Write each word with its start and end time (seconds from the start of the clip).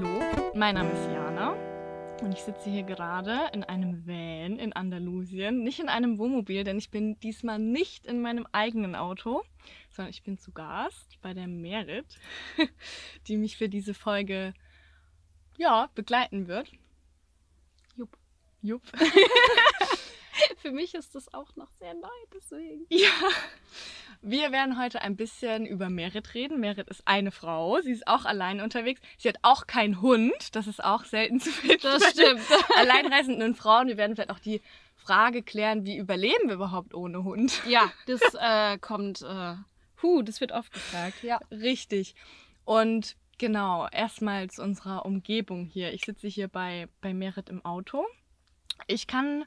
Hallo, 0.00 0.22
mein 0.54 0.76
Name 0.76 0.92
ist 0.92 1.10
Jana 1.10 1.54
und 2.22 2.30
ich 2.30 2.44
sitze 2.44 2.70
hier 2.70 2.84
gerade 2.84 3.50
in 3.52 3.64
einem 3.64 4.06
Van 4.06 4.56
in 4.60 4.72
Andalusien, 4.72 5.64
nicht 5.64 5.80
in 5.80 5.88
einem 5.88 6.18
Wohnmobil, 6.18 6.62
denn 6.62 6.78
ich 6.78 6.92
bin 6.92 7.18
diesmal 7.18 7.58
nicht 7.58 8.06
in 8.06 8.22
meinem 8.22 8.46
eigenen 8.52 8.94
Auto, 8.94 9.42
sondern 9.90 10.10
ich 10.10 10.22
bin 10.22 10.38
zu 10.38 10.52
Gast 10.52 11.20
bei 11.20 11.34
der 11.34 11.48
Merit, 11.48 12.16
die 13.26 13.36
mich 13.36 13.56
für 13.56 13.68
diese 13.68 13.92
Folge 13.92 14.54
ja, 15.56 15.90
begleiten 15.96 16.46
wird. 16.46 16.70
Jupp. 17.96 18.16
Jupp. 18.62 18.82
Für 20.58 20.70
mich 20.70 20.94
ist 20.94 21.14
das 21.14 21.32
auch 21.32 21.54
noch 21.56 21.70
sehr 21.72 21.94
neu, 21.94 22.08
deswegen. 22.34 22.86
Ja. 22.90 23.08
Wir 24.20 24.50
werden 24.50 24.78
heute 24.78 25.00
ein 25.02 25.16
bisschen 25.16 25.64
über 25.64 25.90
Merit 25.90 26.34
reden. 26.34 26.58
Merit 26.58 26.88
ist 26.88 27.02
eine 27.06 27.30
Frau. 27.30 27.80
Sie 27.80 27.92
ist 27.92 28.08
auch 28.08 28.24
allein 28.24 28.60
unterwegs. 28.60 29.00
Sie 29.16 29.28
hat 29.28 29.38
auch 29.42 29.66
keinen 29.66 30.02
Hund. 30.02 30.56
Das 30.56 30.66
ist 30.66 30.82
auch 30.82 31.04
selten 31.04 31.40
zu 31.40 31.50
finden. 31.50 31.82
Das 31.82 32.10
stimmt. 32.10 32.40
Alleinreisenden 32.76 33.54
Frauen. 33.54 33.86
Wir 33.86 33.96
werden 33.96 34.16
vielleicht 34.16 34.30
auch 34.30 34.40
die 34.40 34.60
Frage 34.96 35.42
klären, 35.42 35.84
wie 35.84 35.96
überleben 35.96 36.48
wir 36.48 36.54
überhaupt 36.54 36.94
ohne 36.94 37.22
Hund? 37.22 37.62
Ja, 37.66 37.92
das 38.06 38.20
äh, 38.34 38.78
kommt. 38.78 39.22
Äh, 39.22 39.54
huh, 40.02 40.22
das 40.22 40.40
wird 40.40 40.52
oft 40.52 40.72
gefragt. 40.72 41.22
Ja. 41.22 41.38
Richtig. 41.52 42.16
Und 42.64 43.16
genau, 43.38 43.86
erstmal 43.92 44.50
zu 44.50 44.62
unserer 44.62 45.06
Umgebung 45.06 45.64
hier. 45.64 45.92
Ich 45.92 46.04
sitze 46.04 46.26
hier 46.26 46.48
bei, 46.48 46.88
bei 47.00 47.14
Merit 47.14 47.48
im 47.48 47.64
Auto. 47.64 48.04
Ich 48.86 49.06
kann 49.06 49.44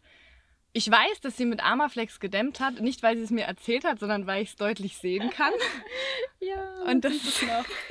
ich 0.74 0.90
weiß, 0.90 1.22
dass 1.22 1.36
sie 1.38 1.46
mit 1.46 1.64
Armaflex 1.64 2.20
gedämmt 2.20 2.60
hat, 2.60 2.80
nicht 2.80 3.04
weil 3.04 3.18
sie 3.18 3.24
es 3.24 3.30
mir 3.30 3.46
erzählt 3.46 3.84
hat, 3.84 4.00
sondern 4.00 4.26
weil 4.26 4.44
ich 4.44 4.50
es 4.50 4.56
deutlich 4.56 4.98
sehen 4.98 5.30
kann. 5.30 5.54
ja, 6.40 6.84
und 6.84 7.04
das, 7.04 7.14
ist, 7.14 7.44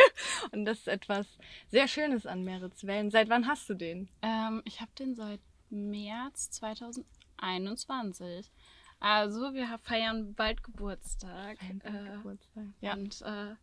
und 0.53 0.65
das 0.65 0.79
ist 0.79 0.89
etwas 0.89 1.27
sehr 1.69 1.89
Schönes 1.89 2.25
an 2.27 2.43
Merits 2.43 2.87
Wellen. 2.87 3.11
Seit 3.11 3.29
wann 3.29 3.47
hast 3.47 3.69
du 3.69 3.75
den? 3.75 4.09
Ähm, 4.23 4.63
ich 4.65 4.81
habe 4.81 4.91
den 4.99 5.15
seit 5.15 5.41
März 5.69 6.51
2021. 6.53 8.51
Also 8.99 9.55
wir 9.55 9.79
feiern 9.79 10.35
bald 10.35 10.63
Geburtstag. 10.63 11.59
Äh, 11.63 12.17
Geburtstag. 12.17 12.65
Ja. 12.81 12.95
Und 12.95 13.21
äh, 13.23 13.55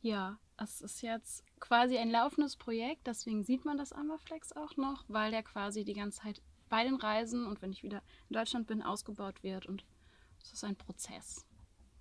ja, 0.00 0.38
es 0.58 0.80
ist 0.80 1.02
jetzt 1.02 1.44
quasi 1.60 1.96
ein 1.96 2.10
laufendes 2.10 2.56
Projekt, 2.56 3.06
deswegen 3.06 3.42
sieht 3.42 3.64
man 3.64 3.78
das 3.78 3.92
Armaflex 3.92 4.52
auch 4.52 4.76
noch, 4.76 5.04
weil 5.08 5.30
der 5.30 5.42
quasi 5.42 5.84
die 5.84 5.94
ganze 5.94 6.20
Zeit 6.20 6.42
bei 6.74 6.82
den 6.82 6.96
Reisen 6.96 7.46
und 7.46 7.62
wenn 7.62 7.70
ich 7.70 7.84
wieder 7.84 8.02
in 8.28 8.34
Deutschland 8.34 8.66
bin, 8.66 8.82
ausgebaut 8.82 9.44
wird. 9.44 9.66
Und 9.66 9.84
es 10.42 10.52
ist 10.52 10.64
ein 10.64 10.74
Prozess. 10.74 11.46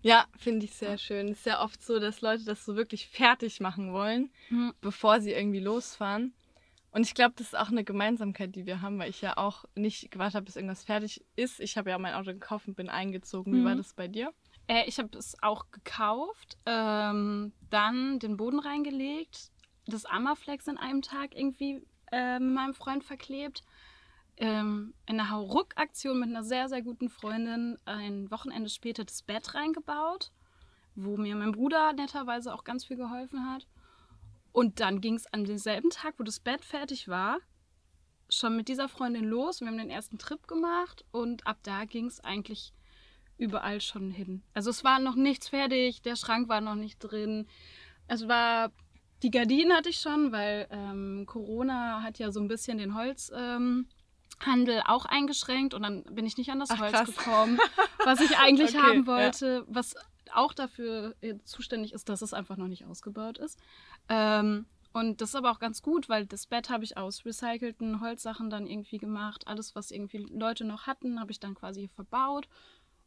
Ja, 0.02 0.25
finde 0.35 0.66
ich 0.66 0.73
sehr 0.73 0.91
ja. 0.93 0.97
schön. 0.97 1.27
Es 1.27 1.39
ist 1.39 1.45
ja 1.45 1.63
oft 1.63 1.83
so, 1.83 1.99
dass 1.99 2.21
Leute 2.21 2.43
das 2.43 2.66
so 2.66 2.75
wirklich 2.75 3.07
fertig 3.07 3.59
machen 3.59 3.94
wollen, 3.94 4.31
mhm. 4.49 4.73
bevor 4.81 5.21
sie 5.21 5.31
irgendwie 5.31 5.59
losfahren. 5.59 6.33
Und 6.89 7.05
ich 7.05 7.13
glaube, 7.13 7.35
das 7.38 7.49
ist 7.49 7.55
auch 7.55 7.69
eine 7.69 7.83
Gemeinsamkeit, 7.83 8.55
die 8.55 8.66
wir 8.66 8.81
haben, 8.81 8.97
weil 8.97 9.11
ich 9.11 9.21
ja 9.21 9.38
auch 9.38 9.66
nicht 9.75 10.09
gewartet 10.09 10.38
habe, 10.38 10.45
bis 10.45 10.55
irgendwas 10.55 10.83
fertig 10.83 11.23
ist. 11.35 11.59
Ich 11.59 11.77
habe 11.77 11.91
ja 11.91 11.99
mein 11.99 12.16
Auto 12.16 12.31
gekauft 12.31 12.67
und 12.67 12.75
bin 12.75 12.89
eingezogen. 12.89 13.53
Wie 13.53 13.59
mhm. 13.59 13.66
war 13.66 13.75
das 13.75 13.94
bei 13.94 14.07
dir? 14.07 14.33
Äh, 14.66 14.85
ich 14.88 14.97
habe 14.97 15.16
es 15.16 15.38
auch 15.44 15.69
gekauft, 15.69 16.57
ähm, 16.66 17.53
dann 17.69 18.17
den 18.17 18.38
Boden 18.38 18.57
reingelegt, 18.57 19.51
das 19.85 20.05
Amaflex 20.05 20.66
in 20.66 20.79
einem 20.79 21.03
Tag 21.03 21.35
irgendwie 21.35 21.85
äh, 22.11 22.39
mit 22.39 22.55
meinem 22.55 22.73
Freund 22.73 23.03
verklebt 23.03 23.63
ähm, 24.44 24.94
in 25.05 25.22
einer 25.22 25.30
Hauruck-Aktion 25.30 26.19
mit 26.19 26.27
einer 26.27 26.44
sehr, 26.44 26.67
sehr 26.67 26.81
guten 26.81 27.08
Freundin 27.08 27.77
ein 27.86 28.30
Wochenende 28.30 28.69
später 28.69 29.05
das 29.05 29.22
Bett 29.22 29.55
reingebaut, 29.55 30.33
wo 30.95 31.16
mir 31.16 31.38
mein 31.38 31.53
Bruder 31.53 31.94
netterweise 31.94 32.53
auch 32.53 32.66
ganz 32.66 32.83
viel 32.83 32.97
geholfen 32.97 33.50
hat. 33.50 33.66
Und 34.52 34.81
dann 34.81 35.00
ging 35.00 35.16
es 35.16 35.31
an 35.31 35.45
demselben 35.45 35.89
Tag, 35.91 36.16
wo 36.18 36.23
das 36.23 36.41
Bett 36.41 36.66
fertig 36.66 37.07
war, 37.07 37.38
schon 38.29 38.57
mit 38.57 38.68
dieser 38.68 38.90
Freundin 38.90 39.23
los. 39.23 39.62
Wir 39.62 39.69
haben 39.69 39.78
den 39.78 39.90
ersten 39.90 40.18
Trip 40.18 40.45
gemacht 40.45 41.06
und 41.12 41.47
ab 41.47 41.59
da 41.63 41.85
ging 41.85 42.07
es 42.07 42.19
eigentlich 42.19 42.73
überall 43.38 43.79
schon 43.79 44.12
hin. 44.12 44.44
Also 44.53 44.72
es 44.72 44.84
war 44.84 45.00
noch 45.00 45.16
nichts 45.16 45.47
fertig, 45.47 46.01
der 46.01 46.18
Schrank 46.18 46.50
war 46.50 46.59
noch 46.59 46.75
nicht 46.75 47.00
drin. 47.00 47.47
Es 48.09 48.28
war, 48.28 48.73
die 49.23 49.31
Gardinen 49.31 49.72
hatte 49.72 49.88
ich 49.88 50.01
schon, 50.01 50.34
weil 50.34 50.68
ähm, 50.69 51.23
Corona 51.28 52.03
hat 52.03 52.19
ja 52.19 52.29
so 52.29 52.41
ein 52.41 52.50
bisschen 52.50 52.78
den 52.78 52.94
Holz... 52.94 53.31
Ähm, 53.34 53.88
Handel 54.39 54.81
auch 54.85 55.05
eingeschränkt 55.05 55.73
und 55.73 55.83
dann 55.83 56.03
bin 56.03 56.25
ich 56.25 56.38
nicht 56.38 56.51
an 56.51 56.59
das 56.59 56.71
Ach, 56.71 56.79
Holz 56.79 56.91
krass. 56.91 57.16
gekommen, 57.16 57.59
was 58.05 58.19
ich 58.19 58.38
eigentlich 58.38 58.75
okay, 58.75 58.85
haben 58.85 59.07
wollte, 59.07 59.66
ja. 59.67 59.75
was 59.75 59.95
auch 60.33 60.53
dafür 60.53 61.16
äh, 61.21 61.35
zuständig 61.44 61.94
ist, 61.94 62.09
dass 62.09 62.21
es 62.21 62.33
einfach 62.33 62.57
noch 62.57 62.67
nicht 62.67 62.85
ausgebaut 62.85 63.38
ist. 63.38 63.59
Ähm, 64.09 64.66
und 64.91 65.21
das 65.21 65.29
ist 65.29 65.35
aber 65.35 65.51
auch 65.51 65.59
ganz 65.59 65.81
gut, 65.81 66.07
weil 66.07 66.25
das 66.25 66.45
Bett 66.45 66.69
habe 66.69 66.83
ich 66.83 66.97
aus 66.97 67.25
recycelten 67.25 67.99
Holzsachen 67.99 68.51
dann 68.51 68.67
irgendwie 68.67 68.99
gemacht. 68.99 69.47
Alles, 69.47 69.75
was 69.75 69.89
irgendwie 69.89 70.17
Leute 70.17 70.65
noch 70.65 70.85
hatten, 70.85 71.19
habe 71.19 71.31
ich 71.31 71.39
dann 71.39 71.55
quasi 71.55 71.88
verbaut 71.88 72.47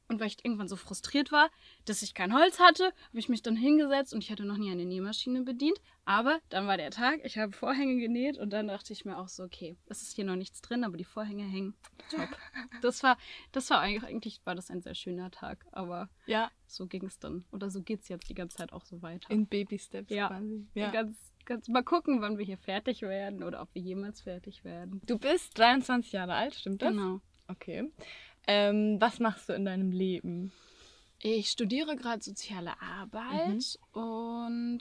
und 0.08 0.20
weil 0.20 0.28
ich 0.28 0.44
irgendwann 0.44 0.68
so 0.68 0.76
frustriert 0.76 1.32
war, 1.32 1.50
dass 1.84 2.02
ich 2.02 2.14
kein 2.14 2.34
Holz 2.34 2.60
hatte, 2.60 2.84
habe 2.84 3.18
ich 3.18 3.28
mich 3.28 3.42
dann 3.42 3.56
hingesetzt 3.56 4.14
und 4.14 4.22
ich 4.22 4.30
hatte 4.30 4.44
noch 4.44 4.56
nie 4.56 4.70
eine 4.70 4.84
Nähmaschine 4.84 5.42
bedient. 5.42 5.80
Aber 6.04 6.38
dann 6.50 6.68
war 6.68 6.76
der 6.76 6.90
Tag, 6.92 7.20
ich 7.24 7.36
habe 7.36 7.52
Vorhänge 7.52 7.98
genäht 7.98 8.38
und 8.38 8.50
dann 8.50 8.68
dachte 8.68 8.92
ich 8.92 9.04
mir 9.04 9.18
auch 9.18 9.28
so, 9.28 9.42
okay, 9.42 9.76
es 9.86 10.02
ist 10.02 10.14
hier 10.14 10.24
noch 10.24 10.36
nichts 10.36 10.62
drin, 10.62 10.84
aber 10.84 10.96
die 10.96 11.04
Vorhänge 11.04 11.44
hängen. 11.44 11.74
Top. 12.10 12.28
Das 12.82 13.02
war, 13.02 13.16
das 13.52 13.70
war 13.70 13.80
eigentlich, 13.80 14.04
eigentlich 14.04 14.40
war 14.44 14.54
das 14.54 14.70
ein 14.70 14.82
sehr 14.82 14.94
schöner 14.94 15.30
Tag, 15.30 15.66
aber 15.72 16.08
ja, 16.26 16.50
so 16.66 16.86
ging 16.86 17.04
es 17.04 17.18
dann. 17.18 17.44
Oder 17.50 17.70
so 17.70 17.82
geht 17.82 18.02
es 18.02 18.08
jetzt 18.08 18.28
die 18.28 18.34
ganze 18.34 18.58
Zeit 18.58 18.72
auch 18.72 18.84
so 18.84 19.02
weiter. 19.02 19.30
In 19.30 19.46
Baby-Steps 19.46 20.10
ja. 20.10 20.28
quasi. 20.28 20.66
Ja, 20.74 20.90
ganz, 20.90 21.32
ganz 21.44 21.68
mal 21.68 21.82
gucken, 21.82 22.20
wann 22.20 22.38
wir 22.38 22.44
hier 22.44 22.58
fertig 22.58 23.02
werden 23.02 23.42
oder 23.42 23.62
ob 23.62 23.74
wir 23.74 23.82
jemals 23.82 24.20
fertig 24.20 24.62
werden. 24.62 25.00
Du 25.06 25.18
bist 25.18 25.58
23 25.58 26.12
Jahre 26.12 26.34
alt, 26.34 26.54
stimmt 26.54 26.82
das? 26.82 26.90
Genau. 26.90 27.20
Okay. 27.48 27.90
Ähm, 28.46 29.00
was 29.00 29.18
machst 29.18 29.48
du 29.48 29.52
in 29.54 29.64
deinem 29.64 29.90
Leben? 29.90 30.52
Ich 31.18 31.50
studiere 31.50 31.96
gerade 31.96 32.22
soziale 32.22 32.80
Arbeit 32.80 33.78
mhm. 33.94 34.00
und 34.00 34.78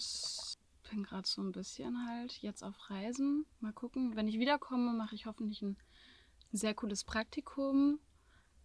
bin 0.89 1.03
gerade 1.03 1.27
so 1.27 1.41
ein 1.41 1.51
bisschen 1.51 2.05
halt 2.07 2.33
jetzt 2.41 2.63
auf 2.63 2.89
Reisen. 2.89 3.45
Mal 3.59 3.73
gucken. 3.73 4.15
Wenn 4.15 4.27
ich 4.27 4.39
wiederkomme, 4.39 4.93
mache 4.93 5.15
ich 5.15 5.25
hoffentlich 5.25 5.61
ein 5.61 5.77
sehr 6.51 6.73
cooles 6.73 7.03
Praktikum, 7.03 7.99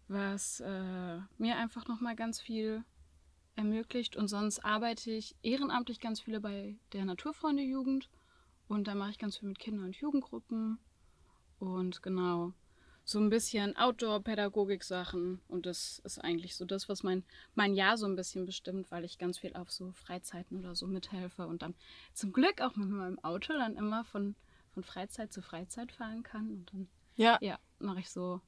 was 0.07 0.59
äh, 0.59 1.19
mir 1.37 1.57
einfach 1.57 1.87
nochmal 1.87 2.15
ganz 2.15 2.39
viel 2.39 2.83
ermöglicht. 3.55 4.15
Und 4.15 4.27
sonst 4.27 4.59
arbeite 4.59 5.11
ich 5.11 5.35
ehrenamtlich 5.41 5.99
ganz 5.99 6.21
viele 6.21 6.39
bei 6.39 6.77
der 6.93 7.05
Naturfreunde 7.05 7.63
Jugend. 7.63 8.09
Und 8.67 8.87
da 8.87 8.95
mache 8.95 9.11
ich 9.11 9.19
ganz 9.19 9.37
viel 9.37 9.49
mit 9.49 9.59
Kinder- 9.59 9.83
und 9.83 9.95
Jugendgruppen. 9.95 10.77
Und 11.59 12.01
genau, 12.01 12.53
so 13.03 13.19
ein 13.19 13.29
bisschen 13.29 13.75
Outdoor-Pädagogik-Sachen. 13.75 15.41
Und 15.47 15.65
das 15.65 15.99
ist 15.99 16.19
eigentlich 16.19 16.55
so 16.55 16.65
das, 16.65 16.89
was 16.89 17.03
mein, 17.03 17.23
mein 17.55 17.73
Jahr 17.73 17.97
so 17.97 18.05
ein 18.05 18.15
bisschen 18.15 18.45
bestimmt, 18.45 18.91
weil 18.91 19.03
ich 19.03 19.17
ganz 19.17 19.39
viel 19.39 19.53
auf 19.55 19.71
so 19.71 19.91
Freizeiten 19.93 20.59
oder 20.59 20.75
so 20.75 20.87
mithelfe 20.87 21.47
und 21.47 21.61
dann 21.61 21.75
zum 22.13 22.31
Glück 22.31 22.61
auch 22.61 22.75
mit 22.75 22.89
meinem 22.89 23.19
Auto 23.19 23.53
dann 23.53 23.75
immer 23.75 24.03
von, 24.03 24.35
von 24.73 24.83
Freizeit 24.83 25.33
zu 25.33 25.41
Freizeit 25.41 25.91
fahren 25.91 26.23
kann. 26.23 26.49
Und 26.49 26.73
dann 26.73 26.87
ja. 27.15 27.37
Ja, 27.41 27.59
mache 27.79 27.99
ich 27.99 28.09
so, 28.09 28.41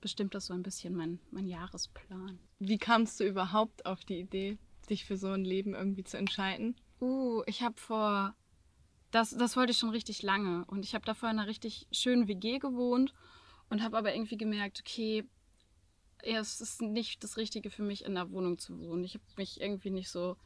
bestimmt 0.00 0.34
das 0.34 0.46
so 0.46 0.54
ein 0.54 0.62
bisschen 0.62 0.94
mein, 0.94 1.20
mein 1.30 1.46
Jahresplan. 1.46 2.38
Wie 2.58 2.78
kamst 2.78 3.20
du 3.20 3.24
überhaupt 3.24 3.86
auf 3.86 4.04
die 4.04 4.20
Idee, 4.20 4.58
dich 4.88 5.04
für 5.04 5.16
so 5.16 5.28
ein 5.28 5.44
Leben 5.44 5.74
irgendwie 5.74 6.04
zu 6.04 6.16
entscheiden? 6.16 6.76
Uh, 7.00 7.42
ich 7.46 7.62
habe 7.62 7.78
vor 7.78 8.34
das, 9.10 9.30
das 9.30 9.56
wollte 9.56 9.70
ich 9.70 9.78
schon 9.78 9.90
richtig 9.90 10.22
lange. 10.22 10.64
Und 10.66 10.84
ich 10.84 10.94
habe 10.94 11.04
davor 11.04 11.30
in 11.30 11.38
einer 11.38 11.48
richtig 11.48 11.86
schönen 11.92 12.26
WG 12.26 12.58
gewohnt 12.58 13.14
und 13.74 13.82
habe 13.82 13.98
aber 13.98 14.14
irgendwie 14.14 14.36
gemerkt, 14.36 14.84
okay, 14.86 15.24
ja, 16.22 16.38
es 16.38 16.60
ist 16.60 16.80
nicht 16.80 17.24
das 17.24 17.36
Richtige 17.36 17.70
für 17.70 17.82
mich, 17.82 18.04
in 18.04 18.14
der 18.14 18.30
Wohnung 18.30 18.56
zu 18.56 18.78
wohnen. 18.78 19.02
Ich 19.02 19.14
habe 19.14 19.24
mich 19.36 19.60
irgendwie 19.60 19.90
nicht 19.90 20.10
so. 20.10 20.36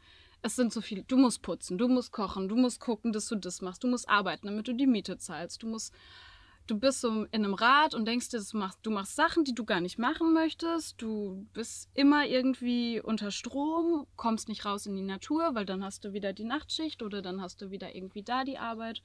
Es 0.41 0.57
sind 0.57 0.73
so 0.73 0.81
viele. 0.81 1.03
Du 1.03 1.19
musst 1.19 1.43
putzen, 1.43 1.77
du 1.77 1.89
musst 1.89 2.11
kochen, 2.11 2.49
du 2.49 2.57
musst 2.57 2.81
gucken, 2.81 3.13
dass 3.13 3.27
du 3.27 3.37
das 3.37 3.61
machst, 3.61 3.85
du 3.85 3.89
musst 3.89 4.09
arbeiten, 4.09 4.47
damit 4.47 4.67
du 4.67 4.73
die 4.73 4.87
Miete 4.87 5.19
zahlst. 5.19 5.63
Du 5.63 5.69
musst. 5.69 5.93
Du 6.67 6.79
bist 6.79 7.03
so 7.03 7.25
in 7.25 7.45
einem 7.45 7.53
Rad 7.53 7.95
und 7.95 8.07
denkst 8.07 8.31
dir, 8.31 8.41
du 8.41 8.57
machst, 8.57 8.79
du 8.83 8.91
machst 8.91 9.15
Sachen, 9.15 9.45
die 9.45 9.55
du 9.55 9.67
gar 9.67 9.83
nicht 9.83 9.99
machen 9.99 10.33
möchtest. 10.33 11.03
Du 11.03 11.47
bist 11.53 11.91
immer 11.93 12.27
irgendwie 12.27 12.99
unter 12.99 13.31
Strom, 13.31 14.07
kommst 14.17 14.49
nicht 14.49 14.65
raus 14.65 14.87
in 14.87 14.97
die 14.97 15.03
Natur, 15.03 15.55
weil 15.55 15.67
dann 15.67 15.85
hast 15.85 16.03
du 16.05 16.15
wieder 16.15 16.33
die 16.33 16.45
Nachtschicht 16.45 17.03
oder 17.03 17.21
dann 17.21 17.43
hast 17.43 17.61
du 17.61 17.71
wieder 17.71 17.95
irgendwie 17.95 18.23
da 18.23 18.45
die 18.45 18.57
Arbeit. 18.57 19.03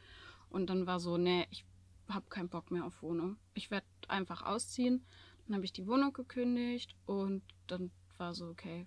Und 0.49 0.69
dann 0.69 0.87
war 0.87 1.01
so, 1.01 1.17
nee, 1.17 1.45
ich 1.51 1.65
habe 2.09 2.25
keinen 2.29 2.49
Bock 2.49 2.71
mehr 2.71 2.85
auf 2.85 3.01
Wohnung. 3.01 3.37
Ich 3.53 3.71
werde 3.71 3.87
einfach 4.07 4.41
ausziehen. 4.43 5.05
Dann 5.45 5.55
habe 5.55 5.65
ich 5.65 5.73
die 5.73 5.87
Wohnung 5.87 6.13
gekündigt 6.13 6.95
und 7.05 7.43
dann 7.67 7.91
war 8.17 8.33
so, 8.33 8.47
okay. 8.47 8.85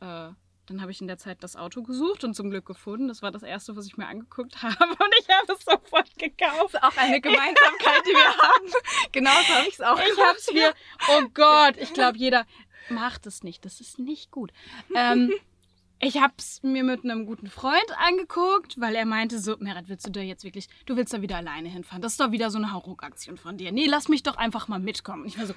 Äh, 0.00 0.32
dann 0.66 0.80
habe 0.80 0.90
ich 0.90 1.00
in 1.00 1.06
der 1.06 1.16
Zeit 1.18 1.42
das 1.42 1.54
Auto 1.54 1.82
gesucht 1.82 2.24
und 2.24 2.34
zum 2.34 2.50
Glück 2.50 2.66
gefunden. 2.66 3.08
Das 3.08 3.22
war 3.22 3.30
das 3.30 3.42
erste, 3.42 3.76
was 3.76 3.86
ich 3.86 3.96
mir 3.96 4.08
angeguckt 4.08 4.62
habe 4.62 4.84
und 4.84 5.14
ich 5.20 5.28
habe 5.28 5.52
es 5.52 5.64
sofort 5.64 6.18
gekauft. 6.18 6.74
Das 6.74 6.82
ist 6.82 6.82
auch 6.82 6.96
eine 6.96 7.20
Gemeinsamkeit, 7.20 8.02
die 8.04 8.10
wir 8.10 8.36
haben. 8.42 8.72
Genauso 9.12 9.48
habe 9.54 9.68
ich 9.68 9.74
es 9.74 9.80
auch. 9.80 9.98
Ich 9.98 10.18
habe 10.18 10.38
es 10.38 10.52
mir. 10.52 10.74
Oh 11.08 11.28
Gott, 11.32 11.76
ich 11.78 11.92
glaube, 11.92 12.18
jeder 12.18 12.46
macht 12.88 13.26
es 13.26 13.42
nicht. 13.42 13.64
Das 13.64 13.80
ist 13.80 13.98
nicht 13.98 14.30
gut. 14.30 14.52
Ähm, 14.94 15.32
ich 16.00 16.20
hab's 16.20 16.62
mir 16.62 16.84
mit 16.84 17.04
einem 17.04 17.26
guten 17.26 17.48
Freund 17.48 17.86
angeguckt, 17.96 18.78
weil 18.80 18.94
er 18.94 19.06
meinte 19.06 19.38
so, 19.38 19.56
Merit, 19.58 19.88
willst 19.88 20.06
du 20.06 20.10
da 20.10 20.20
jetzt 20.20 20.44
wirklich, 20.44 20.68
du 20.84 20.96
willst 20.96 21.14
da 21.14 21.22
wieder 21.22 21.36
alleine 21.36 21.68
hinfahren? 21.68 22.02
Das 22.02 22.12
ist 22.12 22.20
doch 22.20 22.32
wieder 22.32 22.50
so 22.50 22.58
eine 22.58 22.72
Hauruck-Aktion 22.72 23.38
von 23.38 23.56
dir. 23.56 23.72
Nee, 23.72 23.86
lass 23.86 24.08
mich 24.08 24.22
doch 24.22 24.36
einfach 24.36 24.68
mal 24.68 24.78
mitkommen. 24.78 25.22
Und 25.22 25.28
ich 25.28 25.38
war 25.38 25.46
so, 25.46 25.54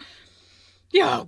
ja, 0.92 1.26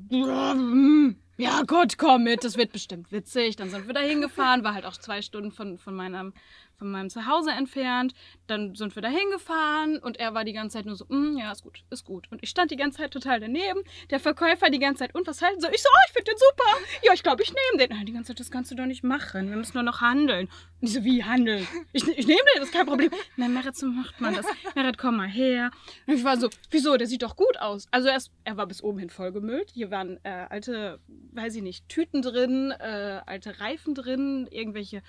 ja, 1.42 1.64
gut, 1.64 1.98
komm 1.98 2.24
mit, 2.24 2.44
das 2.44 2.56
wird 2.56 2.72
bestimmt 2.72 3.12
witzig. 3.12 3.56
Dann 3.56 3.70
sind 3.70 3.88
wir 3.88 3.94
da 3.94 4.02
hingefahren, 4.02 4.64
war 4.64 4.74
halt 4.74 4.86
auch 4.86 4.98
zwei 4.98 5.22
Stunden 5.22 5.52
von, 5.52 5.78
von 5.78 5.96
meinem 5.96 6.34
von 6.82 6.90
meinem 6.90 7.12
Zuhause 7.12 7.52
entfernt. 7.52 8.16
Dann 8.48 8.74
sind 8.74 8.96
wir 8.96 9.04
da 9.04 9.08
hingefahren 9.08 10.00
und 10.00 10.18
er 10.18 10.34
war 10.34 10.44
die 10.44 10.52
ganze 10.52 10.80
Zeit 10.80 10.88
nur 10.88 10.96
so, 10.96 11.06
mm, 11.08 11.38
ja, 11.38 11.52
ist 11.52 11.62
gut, 11.62 11.84
ist 11.92 12.06
gut. 12.06 12.28
Und 12.32 12.42
ich 12.42 12.50
stand 12.50 12.72
die 12.72 12.76
ganze 12.76 12.98
Zeit 12.98 13.12
total 13.12 13.40
daneben. 13.40 13.82
Der 14.10 14.20
Verkäufer 14.20 14.72
die 14.72 14.80
ganze 14.80 15.02
Zeit, 15.02 15.14
und 15.14 15.28
was 15.28 15.44
halten 15.44 15.62
Sie? 15.62 15.68
Ich 15.72 15.84
so, 15.84 15.90
oh, 15.94 16.00
ich 16.08 16.14
finde 16.14 16.32
den 16.32 16.40
super. 16.40 17.04
Ja, 17.04 17.14
ich 17.14 17.22
glaube, 17.22 17.44
ich 17.44 17.50
nehme 17.54 17.86
den. 17.86 17.96
Nein, 17.96 18.08
die 18.08 18.14
ganze 18.14 18.30
Zeit, 18.30 18.40
das 18.40 18.50
kannst 18.50 18.72
du 18.72 18.76
doch 18.76 18.88
nicht 18.88 19.04
machen. 19.04 19.52
Wir 19.52 19.58
müssen 19.58 19.74
nur 19.76 19.84
noch 19.84 20.02
handeln. 20.02 20.50
Und 20.82 20.88
ich 20.88 20.94
so, 20.94 21.04
wie 21.04 21.24
handeln? 21.24 21.68
Ich, 21.94 22.08
ich 22.08 22.26
nehme 22.26 22.40
den, 22.40 22.62
das 22.62 22.70
ist 22.70 22.74
kein 22.74 22.88
Problem. 22.88 23.12
Nein, 23.38 23.54
Merit, 23.54 23.76
so 23.76 23.86
macht 23.86 24.20
man 24.20 24.34
das. 24.34 24.48
Merit, 24.74 24.98
komm 24.98 25.18
mal 25.18 25.28
her. 25.28 25.70
Und 26.08 26.16
ich 26.16 26.24
war 26.24 26.38
so, 26.38 26.50
wieso? 26.72 26.98
Der 26.98 27.06
sieht 27.06 27.22
doch 27.22 27.36
gut 27.36 27.58
aus. 27.60 27.88
Also 27.92 28.08
erst, 28.08 28.32
er 28.44 28.58
war 28.58 28.66
bis 28.66 28.82
oben 28.82 28.98
hin 28.98 29.12
vollgemüllt. 29.12 29.70
Hier 29.72 29.92
waren 29.92 30.20
äh, 30.24 30.48
alte, 30.50 31.00
weiß 31.32 31.56
ich 31.56 31.62
nicht, 31.62 31.88
Tüten 31.90 32.22
drin, 32.22 32.72
äh, 32.72 33.22
alte 33.26 33.60
Reifen 33.60 33.96
drin, 33.96 34.48
irgendwelche 34.52 35.02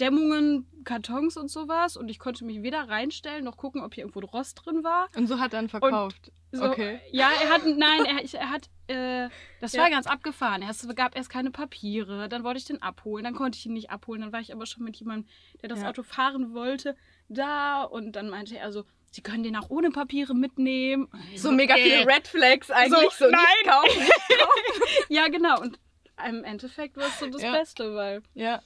Dämmungen, 0.00 0.66
Kartons 0.84 1.36
und 1.36 1.50
sowas. 1.50 1.96
Und 1.96 2.08
ich 2.08 2.18
konnte 2.18 2.44
mich 2.44 2.62
weder 2.62 2.88
reinstellen 2.88 3.44
noch 3.44 3.56
gucken, 3.56 3.82
ob 3.82 3.94
hier 3.94 4.04
irgendwo 4.04 4.20
Rost 4.26 4.60
drin 4.64 4.82
war. 4.82 5.08
Und 5.16 5.26
so 5.26 5.38
hat 5.38 5.52
er 5.52 5.60
dann 5.60 5.68
verkauft. 5.68 6.32
So, 6.52 6.64
okay. 6.64 7.00
Ja, 7.10 7.30
er 7.42 7.48
hat, 7.50 7.62
nein, 7.64 8.04
er, 8.04 8.24
er 8.40 8.50
hat, 8.50 8.68
äh, 8.88 9.28
das 9.60 9.72
Ja. 9.72 9.82
war 9.82 9.90
ganz 9.90 10.06
abgefahren. 10.06 10.62
Er, 10.62 10.70
es 10.70 10.86
gab 10.94 11.16
erst 11.16 11.30
keine 11.30 11.50
Papiere, 11.50 12.28
dann 12.28 12.44
wollte 12.44 12.58
ich 12.58 12.64
den 12.64 12.82
abholen, 12.82 13.24
dann 13.24 13.34
konnte 13.34 13.58
ich 13.58 13.66
ihn 13.66 13.72
nicht 13.72 13.90
abholen, 13.90 14.22
dann 14.22 14.32
war 14.32 14.40
ich 14.40 14.52
aber 14.52 14.66
schon 14.66 14.84
mit 14.84 14.96
jemandem, 14.96 15.28
der 15.62 15.68
das 15.68 15.80
Ja. 15.82 15.88
Auto 15.88 16.02
fahren 16.02 16.54
wollte, 16.54 16.96
da 17.28 17.82
und 17.82 18.12
dann 18.12 18.28
meinte 18.30 18.56
er 18.58 18.72
so, 18.72 18.84
Sie 19.14 19.22
können 19.22 19.44
den 19.44 19.54
auch 19.54 19.70
ohne 19.70 19.90
Papiere 19.90 20.34
mitnehmen. 20.34 21.08
So 21.36 21.52
mega 21.52 21.76
äh, 21.76 21.82
viele 21.82 22.06
Red 22.06 22.26
Flags 22.26 22.68
eigentlich. 22.72 23.10
So, 23.12 23.26
nein. 23.30 23.40
nicht 23.62 23.70
kaufen. 23.70 24.08
Ja, 25.08 25.28
genau. 25.28 25.60
Und 25.60 25.78
im 26.26 26.42
Endeffekt 26.42 26.96
war 26.96 27.06
es 27.06 27.20
so 27.20 27.26
das 27.28 27.40
Ja. 27.42 27.52
Beste, 27.52 27.94
weil 27.94 28.22
ja, 28.34 28.60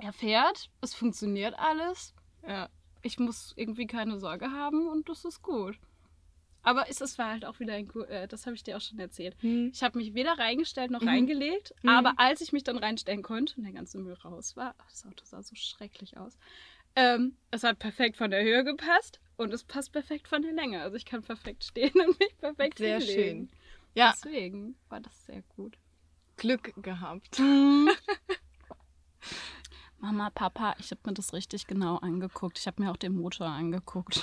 er 0.00 0.12
fährt, 0.14 0.70
es 0.80 0.94
funktioniert 0.94 1.54
alles, 1.58 2.14
ja. 2.46 2.68
ich 3.02 3.18
muss 3.18 3.52
irgendwie 3.56 3.86
keine 3.86 4.18
Sorge 4.18 4.50
haben 4.50 4.88
und 4.88 5.08
das 5.10 5.24
ist 5.26 5.42
gut. 5.42 5.78
Aber 6.62 6.88
es, 6.88 7.02
es 7.02 7.18
war 7.18 7.30
halt 7.32 7.44
auch 7.44 7.60
wieder 7.60 7.74
ein, 7.74 7.90
äh, 8.08 8.26
das 8.26 8.46
habe 8.46 8.56
ich 8.56 8.62
dir 8.62 8.78
auch 8.78 8.80
schon 8.80 8.98
erzählt. 8.98 9.36
Hm. 9.40 9.70
Ich 9.74 9.82
habe 9.82 9.98
mich 9.98 10.14
weder 10.14 10.38
reingestellt 10.38 10.90
noch 10.90 11.02
Mhm. 11.02 11.08
reingelegt, 11.08 11.74
Mhm. 11.82 11.90
aber 11.90 12.14
als 12.16 12.40
ich 12.40 12.52
mich 12.52 12.64
dann 12.64 12.78
reinstellen 12.78 13.22
konnte 13.22 13.56
und 13.58 13.64
der 13.64 13.74
ganze 13.74 13.98
Müll 13.98 14.14
raus 14.24 14.56
war, 14.56 14.74
ach, 14.78 14.90
das 14.90 15.04
Auto 15.04 15.24
sah 15.24 15.42
so 15.42 15.54
schrecklich 15.54 16.16
aus. 16.16 16.38
Ähm, 16.96 17.36
es 17.50 17.64
hat 17.64 17.78
perfekt 17.78 18.16
von 18.16 18.30
der 18.30 18.42
Höhe 18.42 18.64
gepasst 18.64 19.20
und 19.36 19.52
es 19.52 19.64
passt 19.64 19.92
perfekt 19.92 20.28
von 20.28 20.42
der 20.42 20.52
Länge. 20.52 20.82
Also 20.82 20.96
ich 20.96 21.04
kann 21.04 21.22
perfekt 21.22 21.64
stehen 21.64 21.92
und 22.06 22.18
mich 22.18 22.36
perfekt 22.38 22.78
Sehr 22.78 22.98
hinlegen. 22.98 23.48
schön. 23.48 23.58
Ja, 23.94 24.12
Deswegen 24.12 24.76
war 24.88 25.00
das 25.00 25.26
sehr 25.26 25.42
gut. 25.56 25.76
Glück 26.36 26.72
gehabt. 26.82 27.38
Mama, 29.98 30.30
Papa, 30.30 30.74
ich 30.78 30.90
habe 30.90 31.00
mir 31.06 31.14
das 31.14 31.32
richtig 31.32 31.66
genau 31.66 31.96
angeguckt. 31.96 32.58
Ich 32.58 32.66
habe 32.66 32.82
mir 32.82 32.90
auch 32.90 32.96
den 32.96 33.14
Motor 33.14 33.46
angeguckt. 33.46 34.22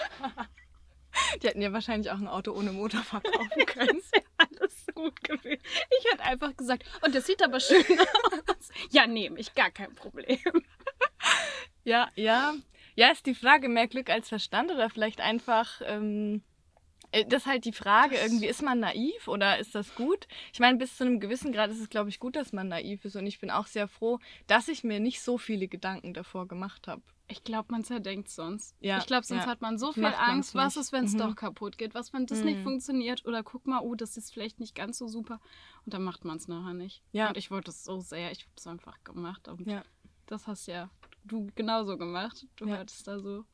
Die 1.42 1.48
hätten 1.48 1.62
ja 1.62 1.74
wahrscheinlich 1.74 2.12
auch 2.12 2.20
ein 2.20 2.28
Auto 2.28 2.52
ohne 2.54 2.72
Motor 2.72 3.02
verkaufen 3.02 3.66
können. 3.66 4.00
Das 4.00 4.12
wäre 4.12 4.26
alles 4.38 4.86
gut 4.94 5.24
gewesen. 5.24 5.62
Ich 6.00 6.12
hätte 6.12 6.24
einfach 6.24 6.56
gesagt, 6.56 6.84
und 7.04 7.16
das 7.16 7.26
sieht 7.26 7.44
aber 7.44 7.60
schön 7.60 7.84
aus. 8.00 8.70
Ja, 8.92 9.08
nehme 9.08 9.40
ich, 9.40 9.54
gar 9.56 9.72
kein 9.72 9.94
Problem. 9.96 10.40
Ja, 11.84 12.10
ja. 12.16 12.54
Ja, 12.96 13.10
ist 13.12 13.26
die 13.26 13.36
Frage, 13.36 13.70
mehr 13.70 13.88
Glück 13.88 14.10
als 14.10 14.28
Verstand 14.30 14.70
oder 14.72 14.90
vielleicht 14.90 15.22
einfach, 15.22 15.82
ähm, 15.86 16.42
äh, 17.14 17.26
das 17.26 17.44
ist 17.44 17.48
halt 17.48 17.66
die 17.66 17.72
Frage, 17.72 18.18
irgendwie, 18.18 18.48
ist 18.48 18.62
man 18.62 18.80
naiv 18.80 19.28
oder 19.28 19.58
ist 19.60 19.74
das 19.76 19.96
gut? 19.96 20.28
Ich 20.54 20.60
meine, 20.60 20.78
bis 20.78 20.98
zu 20.98 21.06
einem 21.06 21.20
gewissen 21.20 21.52
Grad 21.54 21.72
ist 21.72 21.80
es, 21.80 21.90
glaube 21.90 22.10
ich, 22.10 22.20
gut, 22.20 22.36
dass 22.36 22.52
man 22.54 22.68
naiv 22.68 23.06
ist 23.06 23.16
und 23.16 23.26
ich 23.26 23.40
bin 23.40 23.50
auch 23.50 23.66
sehr 23.68 23.88
froh, 23.88 24.20
dass 24.48 24.68
ich 24.68 24.84
mir 24.84 25.00
nicht 25.00 25.22
so 25.22 25.38
viele 25.38 25.68
Gedanken 25.70 26.14
davor 26.14 26.48
gemacht 26.48 26.88
habe. 26.88 27.02
Ich 27.30 27.46
glaube, 27.46 27.72
man 27.72 27.86
zerdenkt 27.86 28.28
sonst. 28.30 28.76
Ja, 28.82 28.98
ich 28.98 29.06
glaube, 29.06 29.26
sonst 29.26 29.46
ja. 29.46 29.50
hat 29.50 29.62
man 29.62 29.78
so 29.78 29.94
viel 29.94 30.04
Macht 30.04 30.20
Angst. 30.20 30.54
Was 30.54 30.76
nicht. 30.76 30.82
ist, 30.84 30.92
wenn 30.92 31.06
es 31.06 31.14
Mhm. 31.14 31.18
doch 31.20 31.36
kaputt 31.38 31.78
geht? 31.78 31.96
Was, 31.96 32.12
wenn 32.12 32.26
das 32.26 32.44
nicht 32.44 32.60
Mhm. 32.60 32.64
funktioniert? 32.64 33.26
Oder 33.26 33.42
guck 33.42 33.66
mal, 33.68 33.80
oh, 33.80 33.96
das 33.96 34.18
ist 34.18 34.34
vielleicht 34.34 34.60
nicht 34.60 34.76
ganz 34.76 34.98
so 34.98 35.08
super. 35.08 35.40
Und 35.86 35.94
dann 35.94 36.04
macht 36.04 36.26
man 36.26 36.36
es 36.36 36.50
nachher 36.50 36.74
nicht. 36.74 37.02
Ja. 37.14 37.30
Und 37.30 37.38
ich 37.38 37.50
wollte 37.50 37.72
es 37.72 37.86
so 37.86 38.02
sehr. 38.02 38.32
Ich 38.34 38.42
habe 38.42 38.52
es 38.58 38.68
einfach 38.68 39.02
gemacht. 39.06 39.48
Und 39.48 39.66
Ja. 39.66 39.82
das 40.28 40.46
hast 40.48 40.68
ja 40.68 40.90
du 41.24 41.48
genauso 41.56 41.98
gemacht. 41.98 42.46
Du 42.56 42.66
Ja. 42.68 42.78
hattest 42.80 43.08
da 43.08 43.20
so. 43.20 43.46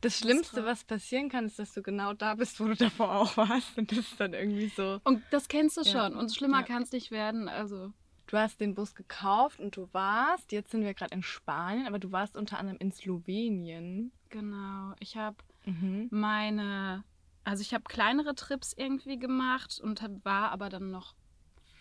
Das 0.00 0.18
Schlimmste, 0.18 0.64
was 0.64 0.84
passieren 0.84 1.28
kann, 1.28 1.46
ist, 1.46 1.58
dass 1.58 1.72
du 1.72 1.82
genau 1.82 2.12
da 2.14 2.34
bist, 2.34 2.60
wo 2.60 2.64
du 2.64 2.74
davor 2.76 3.12
auch 3.16 3.36
warst. 3.36 3.76
Und 3.76 3.90
das 3.90 3.98
ist 3.98 4.20
dann 4.20 4.32
irgendwie 4.32 4.68
so. 4.68 5.00
Und 5.04 5.22
das 5.30 5.48
kennst 5.48 5.76
du 5.76 5.82
Ja. 5.82 6.06
schon. 6.08 6.16
Und 6.16 6.34
schlimmer 6.34 6.60
Ja. 6.60 6.66
kann 6.66 6.82
es 6.82 6.92
nicht 6.92 7.10
werden. 7.10 7.48
Also. 7.48 7.92
Du 8.26 8.38
hast 8.38 8.60
den 8.60 8.74
Bus 8.74 8.94
gekauft 8.94 9.60
und 9.60 9.76
du 9.76 9.88
warst, 9.92 10.50
jetzt 10.52 10.70
sind 10.70 10.82
wir 10.82 10.94
gerade 10.94 11.14
in 11.14 11.22
Spanien, 11.22 11.86
aber 11.86 11.98
du 11.98 12.10
warst 12.12 12.36
unter 12.36 12.58
anderem 12.58 12.78
in 12.78 12.90
Slowenien. 12.92 14.12
Genau. 14.30 14.94
Ich 15.00 15.16
habe 15.16 15.36
Mhm. 15.66 16.08
meine, 16.10 17.04
also 17.44 17.60
ich 17.62 17.74
habe 17.74 17.84
kleinere 17.84 18.34
Trips 18.34 18.72
irgendwie 18.76 19.18
gemacht 19.18 19.80
und 19.82 20.00
hab, 20.02 20.24
war 20.24 20.50
aber 20.52 20.68
dann 20.68 20.90
noch 20.90 21.14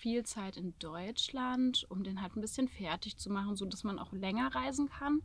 viel 0.03 0.25
Zeit 0.25 0.57
in 0.57 0.77
Deutschland, 0.79 1.85
um 1.89 2.03
den 2.03 2.21
halt 2.21 2.35
ein 2.35 2.41
bisschen 2.41 2.67
fertig 2.67 3.15
zu 3.15 3.29
machen, 3.31 3.55
so 3.55 3.65
dass 3.65 3.85
man 3.85 3.99
auch 3.99 4.11
länger 4.11 4.53
reisen 4.53 4.89
kann. 4.89 5.21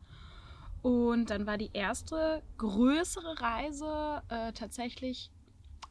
Und 0.82 1.30
dann 1.30 1.46
war 1.48 1.58
die 1.58 1.70
erste 1.72 2.44
größere 2.58 3.40
Reise 3.40 4.22
äh, 4.28 4.52
tatsächlich 4.52 5.32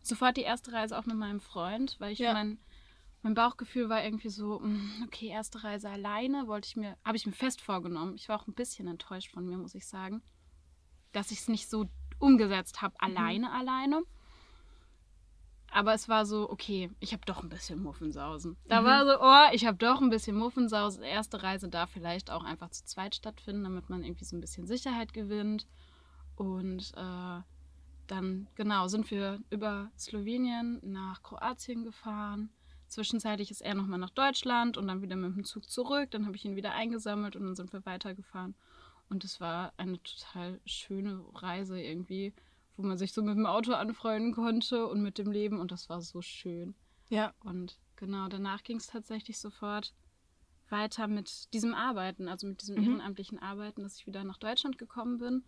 sofort 0.01 0.37
die 0.37 0.43
erste 0.43 0.71
Reise 0.71 0.97
auch 0.97 1.05
mit 1.05 1.17
meinem 1.17 1.41
Freund, 1.41 1.97
weil 1.99 2.13
ich 2.13 2.19
Ja. 2.19 2.31
mein 2.31 2.59
mein 3.23 3.33
Bauchgefühl 3.33 3.89
war 3.89 4.05
irgendwie 4.05 4.29
so, 4.29 4.59
mm, 4.59 5.03
okay, 5.05 5.27
erste 5.27 5.61
Reise 5.65 5.89
alleine, 5.89 6.47
wollte 6.47 6.67
ich 6.67 6.77
mir, 6.77 6.95
habe 7.03 7.17
ich 7.17 7.25
mir 7.25 7.33
fest 7.33 7.59
vorgenommen. 7.59 8.15
Ich 8.15 8.29
war 8.29 8.39
auch 8.39 8.47
ein 8.47 8.53
bisschen 8.53 8.87
enttäuscht 8.87 9.33
von 9.33 9.45
mir, 9.45 9.57
muss 9.57 9.75
ich 9.75 9.85
sagen, 9.85 10.21
dass 11.11 11.31
ich 11.31 11.39
es 11.39 11.49
nicht 11.49 11.67
so 11.67 11.89
umgesetzt 12.19 12.81
habe, 12.81 12.95
alleine, 13.01 13.51
alleine. 13.51 14.03
Aber 15.71 15.93
es 15.93 16.07
war 16.09 16.25
so, 16.25 16.49
okay, 16.49 16.89
ich 16.99 17.11
habe 17.13 17.25
doch 17.25 17.43
ein 17.43 17.49
bisschen 17.49 17.81
Muffensausen. 17.81 18.55
Da 18.67 18.81
Mhm. 18.81 18.85
war 18.85 19.05
so, 19.05 19.21
oh, 19.21 19.53
ich 19.55 19.65
habe 19.65 19.77
doch 19.77 20.01
ein 20.01 20.09
bisschen 20.09 20.35
Muffensausen. 20.37 21.03
Erste 21.03 21.43
Reise 21.43 21.67
darf 21.69 21.89
vielleicht 21.91 22.31
auch 22.31 22.43
einfach 22.43 22.69
zu 22.69 22.85
zweit 22.85 23.15
stattfinden, 23.15 23.63
damit 23.63 23.89
man 23.89 24.03
irgendwie 24.03 24.25
so 24.25 24.35
ein 24.35 24.41
bisschen 24.41 24.65
Sicherheit 24.65 25.13
gewinnt. 25.13 25.67
Und 26.35 26.93
äh, 26.95 27.41
dann, 28.07 28.47
genau, 28.55 28.87
sind 28.87 29.11
wir 29.11 29.39
über 29.49 29.91
Slowenien 29.97 30.79
nach 30.83 31.21
Kroatien 31.23 31.83
gefahren. 31.83 32.49
Zwischenzeitlich 32.87 33.51
ist 33.51 33.61
er 33.61 33.75
nochmal 33.75 33.99
nach 33.99 34.11
Deutschland 34.11 34.77
und 34.77 34.87
dann 34.87 35.01
wieder 35.01 35.17
mit 35.17 35.35
dem 35.35 35.43
Zug 35.43 35.69
zurück. 35.69 36.09
Dann 36.11 36.25
habe 36.25 36.37
ich 36.37 36.45
ihn 36.45 36.55
wieder 36.55 36.71
eingesammelt 36.73 37.35
und 37.35 37.43
dann 37.43 37.55
sind 37.55 37.73
wir 37.73 37.85
weitergefahren. 37.85 38.55
Und 39.09 39.25
es 39.25 39.41
war 39.41 39.73
eine 39.77 40.01
total 40.01 40.61
schöne 40.65 41.23
Reise 41.33 41.81
irgendwie, 41.81 42.33
wo 42.77 42.83
man 42.83 42.97
sich 42.97 43.11
so 43.11 43.21
mit 43.21 43.35
dem 43.35 43.45
Auto 43.45 43.73
anfreunden 43.73 44.33
konnte 44.33 44.87
und 44.87 45.01
mit 45.01 45.17
dem 45.17 45.31
Leben. 45.31 45.59
Und 45.59 45.71
das 45.71 45.89
war 45.89 46.01
so 46.01 46.21
schön. 46.21 46.75
Ja. 47.09 47.33
Und 47.43 47.77
genau, 47.95 48.27
danach 48.27 48.63
ging 48.63 48.77
es 48.77 48.87
tatsächlich 48.87 49.39
sofort 49.39 49.93
weiter 50.69 51.07
mit 51.07 51.51
diesem 51.53 51.73
Arbeiten, 51.73 52.27
also 52.27 52.45
mit 52.47 52.61
diesem 52.61 52.75
Mhm. 52.75 52.83
ehrenamtlichen 52.83 53.39
Arbeiten, 53.39 53.83
dass 53.83 53.97
ich 53.97 54.07
wieder 54.07 54.23
nach 54.23 54.37
Deutschland 54.37 54.77
gekommen 54.77 55.17
bin 55.17 55.43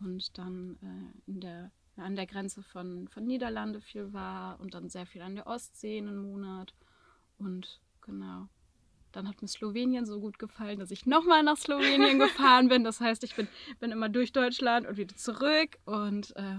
und 0.00 0.38
dann 0.38 0.78
äh, 0.82 1.30
in 1.30 1.40
der, 1.40 1.72
an 1.96 2.16
der 2.16 2.26
Grenze 2.26 2.62
von, 2.62 3.08
von 3.08 3.24
Niederlande 3.24 3.80
viel 3.80 4.12
war 4.12 4.60
und 4.60 4.74
dann 4.74 4.88
sehr 4.88 5.06
viel 5.06 5.22
an 5.22 5.34
der 5.34 5.46
Ostsee 5.46 5.98
einen 5.98 6.16
Monat. 6.18 6.74
Und 7.38 7.80
genau, 8.02 8.48
dann 9.12 9.28
hat 9.28 9.40
mir 9.42 9.48
Slowenien 9.48 10.06
so 10.06 10.20
gut 10.20 10.38
gefallen, 10.38 10.78
dass 10.78 10.90
ich 10.90 11.06
nochmal 11.06 11.42
nach 11.42 11.56
Slowenien 11.56 12.18
gefahren 12.18 12.68
bin. 12.68 12.84
Das 12.84 13.00
heißt, 13.00 13.22
ich 13.24 13.34
bin, 13.36 13.48
bin 13.80 13.92
immer 13.92 14.08
durch 14.08 14.32
Deutschland 14.32 14.86
und 14.86 14.96
wieder 14.96 15.14
zurück 15.16 15.78
und 15.84 16.34
äh, 16.36 16.58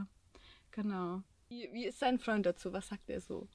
genau. 0.72 1.24
Wie, 1.50 1.70
wie 1.74 1.86
ist 1.86 2.02
dein 2.02 2.20
Freund 2.20 2.46
dazu? 2.46 2.74
Was 2.74 2.88
sagt 2.88 3.10
er 3.10 3.22
so? 3.22 3.48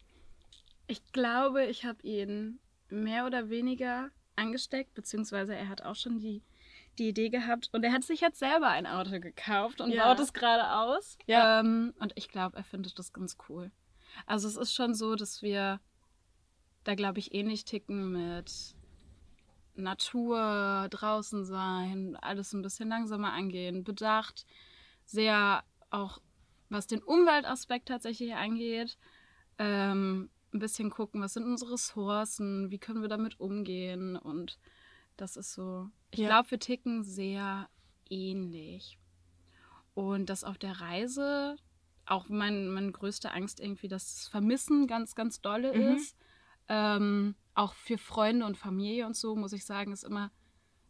Ich 0.87 1.05
glaube, 1.13 1.65
ich 1.67 1.85
habe 1.85 2.03
ihn 2.03 2.61
mehr 2.89 3.27
oder 3.27 3.51
weniger 3.51 4.11
angesteckt, 4.37 4.95
beziehungsweise 4.95 5.55
er 5.55 5.69
hat 5.69 5.83
auch 5.83 5.97
schon 5.97 6.19
die, 6.21 6.43
die 6.99 7.09
Idee 7.09 7.29
gehabt 7.29 7.69
und 7.73 7.85
er 7.85 7.93
hat 7.93 8.05
sich 8.05 8.21
jetzt 8.21 8.39
selber 8.39 8.69
ein 8.69 8.87
Auto 8.87 9.19
gekauft 9.21 9.81
und 9.81 9.91
Ja. 9.91 10.07
baut 10.09 10.21
es 10.21 10.33
gerade 10.33 10.71
aus. 10.73 11.19
Ja. 11.27 11.61
Ähm, 11.61 11.93
und 11.99 12.13
ich 12.17 12.29
glaube, 12.29 12.57
er 12.57 12.65
findet 12.65 12.99
das 12.99 13.13
ganz 13.13 13.37
cool. 13.49 13.71
Also 14.27 14.49
es 14.49 14.57
ist 14.57 14.75
schon 14.75 14.95
so, 14.95 15.15
dass 15.17 15.43
wir 15.43 15.81
da, 16.85 16.95
glaube 16.95 17.19
ich, 17.19 17.35
ähnlich 17.35 17.65
ticken 17.67 18.13
mit 18.13 18.75
Natur, 19.79 20.89
draußen 20.91 21.45
sein, 21.45 22.17
alles 22.21 22.53
ein 22.53 22.63
bisschen 22.63 22.89
langsamer 22.89 23.33
angehen, 23.33 23.85
bedacht, 23.85 24.45
sehr 25.05 25.65
auch 25.91 26.21
was 26.69 26.87
den 26.87 27.03
Umweltaspekt 27.03 27.89
tatsächlich 27.89 28.35
angeht, 28.35 28.99
ähm, 29.59 30.31
ein 30.53 30.59
bisschen 30.59 30.91
gucken, 30.91 31.21
was 31.23 31.35
sind 31.35 31.45
unsere 31.45 31.73
Ressourcen, 31.73 32.71
wie 32.71 32.79
können 32.79 33.03
wir 33.03 33.09
damit 33.09 33.41
umgehen 33.41 34.17
und 34.17 34.59
Das 35.17 35.37
ist 35.37 35.53
so. 35.53 35.91
Ich 36.13 36.21
Ja. 36.21 36.29
glaube, 36.29 36.53
wir 36.53 36.61
ticken 36.61 37.03
sehr 37.03 37.69
ähnlich. 38.09 38.99
Und 39.95 40.31
dass 40.31 40.45
auf 40.45 40.59
der 40.59 40.81
Reise 40.81 41.57
auch 42.07 42.29
mein, 42.29 42.69
meine 42.69 42.93
größte 42.93 43.33
Angst 43.33 43.59
irgendwie 43.61 43.89
das 43.89 44.29
Vermissen 44.29 44.87
ganz, 44.87 45.15
ganz 45.17 45.41
dolle 45.41 45.75
Mhm. 45.75 45.95
ist. 45.95 46.17
Ähm, 46.69 47.35
auch 47.59 47.75
für 47.75 47.99
Freunde 47.99 48.47
und 48.47 48.57
Familie 48.57 49.05
und 49.07 49.17
so, 49.17 49.35
muss 49.35 49.53
ich 49.53 49.65
sagen, 49.65 49.93
ist 49.93 50.05
immer, 50.05 50.31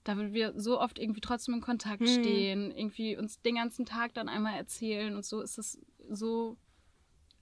da 0.04 0.16
wir 0.18 0.52
so 0.58 0.80
oft 0.80 0.98
irgendwie 0.98 1.20
trotzdem 1.20 1.54
in 1.54 1.60
Kontakt 1.60 2.02
Mhm. 2.02 2.06
stehen, 2.06 2.70
irgendwie 2.70 3.16
uns 3.16 3.40
den 3.40 3.56
ganzen 3.56 3.86
Tag 3.86 4.14
dann 4.14 4.28
einmal 4.28 4.54
erzählen 4.54 5.16
und 5.16 5.24
so 5.24 5.40
ist 5.40 5.58
es 5.58 5.80
so, 6.10 6.56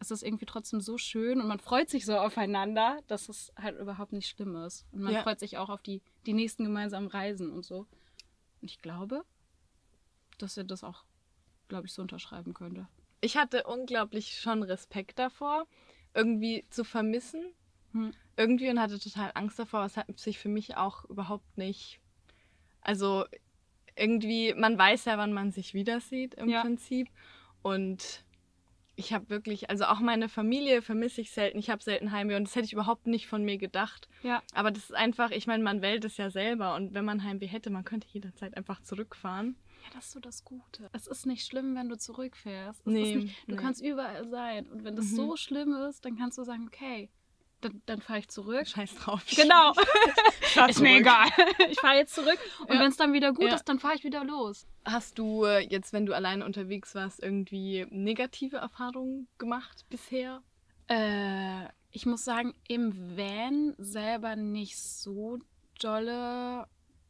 ist 0.01 0.11
es 0.11 0.23
irgendwie 0.23 0.47
trotzdem 0.47 0.81
so 0.81 0.97
schön 0.97 1.41
und 1.41 1.49
man 1.49 1.59
freut 1.59 1.91
sich 1.91 2.07
so 2.07 2.17
aufeinander, 2.17 3.01
dass 3.09 3.29
es 3.29 3.53
halt 3.57 3.79
überhaupt 3.79 4.13
nicht 4.13 4.29
schlimm 4.29 4.55
ist. 4.57 4.87
Und 4.93 5.03
man 5.03 5.15
Ja. 5.15 5.23
freut 5.23 5.41
sich 5.41 5.59
auch 5.59 5.71
auf 5.71 5.83
die, 5.83 6.03
die 6.27 6.33
nächsten 6.35 6.65
gemeinsamen 6.65 7.09
Reisen 7.09 7.51
und 7.51 7.65
so. 7.65 7.87
Und 8.61 8.71
ich 8.71 8.79
glaube, 8.79 9.25
dass 10.39 10.57
er 10.57 10.65
das 10.65 10.85
auch, 10.85 11.05
glaube 11.69 11.87
ich, 11.87 11.93
so 11.93 12.03
unterschreiben 12.03 12.55
könnte. 12.55 12.89
Ich 13.21 13.37
hatte 13.37 13.65
unglaublich 13.65 14.39
schon 14.39 14.63
Respekt 14.63 15.19
davor, 15.19 15.67
irgendwie 16.15 16.65
zu 16.71 16.85
vermissen. 16.85 17.55
Hm. 17.97 18.13
Irgendwie 18.37 18.69
und 18.71 18.79
hatte 18.81 18.99
total 18.99 19.31
Angst 19.35 19.59
davor. 19.59 19.85
Es 19.85 19.97
hat 19.97 20.19
sich 20.19 20.39
für 20.39 20.49
mich 20.51 20.77
auch 20.77 21.05
überhaupt 21.07 21.57
nicht. 21.57 22.01
Also 22.83 23.25
irgendwie, 23.97 24.53
man 24.55 24.77
weiß 24.77 25.07
ja, 25.07 25.17
wann 25.19 25.33
man 25.33 25.51
sich 25.53 25.73
wieder 25.75 26.01
sieht 26.01 26.35
im 26.35 26.49
Ja. 26.49 26.61
Prinzip. 26.61 27.09
Und 27.63 28.25
ich 28.95 29.13
habe 29.13 29.29
wirklich, 29.31 29.69
also 29.71 29.85
auch 29.87 30.01
meine 30.01 30.29
Familie 30.29 30.83
vermisse 30.83 31.21
ich 31.21 31.31
selten. 31.31 31.59
Ich 31.59 31.71
habe 31.71 31.83
selten 31.83 32.13
Heimweh 32.13 32.37
und 32.37 32.45
das 32.45 32.55
hätte 32.57 32.67
ich 32.67 32.73
überhaupt 32.73 33.07
nicht 33.07 33.27
von 33.27 33.43
mir 33.45 33.59
gedacht. 33.59 34.09
Ja. 34.23 34.43
Aber 34.55 34.71
das 34.71 34.85
ist 34.85 34.95
einfach, 34.95 35.31
ich 35.31 35.47
meine, 35.47 35.63
man 35.65 35.83
wählt 35.83 36.05
es 36.05 36.17
ja 36.19 36.31
selber 36.31 36.75
und 36.75 36.95
wenn 36.95 37.05
man 37.05 37.25
Heimweh 37.25 37.47
hätte, 37.47 37.71
man 37.71 37.85
könnte 37.85 38.07
jederzeit 38.11 38.57
einfach 38.57 38.83
zurückfahren. 38.83 39.57
Ja, 39.85 39.91
das 39.95 40.07
ist 40.07 40.13
so 40.13 40.21
das 40.21 40.45
Gute. 40.45 40.89
Es 40.93 41.07
ist 41.07 41.27
nicht 41.27 41.47
schlimm, 41.47 41.75
wenn 41.75 41.89
du 41.89 41.97
zurückfährst. 41.97 42.81
Es 42.81 42.87
Nee, 42.87 43.17
nicht, 43.17 43.37
du 43.49 43.55
nee. 43.55 43.61
kannst 43.61 43.83
überall 43.83 44.29
sein. 44.29 44.67
Und 44.69 44.85
wenn 44.85 44.97
das 44.97 45.07
Mhm. 45.11 45.17
so 45.17 45.37
schlimm 45.37 45.73
ist, 45.89 46.05
dann 46.05 46.17
kannst 46.17 46.39
du 46.39 46.45
sagen, 46.45 46.67
okay, 46.67 47.11
dann, 47.69 47.83
dann 47.87 48.01
fahre 48.01 48.19
ich 48.21 48.29
zurück. 48.29 48.67
Scheiß 48.67 48.95
drauf. 48.97 49.23
Genau. 49.37 49.73
ist 50.69 50.81
mir 50.81 50.97
egal. 50.99 51.27
Ich 51.71 51.79
fahre 51.81 51.97
jetzt 51.97 52.15
zurück 52.15 52.39
und 52.61 52.75
Ja. 52.75 52.81
wenn 52.81 52.89
es 52.91 52.97
dann 52.97 53.13
wieder 53.13 53.33
gut 53.33 53.49
Ja. 53.49 53.55
ist, 53.55 53.65
dann 53.69 53.79
fahre 53.79 53.95
ich 53.95 54.05
wieder 54.05 54.25
los. 54.25 54.67
Hast 54.85 55.19
du 55.19 55.45
äh, 55.45 55.61
jetzt, 55.61 55.93
wenn 55.93 56.07
du 56.07 56.15
alleine 56.15 56.45
unterwegs 56.45 56.95
warst, 56.95 57.23
irgendwie 57.23 57.87
negative 57.91 58.57
Erfahrungen 58.57 59.29
gemacht 59.39 59.85
bisher? 59.91 60.43
Äh, 60.89 61.65
ich 61.91 62.07
muss 62.07 62.25
sagen, 62.25 62.55
im 62.69 63.17
Van 63.17 63.75
selber 63.79 64.37
nicht 64.37 64.79
so 64.79 65.39
dolle, 65.81 66.67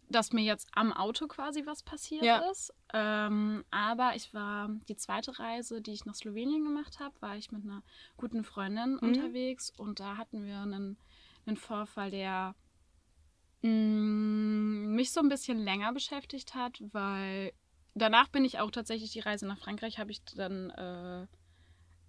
dass 0.08 0.32
mir 0.32 0.42
jetzt 0.42 0.68
am 0.72 0.92
Auto 0.92 1.26
quasi 1.26 1.66
was 1.66 1.82
passiert 1.82 2.22
Ja. 2.24 2.38
ist. 2.50 2.72
Ähm, 2.98 3.62
aber 3.70 4.14
ich 4.16 4.32
war, 4.32 4.70
die 4.88 4.96
zweite 4.96 5.38
Reise, 5.38 5.82
die 5.82 5.92
ich 5.92 6.06
nach 6.06 6.14
Slowenien 6.14 6.64
gemacht 6.64 6.98
habe, 6.98 7.14
war 7.20 7.36
ich 7.36 7.52
mit 7.52 7.62
einer 7.62 7.82
guten 8.16 8.42
Freundin 8.42 8.98
Mhm. 8.98 9.08
unterwegs 9.08 9.70
und 9.76 10.00
da 10.00 10.16
hatten 10.16 10.44
wir 10.44 10.60
einen, 10.60 10.96
einen 11.44 11.58
Vorfall, 11.58 12.10
der 12.10 12.54
mh, 13.60 13.68
mich 14.88 15.12
so 15.12 15.20
ein 15.20 15.28
bisschen 15.28 15.58
länger 15.58 15.92
beschäftigt 15.92 16.54
hat, 16.54 16.82
weil 16.92 17.52
danach 17.94 18.28
bin 18.28 18.46
ich 18.46 18.60
auch 18.60 18.70
tatsächlich 18.70 19.10
die 19.12 19.20
Reise 19.20 19.46
nach 19.46 19.58
Frankreich, 19.58 19.98
habe 19.98 20.10
ich 20.12 20.24
dann 20.24 20.70
äh, 20.70 21.26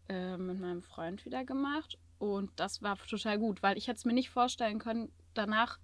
äh, 0.08 0.38
mit 0.38 0.58
meinem 0.62 0.84
Freund 0.84 1.26
wieder 1.26 1.44
gemacht. 1.44 1.98
Und 2.18 2.52
das 2.56 2.82
war 2.82 2.98
total 2.98 3.40
gut, 3.40 3.62
weil 3.62 3.78
ich 3.78 3.88
hätte 3.90 3.98
es 3.98 4.06
mir 4.06 4.14
nicht 4.14 4.30
vorstellen 4.30 4.80
können, 4.80 5.12
danach 5.34 5.80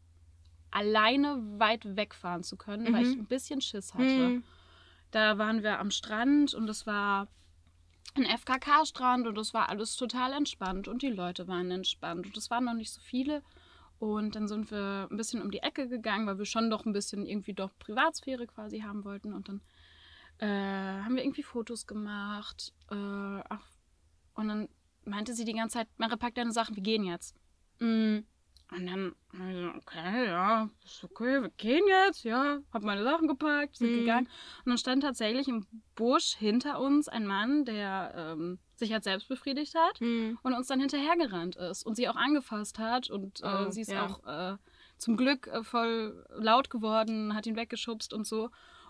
alleine 0.71 1.59
weit 1.59 1.97
wegfahren 1.97 2.43
zu 2.43 2.55
können, 2.55 2.93
weil 2.93 3.03
Mhm. 3.03 3.11
ich 3.11 3.17
ein 3.17 3.27
bisschen 3.27 3.59
Schiss 3.59 3.93
hatte. 3.93 4.31
Hm. 4.31 4.43
Da 5.13 5.37
waren 5.37 5.61
wir 5.61 5.79
am 5.79 5.91
Strand 5.91 6.55
und 6.55 6.67
es 6.67 6.87
war 6.87 7.27
ein 8.15 8.25
FKK-Strand 8.25 9.27
und 9.27 9.37
es 9.37 9.53
war 9.53 9.69
alles 9.69 9.95
total 9.95 10.33
entspannt 10.33 10.87
und 10.87 11.03
die 11.03 11.09
Leute 11.09 11.47
waren 11.47 11.69
entspannt 11.69 12.25
und 12.25 12.35
es 12.35 12.49
waren 12.49 12.65
noch 12.65 12.73
nicht 12.73 12.91
so 12.91 12.99
viele. 12.99 13.43
Und 13.99 14.35
dann 14.35 14.47
sind 14.47 14.71
wir 14.71 15.07
ein 15.11 15.15
bisschen 15.15 15.43
um 15.43 15.51
die 15.51 15.59
Ecke 15.59 15.87
gegangen, 15.87 16.25
weil 16.25 16.39
wir 16.39 16.45
schon 16.45 16.71
doch 16.71 16.87
ein 16.87 16.93
bisschen 16.93 17.27
irgendwie 17.27 17.53
doch 17.53 17.69
Privatsphäre 17.77 18.47
quasi 18.47 18.79
haben 18.79 19.05
wollten. 19.05 19.33
Und 19.33 19.49
dann 19.49 19.61
äh, 20.39 21.03
haben 21.03 21.15
wir 21.15 21.23
irgendwie 21.23 21.43
Fotos 21.43 21.85
gemacht. 21.85 22.73
Äh, 22.89 22.95
ach, 22.95 23.67
und 24.33 24.47
dann 24.47 24.67
meinte 25.05 25.35
sie 25.35 25.45
die 25.45 25.53
ganze 25.53 25.77
Zeit, 25.77 25.87
Mare, 25.97 26.17
pack 26.17 26.33
deine 26.33 26.51
Sachen, 26.51 26.75
wir 26.75 26.81
gehen 26.81 27.03
jetzt. 27.03 27.35
Mm. 27.79 28.21
Und 28.75 28.87
dann, 28.87 29.13
okay, 29.77 30.25
ja, 30.27 30.69
ist 30.83 31.03
okay, 31.03 31.41
wir 31.41 31.49
gehen 31.57 31.83
jetzt, 31.87 32.23
ja. 32.23 32.59
Hab 32.73 32.83
meine 32.83 33.03
Sachen 33.03 33.27
gepackt, 33.27 33.77
sind 33.77 33.91
Mhm. 33.91 33.99
gegangen. 33.99 34.25
Und 34.65 34.69
dann 34.71 34.77
stand 34.77 35.03
tatsächlich 35.03 35.47
im 35.47 35.65
Busch 35.95 36.35
hinter 36.35 36.79
uns 36.79 37.07
ein 37.07 37.25
Mann, 37.27 37.65
der 37.65 38.13
ähm, 38.15 38.59
sich 38.75 38.91
halt 38.91 39.03
selbst 39.03 39.27
befriedigt 39.27 39.75
hat 39.75 39.99
Hm. 39.99 40.39
und 40.41 40.53
uns 40.53 40.67
dann 40.67 40.79
hinterhergerannt 40.79 41.55
ist 41.55 41.85
und 41.85 41.95
sie 41.95 42.09
auch 42.09 42.15
angefasst 42.15 42.79
hat. 42.79 43.09
Und 43.09 43.41
äh, 43.41 43.65
Oh, 43.67 43.69
sie 43.71 43.81
ist 43.81 43.91
ja. 43.91 44.05
auch 44.07 44.25
äh, 44.25 44.57
zum 44.97 45.17
Glück 45.17 45.47
äh, 45.47 45.63
voll 45.63 46.25
laut 46.35 46.69
geworden, 46.69 47.35
hat 47.35 47.45
ihn 47.45 47.55
weggeschubst 47.55 48.13
und 48.13 48.25
so. 48.25 48.49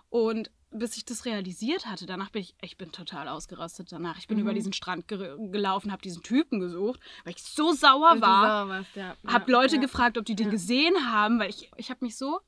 Und 0.09 0.49
bis 0.73 0.97
ich 0.97 1.05
das 1.05 1.25
realisiert 1.25 1.85
hatte, 1.85 2.05
danach 2.05 2.29
bin 2.31 2.41
ich, 2.41 2.55
ich 2.61 2.77
bin 2.77 2.91
total 2.91 3.27
ausgerastet 3.27 3.91
danach. 3.91 4.17
Ich 4.17 4.27
bin 4.27 4.37
Mhm. 4.37 4.43
über 4.43 4.53
diesen 4.53 4.73
Strand 4.73 5.07
ge 5.07 5.37
gelaufen, 5.51 5.91
habe 5.91 6.01
diesen 6.01 6.23
Typen 6.23 6.59
gesucht, 6.59 6.99
weil 7.23 7.33
ich 7.33 7.43
so 7.43 7.71
sauer 7.73 8.11
Weil 8.15 8.21
war. 8.21 8.47
sauer 8.65 8.69
warst, 8.69 8.95
ja. 8.95 9.15
Hab 9.27 9.47
ja, 9.47 9.53
Leute 9.53 9.75
ja. 9.75 9.81
gefragt, 9.81 10.17
ob 10.17 10.25
die 10.25 10.35
den 10.35 10.49
gesehen 10.49 11.11
haben, 11.11 11.39
weil 11.39 11.49
ich, 11.49 11.69
ich 11.77 11.89
habe 11.89 12.03
mich 12.03 12.17
so 12.17 12.39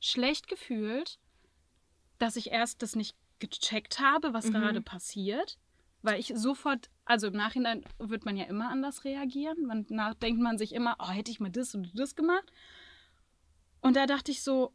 schlecht 0.00 0.48
gefühlt, 0.48 1.18
dass 2.18 2.36
ich 2.36 2.50
erst 2.50 2.82
das 2.82 2.96
nicht 2.96 3.16
gecheckt 3.38 4.00
habe, 4.00 4.32
was 4.32 4.46
Mhm. 4.46 4.52
gerade 4.52 4.80
passiert. 4.80 5.58
Weil 6.02 6.20
ich 6.20 6.32
sofort, 6.36 6.88
also 7.04 7.26
im 7.26 7.32
Nachhinein 7.32 7.82
wird 7.98 8.24
man 8.24 8.36
ja 8.36 8.44
immer 8.44 8.70
anders 8.70 9.04
reagieren. 9.04 9.66
Man 9.66 9.86
nach, 9.88 10.14
denkt 10.14 10.40
man 10.40 10.56
sich 10.56 10.72
immer, 10.72 10.94
oh, 11.00 11.08
hätte 11.08 11.30
ich 11.32 11.40
mal 11.40 11.50
das 11.50 11.74
und 11.74 11.90
das 11.98 12.14
gemacht. 12.14 12.44
Und 13.80 13.96
da 13.96 14.06
dachte 14.06 14.30
ich 14.30 14.42
so, 14.42 14.72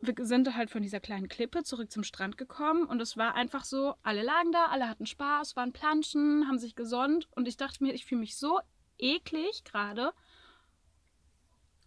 wir 0.00 0.14
sind 0.26 0.54
halt 0.54 0.70
von 0.70 0.82
dieser 0.82 1.00
kleinen 1.00 1.28
Klippe 1.28 1.62
zurück 1.62 1.90
zum 1.90 2.04
Strand 2.04 2.36
gekommen 2.36 2.84
und 2.86 3.00
es 3.00 3.16
war 3.16 3.34
einfach 3.34 3.64
so, 3.64 3.94
alle 4.02 4.22
lagen 4.22 4.52
da, 4.52 4.66
alle 4.66 4.88
hatten 4.88 5.06
Spaß, 5.06 5.56
waren 5.56 5.72
planschen, 5.72 6.46
haben 6.46 6.58
sich 6.58 6.74
gesonnt 6.74 7.28
und 7.32 7.48
ich 7.48 7.56
dachte 7.56 7.82
mir, 7.82 7.94
ich 7.94 8.04
fühle 8.04 8.20
mich 8.20 8.36
so 8.36 8.60
eklig 8.98 9.64
gerade. 9.64 10.12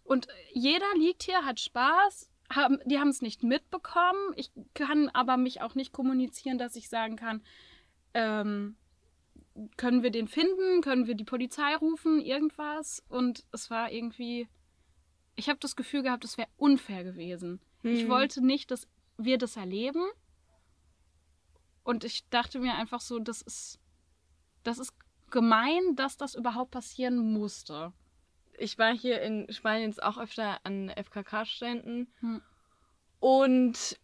Und 0.04 0.26
jeder 0.52 0.86
liegt 0.96 1.22
hier, 1.22 1.44
hat 1.44 1.60
Spaß, 1.60 2.30
haben, 2.50 2.78
die 2.86 2.98
haben 2.98 3.08
es 3.08 3.22
nicht 3.22 3.42
mitbekommen. 3.42 4.32
Ich 4.36 4.50
kann 4.74 5.10
aber 5.10 5.36
mich 5.36 5.60
auch 5.60 5.74
nicht 5.74 5.92
kommunizieren, 5.92 6.58
dass 6.58 6.76
ich 6.76 6.88
sagen 6.88 7.16
kann, 7.16 7.42
ähm, 8.14 8.76
können 9.76 10.02
wir 10.02 10.10
den 10.10 10.28
finden, 10.28 10.80
können 10.80 11.06
wir 11.06 11.14
die 11.14 11.24
Polizei 11.24 11.74
rufen, 11.76 12.20
irgendwas. 12.20 13.04
Und 13.08 13.44
es 13.52 13.70
war 13.70 13.92
irgendwie, 13.92 14.48
ich 15.36 15.48
habe 15.48 15.58
das 15.60 15.76
Gefühl 15.76 16.02
gehabt, 16.02 16.24
es 16.24 16.38
wäre 16.38 16.48
unfair 16.56 17.04
gewesen. 17.04 17.60
Ich 17.82 18.02
Hm. 18.02 18.08
wollte 18.08 18.44
nicht, 18.44 18.70
dass 18.70 18.88
wir 19.16 19.38
das 19.38 19.56
erleben. 19.56 20.04
Und 21.84 22.04
ich 22.04 22.28
dachte 22.28 22.58
mir 22.60 22.74
einfach 22.74 23.00
so, 23.00 23.18
das 23.18 23.40
ist, 23.42 23.78
das 24.62 24.78
ist 24.78 24.92
gemein, 25.30 25.96
dass 25.96 26.16
das 26.16 26.34
überhaupt 26.34 26.70
passieren 26.70 27.32
musste. 27.32 27.92
Ich 28.58 28.76
war 28.78 28.92
hier 28.94 29.22
in 29.22 29.50
Spanien 29.52 29.90
jetzt 29.90 30.02
auch 30.02 30.18
öfter 30.18 30.58
an 30.64 30.90
FKK-Ständen 30.90 32.12
Hm. 32.20 32.42
und 33.20 33.98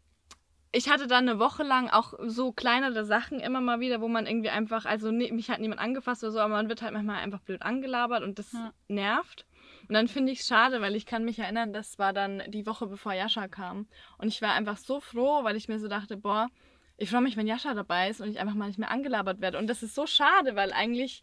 ich 0.73 0.89
hatte 0.89 1.07
dann 1.07 1.29
eine 1.29 1.39
Woche 1.39 1.63
lang 1.63 1.89
auch 1.89 2.15
so 2.27 2.53
kleinere 2.53 3.05
Sachen 3.05 3.39
immer 3.41 3.61
mal 3.61 3.81
wieder, 3.81 4.01
wo 4.01 4.09
man 4.09 4.27
irgendwie 4.27 4.51
einfach, 4.51 4.87
also 4.87 5.13
mich 5.13 5.51
hat 5.51 5.61
niemand 5.61 5.81
angefasst 5.81 6.25
oder 6.25 6.33
so, 6.33 6.41
aber 6.41 6.55
man 6.55 6.69
wird 6.69 6.83
halt 6.83 6.93
manchmal 6.93 7.19
einfach 7.23 7.41
blöd 7.41 7.63
angelabert 7.63 8.23
und 8.23 8.39
das 8.39 8.53
Ja. 8.53 8.73
nervt. 8.89 9.47
Und 9.89 9.95
dann 9.95 10.09
finde 10.09 10.33
ich 10.33 10.41
es 10.41 10.47
schade, 10.47 10.81
weil 10.81 10.95
ich 10.97 11.07
kann 11.07 11.25
mich 11.25 11.39
erinnern, 11.39 11.73
das 11.73 11.99
war 11.99 12.13
dann 12.13 12.43
die 12.49 12.67
Woche 12.67 12.87
bevor 12.87 13.13
Jascha 13.13 13.49
kam. 13.49 13.87
Und 14.19 14.29
ich 14.29 14.41
war 14.43 14.53
einfach 14.55 14.77
so 14.79 15.01
froh, 15.01 15.45
weil 15.45 15.57
ich 15.57 15.69
mir 15.69 15.79
so 15.79 15.89
dachte, 15.89 16.17
boah, 16.17 16.49
ich 16.97 17.11
freue 17.11 17.21
mich, 17.23 17.37
wenn 17.37 17.47
Jascha 17.47 17.75
dabei 17.75 18.09
ist 18.09 18.21
und 18.21 18.29
ich 18.31 18.39
einfach 18.39 18.55
mal 18.55 18.69
nicht 18.69 18.79
mehr 18.79 18.91
angelabert 18.91 19.41
werde. 19.41 19.59
Und 19.59 19.67
das 19.67 19.83
ist 19.83 19.95
so 19.95 20.07
schade, 20.07 20.55
weil 20.57 20.73
eigentlich 20.73 21.23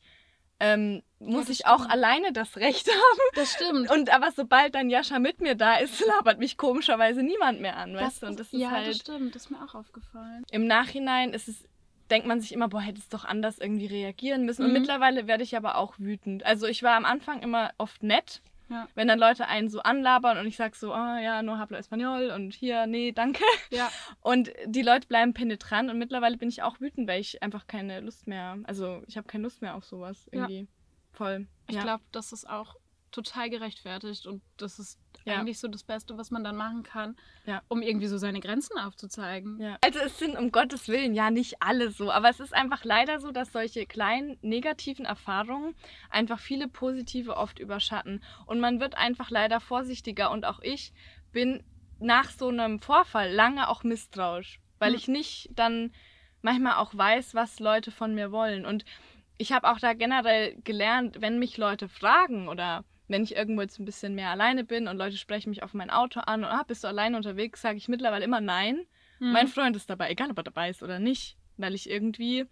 ähm, 0.60 1.02
muss 1.20 1.48
das 1.48 1.60
ich 1.60 1.66
auch 1.66 1.80
stimmt. 1.80 1.92
alleine 1.94 2.34
das 2.34 2.58
Recht 2.58 2.88
haben. 2.88 3.20
Das 3.36 3.54
stimmt. 3.54 3.90
Und 3.90 4.14
aber 4.14 4.32
sobald 4.32 4.76
dann 4.76 4.90
Jascha 4.92 5.18
mit 5.18 5.42
mir 5.42 5.56
da 5.56 5.76
ist, 5.78 6.06
labert 6.06 6.38
mich 6.40 6.58
komischerweise 6.58 7.24
niemand 7.24 7.62
mehr 7.62 7.78
an, 7.78 7.96
weißt 7.96 8.22
du? 8.24 8.28
Und 8.28 8.40
das 8.40 8.54
ist 8.54 8.60
ja, 8.60 8.70
halt 8.70 8.88
das 8.88 8.98
stimmt. 8.98 9.34
Das 9.34 9.46
ist 9.46 9.50
mir 9.50 9.64
auch 9.64 9.74
aufgefallen. 9.74 10.44
im 10.52 10.68
Nachhinein 10.68 11.34
ist 11.34 11.48
es, 11.48 11.64
denkt 12.12 12.28
man 12.28 12.42
sich 12.42 12.52
immer, 12.52 12.68
boah, 12.68 12.82
hätte 12.82 13.00
es 13.00 13.10
doch 13.10 13.26
anders 13.26 13.58
irgendwie 13.58 13.88
reagieren 13.88 14.46
müssen. 14.46 14.64
Und 14.64 14.74
Mhm. 14.74 14.80
mittlerweile 14.80 15.26
werde 15.26 15.44
ich 15.44 15.56
aber 15.58 15.78
auch 15.78 15.96
wütend. 15.98 16.46
Also 16.46 16.68
ich 16.68 16.84
war 16.84 16.96
am 16.96 17.06
Anfang 17.06 17.42
immer 17.42 17.72
oft 17.80 18.04
nett, 18.04 18.42
Ja. 18.72 18.88
wenn 18.96 19.08
dann 19.08 19.20
Leute 19.20 19.48
einen 19.48 19.70
so 19.70 19.82
anlabern 19.82 20.38
und 20.38 20.48
ich 20.48 20.56
sag 20.56 20.76
so, 20.76 20.94
ah 20.94 21.20
ja, 21.20 21.44
no 21.44 21.58
hablo 21.58 21.78
español 21.78 22.34
und 22.34 22.54
hier, 22.54 22.88
nee, 22.88 23.12
danke. 23.12 23.44
Ja. 23.70 23.90
Und 24.22 24.52
die 24.66 24.82
Leute 24.82 25.08
bleiben 25.08 25.34
penetrant 25.34 25.90
und 25.90 25.98
mittlerweile 25.98 26.38
bin 26.38 26.50
ich 26.50 26.62
auch 26.64 26.80
wütend, 26.80 27.08
weil 27.08 27.20
ich 27.22 27.42
einfach 27.44 27.68
keine 27.68 28.00
Lust 28.02 28.28
mehr, 28.28 28.58
also 28.64 29.02
ich 29.08 29.18
habe 29.18 29.28
keine 29.28 29.44
Lust 29.44 29.62
mehr 29.62 29.76
auf 29.76 29.84
sowas 29.86 30.30
Ja. 30.32 30.42
irgendwie. 30.42 30.68
Voll. 31.12 31.48
Ich 31.68 31.76
ja. 31.76 31.84
glaube, 31.84 32.04
das 32.12 32.32
ist 32.32 32.50
auch 32.50 32.76
total 33.12 33.50
gerechtfertigt 33.50 34.26
und 34.26 34.42
das 34.58 34.80
ist 34.80 34.98
Ja. 35.26 35.38
eigentlich 35.40 35.60
so 35.60 35.68
das 35.68 35.84
Beste, 35.84 36.18
was 36.18 36.32
man 36.32 36.44
dann 36.44 36.56
machen 36.56 36.82
kann, 36.84 37.16
Ja. 37.46 37.62
um 37.68 37.82
irgendwie 37.82 38.08
so 38.08 38.18
seine 38.18 38.40
Grenzen 38.40 38.78
aufzuzeigen. 38.80 39.60
Ja. 39.60 39.78
Also 39.84 40.00
es 40.00 40.18
sind 40.18 40.36
um 40.38 40.52
Gottes 40.52 40.88
Willen 40.88 41.14
ja 41.14 41.30
nicht 41.30 41.62
alle 41.62 41.92
so, 41.92 42.12
aber 42.12 42.30
es 42.30 42.40
ist 42.40 42.54
einfach 42.54 42.84
leider 42.84 43.20
so, 43.20 43.32
dass 43.32 43.52
solche 43.52 43.86
kleinen 43.86 44.38
negativen 44.42 45.06
Erfahrungen 45.06 45.76
einfach 46.10 46.40
viele 46.40 46.68
positive 46.68 47.38
oft 47.38 47.60
überschatten 47.60 48.24
und 48.48 48.60
man 48.60 48.80
wird 48.80 48.98
einfach 48.98 49.30
leider 49.30 49.60
vorsichtiger 49.60 50.32
und 50.32 50.46
auch 50.46 50.60
ich 50.62 50.94
bin 51.32 51.64
nach 52.00 52.32
so 52.32 52.48
einem 52.48 52.80
Vorfall 52.80 53.32
lange 53.32 53.70
auch 53.70 53.84
misstrauisch, 53.84 54.60
weil 54.80 54.92
Mhm. 54.92 54.96
ich 54.98 55.08
nicht 55.08 55.50
dann 55.54 55.92
manchmal 56.42 56.76
auch 56.78 56.96
weiß, 56.98 57.36
was 57.36 57.60
Leute 57.60 57.92
von 57.92 58.16
mir 58.16 58.32
wollen 58.32 58.66
und 58.66 58.86
ich 59.38 59.52
habe 59.52 59.70
auch 59.72 59.80
da 59.80 59.94
generell 59.94 60.56
gelernt, 60.64 61.18
wenn 61.20 61.38
mich 61.40 61.58
Leute 61.58 61.88
fragen 61.90 62.48
oder 62.48 62.84
wenn 63.12 63.24
ich 63.24 63.36
irgendwo 63.36 63.62
jetzt 63.62 63.80
ein 63.80 63.86
bisschen 63.86 64.16
mehr 64.16 64.30
alleine 64.30 64.64
bin 64.64 64.88
und 64.88 64.98
Leute 64.98 65.18
sprechen 65.18 65.50
mich 65.50 65.64
auf 65.64 65.74
mein 65.74 65.90
Auto 65.90 66.22
an 66.22 66.44
und 66.44 66.50
ah, 66.50 66.64
bist 66.64 66.84
du 66.84 66.88
alleine 66.88 67.18
unterwegs, 67.18 67.62
sage 67.62 67.78
ich 67.78 67.88
mittlerweile 67.88 68.26
immer 68.26 68.42
nein. 68.42 68.86
Mhm. 69.20 69.32
Mein 69.32 69.48
Freund 69.48 69.76
ist 69.76 69.90
dabei, 69.90 70.10
egal 70.10 70.32
ob 70.32 70.38
er 70.38 70.44
dabei 70.44 70.70
ist 70.70 70.82
oder 70.82 71.00
nicht, 71.00 71.38
weil 71.58 71.76
ich 71.76 71.90
irgendwie 71.90 72.46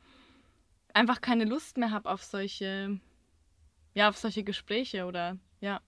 einfach 0.93 1.21
keine 1.21 1.45
Lust 1.45 1.77
mehr 1.77 1.91
habe 1.91 2.09
auf 2.09 2.23
solche, 2.23 2.99
ja, 3.93 4.09
auf 4.09 4.17
solche 4.17 4.43
Gespräche 4.43 5.05
oder 5.05 5.37
ja. 5.61 5.81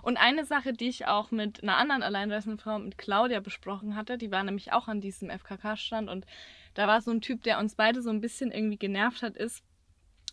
Und 0.00 0.16
eine 0.16 0.44
Sache, 0.46 0.72
die 0.72 0.88
ich 0.88 1.06
auch 1.06 1.30
mit 1.30 1.62
einer 1.62 1.76
anderen 1.76 2.02
alleinreisenden 2.02 2.58
Frau, 2.58 2.78
mit 2.78 2.96
Claudia, 2.96 3.40
besprochen 3.40 3.96
hatte, 3.96 4.16
die 4.16 4.30
war 4.30 4.42
nämlich 4.42 4.72
auch 4.72 4.88
an 4.88 5.00
diesem 5.00 5.28
FKK-Stand 5.28 6.08
und 6.08 6.24
da 6.72 6.86
war 6.86 7.00
so 7.02 7.10
ein 7.10 7.20
Typ, 7.20 7.42
der 7.42 7.58
uns 7.58 7.74
beide 7.74 8.00
so 8.00 8.10
ein 8.10 8.20
bisschen 8.20 8.50
irgendwie 8.50 8.78
genervt 8.78 9.22
hat, 9.22 9.36
ist, 9.36 9.62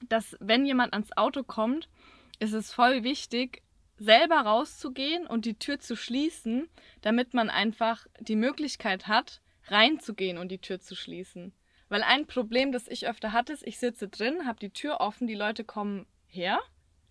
dass 0.07 0.37
wenn 0.39 0.65
jemand 0.65 0.93
ans 0.93 1.15
Auto 1.17 1.43
kommt, 1.43 1.89
ist 2.39 2.53
es 2.53 2.73
voll 2.73 3.03
wichtig, 3.03 3.61
selber 4.01 4.37
rauszugehen 4.37 5.27
und 5.27 5.45
die 5.45 5.59
Tür 5.59 5.79
zu 5.79 5.95
schließen, 5.95 6.67
damit 7.01 7.33
man 7.33 7.49
einfach 7.49 8.07
die 8.19 8.35
Möglichkeit 8.35 9.07
hat, 9.07 9.41
reinzugehen 9.67 10.37
und 10.37 10.49
die 10.49 10.59
Tür 10.59 10.79
zu 10.79 10.95
schließen. 10.95 11.53
Weil 11.87 12.03
ein 12.03 12.25
Problem, 12.25 12.71
das 12.71 12.87
ich 12.87 13.07
öfter 13.07 13.31
hatte, 13.31 13.53
ist, 13.53 13.65
ich 13.67 13.77
sitze 13.77 14.07
drin, 14.07 14.47
habe 14.47 14.59
die 14.59 14.71
Tür 14.71 15.01
offen, 15.01 15.27
die 15.27 15.35
Leute 15.35 15.63
kommen 15.63 16.07
her 16.25 16.59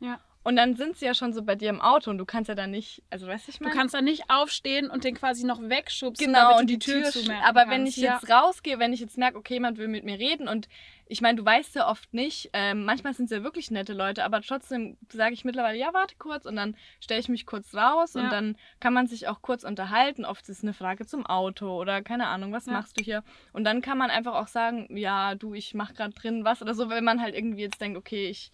Ja. 0.01 0.21
Und 0.43 0.57
dann 0.57 0.75
sind 0.75 0.97
sie 0.97 1.05
ja 1.05 1.15
schon 1.15 1.33
so 1.33 1.43
bei 1.43 1.55
dir 1.55 1.69
im 1.69 1.81
Auto 1.81 2.11
und 2.11 2.19
du 2.19 2.25
kannst 2.25 2.49
ja 2.49 2.55
dann 2.55 2.71
nicht, 2.71 3.03
also 3.11 3.27
weißt 3.27 3.47
du, 3.47 3.51
ich 3.53 3.59
Du 3.59 3.65
meine? 3.65 3.77
kannst 3.77 3.95
dann 3.95 4.05
nicht 4.05 4.25
aufstehen 4.31 4.91
und 4.91 5.05
den 5.05 5.15
quasi 5.15 5.45
noch 5.45 5.61
wegschubsen, 5.61 6.27
Genau, 6.33 6.57
und 6.59 6.63
du 6.71 6.75
die 6.75 6.79
Tür, 6.79 7.05
zu 7.11 7.21
sch- 7.21 7.43
Aber 7.43 7.69
wenn 7.69 7.87
ich 7.87 7.97
ja. 7.97 8.15
jetzt 8.15 8.31
rausgehe, 8.31 8.79
wenn 8.79 8.93
ich 8.93 9.01
jetzt 9.01 9.19
merke, 9.19 9.37
okay, 9.39 9.55
jemand 9.55 9.77
will 9.79 9.89
mit 9.89 10.05
mir 10.05 10.19
reden 10.19 10.49
und 10.49 10.69
ich 11.07 11.21
meine, 11.21 11.37
du 11.37 11.45
weißt 11.45 11.75
ja 11.75 11.89
oft 11.91 12.15
nicht, 12.15 12.51
ähm, 12.53 12.85
manchmal 12.85 13.13
sind 13.15 13.25
es 13.27 13.31
ja 13.33 13.43
wirklich 13.43 13.71
nette 13.73 13.93
Leute, 13.93 14.25
aber 14.25 14.41
trotzdem 14.43 14.97
sage 15.13 15.35
ich 15.35 15.45
mittlerweile, 15.45 15.77
ja, 15.77 15.93
warte 15.93 16.15
kurz 16.19 16.47
und 16.47 16.55
dann 16.57 16.77
stelle 17.01 17.21
ich 17.21 17.29
mich 17.29 17.47
kurz 17.47 17.75
raus 17.75 18.15
Ja. 18.15 18.23
und 18.23 18.31
dann 18.31 18.57
kann 18.79 18.95
man 18.95 19.09
sich 19.09 19.27
auch 19.29 19.43
kurz 19.43 19.65
unterhalten. 19.65 20.25
Oft 20.25 20.49
ist 20.49 20.59
es 20.59 20.63
eine 20.63 20.73
Frage 20.73 21.05
zum 21.07 21.27
Auto 21.27 21.77
oder 21.79 22.01
keine 22.03 22.29
Ahnung, 22.29 22.53
was 22.53 22.67
Ja. 22.67 22.73
machst 22.75 22.99
du 22.99 23.03
hier? 23.05 23.25
Und 23.53 23.65
dann 23.65 23.83
kann 23.83 23.99
man 23.99 24.11
einfach 24.11 24.35
auch 24.37 24.47
sagen, 24.49 24.97
ja, 24.97 25.35
du, 25.35 25.53
ich 25.55 25.75
mache 25.75 25.95
gerade 25.95 26.15
drin 26.15 26.45
was 26.45 26.63
oder 26.63 26.75
so, 26.75 26.89
wenn 26.89 27.05
man 27.05 27.21
halt 27.21 27.35
irgendwie 27.35 27.63
jetzt 27.63 27.81
denkt, 27.81 27.99
okay, 27.99 28.29
ich 28.29 28.53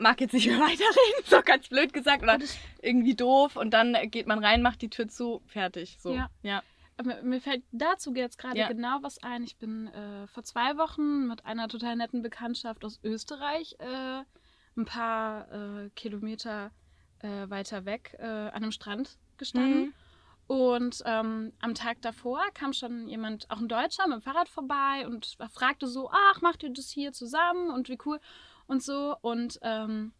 mag 0.00 0.20
jetzt 0.20 0.32
nicht 0.32 0.46
mehr 0.46 0.58
weiterreden, 0.58 1.24
so 1.24 1.40
ganz 1.42 1.68
blöd 1.68 1.92
gesagt 1.92 2.22
oder 2.22 2.38
irgendwie 2.82 3.14
doof 3.14 3.56
und 3.56 3.70
dann 3.70 3.96
geht 4.10 4.26
man 4.26 4.42
rein, 4.42 4.62
macht 4.62 4.82
die 4.82 4.90
Tür 4.90 5.08
zu, 5.08 5.42
fertig, 5.46 5.98
so. 6.00 6.14
Ja. 6.14 6.30
ja. 6.42 6.62
Aber 6.96 7.22
mir 7.22 7.40
fällt 7.40 7.62
dazu 7.72 8.12
jetzt 8.14 8.36
gerade 8.36 8.58
Ja. 8.58 8.68
genau 8.68 8.98
was 9.00 9.22
ein. 9.22 9.42
Ich 9.42 9.56
bin 9.56 9.86
äh, 9.88 10.26
vor 10.26 10.42
zwei 10.42 10.76
Wochen 10.76 11.28
mit 11.28 11.46
einer 11.46 11.66
total 11.68 11.96
netten 11.96 12.20
Bekanntschaft 12.20 12.84
aus 12.84 13.00
Österreich 13.02 13.76
äh, 13.78 14.22
ein 14.76 14.84
paar 14.84 15.50
äh, 15.50 15.90
Kilometer 15.96 16.70
äh, 17.20 17.48
weiter 17.48 17.86
weg 17.86 18.16
äh, 18.18 18.24
an 18.24 18.62
einem 18.62 18.72
Strand 18.72 19.16
gestanden. 19.38 19.86
Mhm. 19.86 19.94
Und 20.46 21.02
ähm, 21.06 21.52
am 21.60 21.74
Tag 21.74 22.02
davor 22.02 22.42
kam 22.54 22.72
schon 22.72 23.06
jemand, 23.06 23.48
auch 23.50 23.58
ein 23.58 23.68
Deutscher, 23.68 24.06
mit 24.08 24.16
dem 24.16 24.22
Fahrrad 24.22 24.48
vorbei 24.48 25.06
und 25.06 25.38
fragte 25.52 25.86
so, 25.86 26.10
ach, 26.12 26.40
macht 26.40 26.64
ihr 26.64 26.70
das 26.70 26.90
hier 26.90 27.12
zusammen 27.12 27.70
und 27.70 27.88
wie 27.88 27.98
cool 28.04 28.18
und 28.70 28.82
so. 28.82 29.14
Und 29.20 29.58
ähm, 29.62 30.12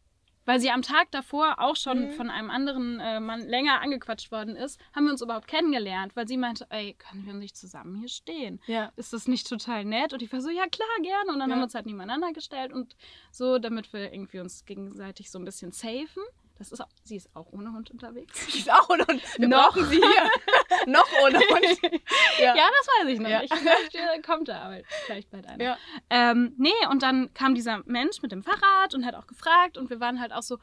weil 0.46 0.58
sie 0.58 0.70
am 0.70 0.82
Tag 0.82 1.10
davor 1.12 1.56
auch 1.60 1.76
schon 1.76 2.08
Mhm. 2.08 2.12
von 2.12 2.30
einem 2.30 2.50
anderen 2.50 2.98
äh, 2.98 3.20
Mann 3.20 3.46
länger 3.46 3.80
angequatscht 3.82 4.32
worden 4.32 4.56
ist, 4.56 4.80
haben 4.94 5.04
wir 5.04 5.12
uns 5.12 5.22
überhaupt 5.22 5.46
kennengelernt, 5.46 6.16
weil 6.16 6.26
sie 6.26 6.36
meinte, 6.36 6.66
ey, 6.70 6.94
können 6.94 7.24
wir 7.26 7.34
nicht 7.34 7.56
zusammen 7.56 7.94
hier 7.96 8.08
stehen? 8.08 8.58
Ja. 8.66 8.90
Ist 8.96 9.12
das 9.12 9.28
nicht 9.28 9.48
total 9.48 9.84
nett? 9.84 10.12
Und 10.12 10.22
ich 10.22 10.32
war 10.32 10.40
so, 10.40 10.48
ja 10.50 10.66
klar, 10.66 10.88
gerne. 11.02 11.30
Und 11.32 11.38
dann 11.38 11.50
Ja. 11.50 11.54
haben 11.54 11.60
wir 11.60 11.64
uns 11.64 11.74
halt 11.74 11.86
nebeneinander 11.86 12.32
gestellt 12.32 12.72
und 12.72 12.96
so, 13.30 13.58
damit 13.58 13.92
wir 13.92 14.12
irgendwie 14.12 14.40
uns 14.40 14.64
gegenseitig 14.64 15.30
so 15.30 15.38
ein 15.38 15.44
bisschen 15.44 15.72
safen. 15.72 16.22
Das 16.60 16.70
ist 16.72 16.80
auch, 16.80 16.88
sie 17.04 17.16
ist 17.16 17.34
auch 17.34 17.46
ohne 17.52 17.72
Hund 17.72 17.90
unterwegs. 17.90 18.46
Die 18.52 18.58
ist 18.58 18.70
auch 18.70 18.86
ohne 18.90 19.06
Hund. 19.06 19.22
Wir 19.38 19.48
Noch. 19.48 19.74
sie 19.74 19.96
hier. 19.96 20.30
Noch 20.86 21.08
ohne 21.24 21.38
Hund. 21.38 21.80
Ja, 22.38 22.54
das 22.54 22.86
weiß 23.00 23.08
ich 23.08 23.18
noch 23.18 23.30
Ja. 23.30 23.40
nicht. 23.40 23.54
Vielleicht 23.90 24.22
kommt 24.26 24.48
da 24.48 24.60
aber 24.64 24.78
vielleicht 25.06 25.30
bald 25.30 25.46
einer. 25.46 25.64
Ja. 25.64 25.78
Ähm, 26.10 26.52
nee, 26.58 26.70
und 26.90 27.02
dann 27.02 27.32
kam 27.32 27.54
dieser 27.54 27.82
Mensch 27.86 28.20
mit 28.22 28.30
dem 28.32 28.42
Fahrrad 28.42 28.94
und 28.94 29.04
hat 29.06 29.14
auch 29.14 29.26
gefragt 29.26 29.78
und 29.78 29.88
wir 29.90 30.00
waren 30.00 30.20
halt 30.20 30.32
auch 30.32 30.42
so, 30.42 30.58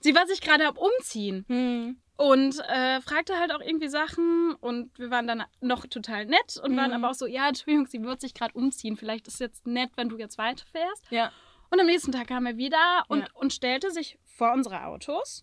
sie 0.00 0.14
war 0.14 0.26
sich 0.26 0.40
gerade 0.42 0.66
am 0.68 0.76
Umziehen 0.76 1.44
Hm. 1.48 1.98
und 2.16 2.58
äh, 2.68 3.00
fragte 3.00 3.38
halt 3.38 3.52
auch 3.54 3.60
irgendwie 3.60 3.88
Sachen 3.88 4.54
und 4.60 4.98
wir 4.98 5.10
waren 5.10 5.26
dann 5.26 5.44
noch 5.62 5.86
total 5.86 6.26
nett 6.26 6.58
und 6.62 6.76
waren 6.76 6.90
Mhm. 6.90 6.96
aber 7.04 7.10
auch 7.10 7.14
so, 7.14 7.26
ja, 7.26 7.48
Entschuldigung, 7.48 7.86
sie 7.86 8.02
wird 8.02 8.20
sich 8.20 8.34
gerade 8.34 8.52
umziehen, 8.54 8.96
vielleicht 8.98 9.26
ist 9.28 9.34
es 9.34 9.40
jetzt 9.40 9.66
nett, 9.66 9.90
wenn 9.96 10.10
du 10.10 10.18
jetzt 10.18 10.36
weiterfährst. 10.38 11.04
Ja. 11.10 11.32
Und 11.70 11.80
am 11.80 11.86
nächsten 11.86 12.12
Tag 12.12 12.28
kam 12.28 12.46
er 12.46 12.56
wieder 12.58 13.04
und, 13.08 13.20
Ja. 13.20 13.26
und 13.34 13.52
stellte 13.52 13.90
sich 13.90 14.18
vor 14.36 14.52
unsere 14.52 14.84
Autos. 14.84 15.42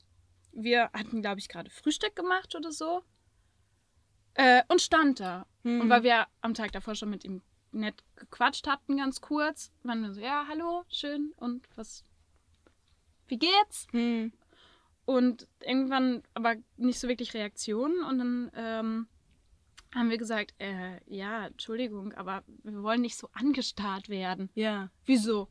Wir 0.52 0.92
hatten, 0.94 1.22
glaube 1.22 1.40
ich, 1.40 1.50
gerade 1.50 1.70
Frühstück 1.70 2.16
gemacht 2.16 2.56
oder 2.56 2.72
so. 2.72 3.04
Äh, 4.36 4.64
und 4.68 4.82
stand 4.82 5.20
da. 5.20 5.48
Hm. 5.64 5.82
Und 5.82 5.90
weil 5.90 6.04
wir 6.04 6.28
am 6.42 6.54
Tag 6.54 6.72
davor 6.72 6.96
schon 6.96 7.10
mit 7.10 7.24
ihm 7.26 7.42
nett 7.72 8.04
gequatscht 8.16 8.68
hatten, 8.68 8.98
ganz 8.98 9.20
kurz, 9.20 9.72
waren 9.82 10.02
wir 10.02 10.14
so, 10.14 10.22
ja, 10.22 10.46
hallo, 10.48 10.84
schön, 10.90 11.34
und 11.38 11.68
was, 11.76 12.04
wie 13.28 13.40
geht's? 13.40 13.88
Hm. 13.92 14.32
Und 15.06 15.48
irgendwann 15.60 16.22
aber 16.36 16.56
nicht 16.78 17.00
so 17.00 17.08
wirklich 17.08 17.34
Reaktionen 17.34 18.04
und 18.04 18.20
dann 18.20 18.52
ähm, 18.56 19.08
haben 19.94 20.10
wir 20.10 20.18
gesagt, 20.18 20.54
äh, 20.60 21.00
ja, 21.08 21.48
Entschuldigung, 21.48 22.14
aber 22.14 22.44
wir 22.64 22.84
wollen 22.84 23.02
nicht 23.02 23.18
so 23.18 23.28
angestarrt 23.34 24.08
werden. 24.08 24.50
Ja. 24.54 24.92
Wieso? 25.06 25.50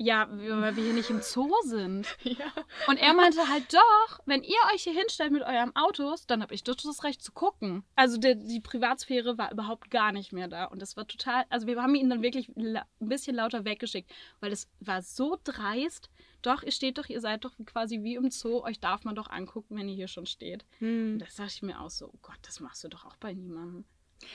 Ja, 0.00 0.28
weil 0.30 0.76
wir 0.76 0.84
hier 0.84 0.92
nicht 0.92 1.10
im 1.10 1.20
Zoo 1.22 1.52
sind. 1.64 2.06
Ja. 2.22 2.52
Und 2.86 2.98
er 2.98 3.14
meinte 3.14 3.48
halt 3.48 3.72
doch, 3.72 4.20
wenn 4.26 4.42
ihr 4.42 4.58
euch 4.72 4.82
hier 4.84 4.92
hinstellt 4.92 5.32
mit 5.32 5.42
eurem 5.42 5.74
Autos, 5.74 6.26
dann 6.26 6.42
habe 6.42 6.54
ich 6.54 6.62
doch 6.62 6.76
das 6.76 7.02
Recht 7.02 7.22
zu 7.22 7.32
gucken. 7.32 7.84
Also 7.96 8.16
der, 8.18 8.34
die 8.36 8.60
Privatsphäre 8.60 9.38
war 9.38 9.50
überhaupt 9.50 9.90
gar 9.90 10.12
nicht 10.12 10.32
mehr 10.32 10.46
da. 10.46 10.66
Und 10.66 10.80
das 10.82 10.96
war 10.96 11.06
total, 11.06 11.44
also 11.50 11.66
wir 11.66 11.82
haben 11.82 11.94
ihn 11.94 12.10
dann 12.10 12.22
wirklich 12.22 12.48
ein 12.56 12.78
bisschen 13.00 13.34
lauter 13.34 13.64
weggeschickt, 13.64 14.10
weil 14.40 14.50
das 14.50 14.68
war 14.80 15.02
so 15.02 15.36
dreist. 15.42 16.10
Doch, 16.42 16.62
ihr 16.62 16.70
steht 16.72 16.98
doch, 16.98 17.08
ihr 17.08 17.20
seid 17.20 17.44
doch 17.44 17.52
quasi 17.66 18.02
wie 18.04 18.14
im 18.14 18.30
Zoo, 18.30 18.62
euch 18.62 18.78
darf 18.78 19.04
man 19.04 19.16
doch 19.16 19.28
angucken, 19.30 19.76
wenn 19.76 19.88
ihr 19.88 19.96
hier 19.96 20.08
schon 20.08 20.26
steht. 20.26 20.64
Und 20.80 20.86
Hm. 20.86 21.18
das 21.18 21.34
dachte 21.36 21.52
ich 21.54 21.62
mir 21.62 21.80
auch 21.80 21.90
so, 21.90 22.06
oh 22.06 22.18
Gott, 22.22 22.38
das 22.42 22.60
machst 22.60 22.84
du 22.84 22.88
doch 22.88 23.04
auch 23.04 23.16
bei 23.16 23.32
niemandem. 23.34 23.84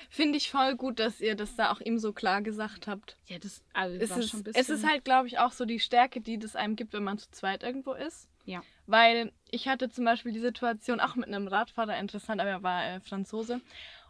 Finde 0.09 0.37
ich 0.37 0.49
voll 0.49 0.75
gut, 0.75 0.99
dass 0.99 1.19
ihr 1.21 1.35
das 1.35 1.55
da 1.55 1.71
auch 1.71 1.81
ihm 1.81 1.97
so 1.99 2.13
klar 2.13 2.41
gesagt 2.41 2.87
habt. 2.87 3.17
Ja, 3.27 3.37
das 3.39 3.61
also, 3.73 3.97
Es 3.99 4.09
war 4.09 4.19
ist, 4.19 4.29
schon 4.29 4.39
ein 4.39 4.43
bisschen... 4.43 4.61
es 4.61 4.69
ist 4.69 4.87
halt, 4.87 5.03
glaube 5.05 5.27
ich, 5.27 5.39
auch 5.39 5.51
so 5.51 5.65
die 5.65 5.79
Stärke, 5.79 6.21
die 6.21 6.37
das 6.37 6.55
einem 6.55 6.75
gibt, 6.75 6.93
wenn 6.93 7.03
man 7.03 7.17
zu 7.17 7.29
zweit 7.31 7.63
irgendwo 7.63 7.93
ist. 7.93 8.29
Ja. 8.45 8.61
Weil 8.87 9.31
ich 9.49 9.67
hatte 9.67 9.89
zum 9.89 10.05
Beispiel 10.05 10.31
die 10.33 10.39
Situation 10.39 10.99
auch 10.99 11.15
mit 11.15 11.27
einem 11.27 11.47
Radfahrer, 11.47 11.97
interessant, 11.97 12.41
aber 12.41 12.49
er 12.49 12.63
war 12.63 12.85
äh, 12.85 12.99
Franzose. 12.99 13.61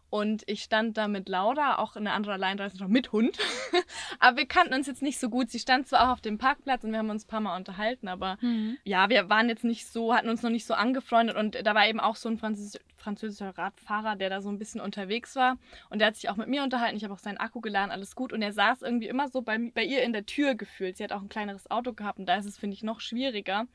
Und 0.10 0.44
ich 0.46 0.62
stand 0.62 0.96
da 0.98 1.08
mit 1.08 1.28
Laura, 1.28 1.80
auch 1.80 1.96
eine 1.96 2.12
andere 2.12 2.34
Alleinreisende, 2.34 2.88
mit 2.88 3.12
Hund. 3.12 3.36
aber 4.20 4.38
wir 4.38 4.46
kannten 4.46 4.76
uns 4.76 4.86
jetzt 4.86 5.02
nicht 5.02 5.20
so 5.20 5.28
gut. 5.28 5.50
Sie 5.50 5.58
stand 5.58 5.88
zwar 5.88 6.08
auch 6.08 6.14
auf 6.14 6.22
dem 6.22 6.38
Parkplatz 6.38 6.84
und 6.84 6.92
wir 6.92 7.00
haben 7.00 7.10
uns 7.10 7.26
ein 7.26 7.30
paar 7.30 7.40
Mal 7.42 7.56
unterhalten, 7.56 8.08
aber 8.08 8.38
Mhm. 8.42 8.78
ja, 8.84 9.10
wir 9.10 9.30
waren 9.30 9.50
jetzt 9.50 9.64
nicht 9.64 9.88
so, 9.88 10.14
hatten 10.14 10.30
uns 10.30 10.44
noch 10.44 10.52
nicht 10.52 10.68
so 10.68 10.76
angefreundet 10.76 11.36
und 11.36 11.66
da 11.66 11.74
war 11.74 11.88
eben 11.88 12.00
auch 12.00 12.16
so 12.16 12.30
ein 12.30 12.38
Französ 12.38 12.80
französischer 13.04 13.58
Radfahrer, 13.58 14.16
der 14.16 14.30
da 14.30 14.42
so 14.42 14.50
ein 14.50 14.58
bisschen 14.58 14.82
unterwegs 14.82 15.36
war 15.36 15.58
und 15.90 16.00
der 16.00 16.08
hat 16.08 16.16
sich 16.16 16.30
auch 16.30 16.38
mit 16.38 16.48
mir 16.48 16.64
unterhalten. 16.64 16.96
Ich 16.98 17.04
habe 17.04 17.14
auch 17.14 17.20
seinen 17.20 17.38
Akku 17.38 17.62
geladen, 17.62 17.92
alles 17.92 18.16
gut 18.16 18.34
und 18.34 18.42
er 18.42 18.54
saß 18.54 18.82
irgendwie 18.82 19.08
immer 19.08 19.28
so 19.30 19.42
bei, 19.42 19.58
bei 19.74 19.84
ihr 19.84 20.02
in 20.04 20.14
der 20.14 20.26
Tür 20.26 20.56
gefühlt. 20.56 20.98
Sie 20.98 21.04
hat 21.04 21.12
auch 21.12 21.22
ein 21.22 21.30
kleineres 21.30 21.70
Auto 21.70 21.94
gehabt 21.94 22.20
und 22.20 22.26
da 22.26 22.36
ist 22.36 22.46
es, 22.46 22.58
finde 22.58 22.76
ich, 22.76 22.84
noch 22.84 23.00
schwieriger, 23.02 23.66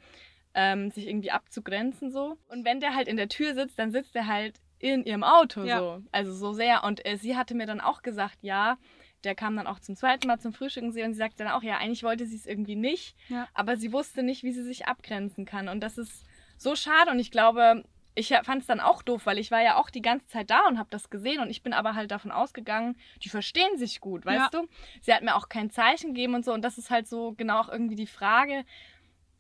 ähm, 0.55 0.91
sich 0.91 1.07
irgendwie 1.07 1.31
abzugrenzen 1.31 2.11
so. 2.11 2.39
Und 2.49 2.65
wenn 2.65 2.81
der 2.81 2.95
halt 2.95 3.07
in 3.09 3.17
der 3.17 3.29
Tür 3.29 3.55
sitzt, 3.55 3.79
dann 3.79 3.91
sitzt 3.93 4.17
er 4.17 4.27
halt 4.27 4.61
in 4.81 5.05
ihrem 5.05 5.25
Auto 5.25 5.65
Ja. 5.65 5.79
so. 5.79 6.03
Also 6.13 6.33
so 6.33 6.53
sehr. 6.53 6.85
Und 6.85 7.05
äh, 7.07 7.17
sie 7.17 7.37
hatte 7.37 7.55
mir 7.55 7.67
dann 7.67 7.81
auch 7.81 8.03
gesagt, 8.03 8.39
ja, 8.43 8.79
der 9.25 9.35
kam 9.35 9.57
dann 9.57 9.67
auch 9.67 9.81
zum 9.81 9.97
zweiten 9.97 10.29
Mal 10.29 10.39
zum 10.39 10.53
Frühstücken 10.53 10.93
sie 10.93 11.03
und 11.03 11.13
sie 11.13 11.19
sagte 11.19 11.43
dann 11.43 11.53
auch, 11.53 11.63
ja, 11.65 11.77
eigentlich 11.79 12.05
wollte 12.05 12.25
sie 12.27 12.37
es 12.37 12.47
irgendwie 12.47 12.77
nicht, 12.77 13.17
Ja. 13.29 13.49
aber 13.53 13.77
sie 13.77 13.93
wusste 13.93 14.23
nicht, 14.23 14.45
wie 14.45 14.53
sie 14.53 14.63
sich 14.63 14.87
abgrenzen 14.87 15.45
kann. 15.45 15.69
Und 15.69 15.81
das 15.81 15.99
ist 15.99 16.25
so 16.57 16.77
schade 16.77 17.11
und 17.11 17.19
ich 17.19 17.31
glaube, 17.33 17.85
ich 18.19 18.29
fand 18.29 18.63
es 18.63 18.67
dann 18.67 18.81
auch 18.81 19.03
doof, 19.03 19.27
weil 19.27 19.39
ich 19.39 19.51
war 19.51 19.63
ja 19.63 19.77
auch 19.77 19.91
die 19.91 20.03
ganze 20.03 20.27
Zeit 20.27 20.51
da 20.51 20.67
und 20.67 20.79
habe 20.79 20.91
das 20.91 21.09
gesehen 21.09 21.41
und 21.41 21.51
ich 21.51 21.63
bin 21.63 21.73
aber 21.73 21.95
halt 21.95 22.11
davon 22.11 22.33
ausgegangen, 22.33 22.97
die 23.23 23.29
verstehen 23.29 23.79
sich 23.79 24.01
gut, 24.01 24.27
weißt 24.27 24.53
du? 24.53 24.67
Sie 25.01 25.15
hat 25.15 25.23
mir 25.23 25.37
auch 25.37 25.49
kein 25.49 25.71
Zeichen 25.71 26.15
gegeben 26.15 26.35
und 26.35 26.45
so 26.45 26.53
und 26.53 26.63
das 26.63 26.79
ist 26.79 26.91
halt 26.91 27.07
so 27.07 27.33
genau 27.37 27.61
auch 27.61 27.69
irgendwie 27.69 27.95
die 27.95 28.07
Frage. 28.07 28.65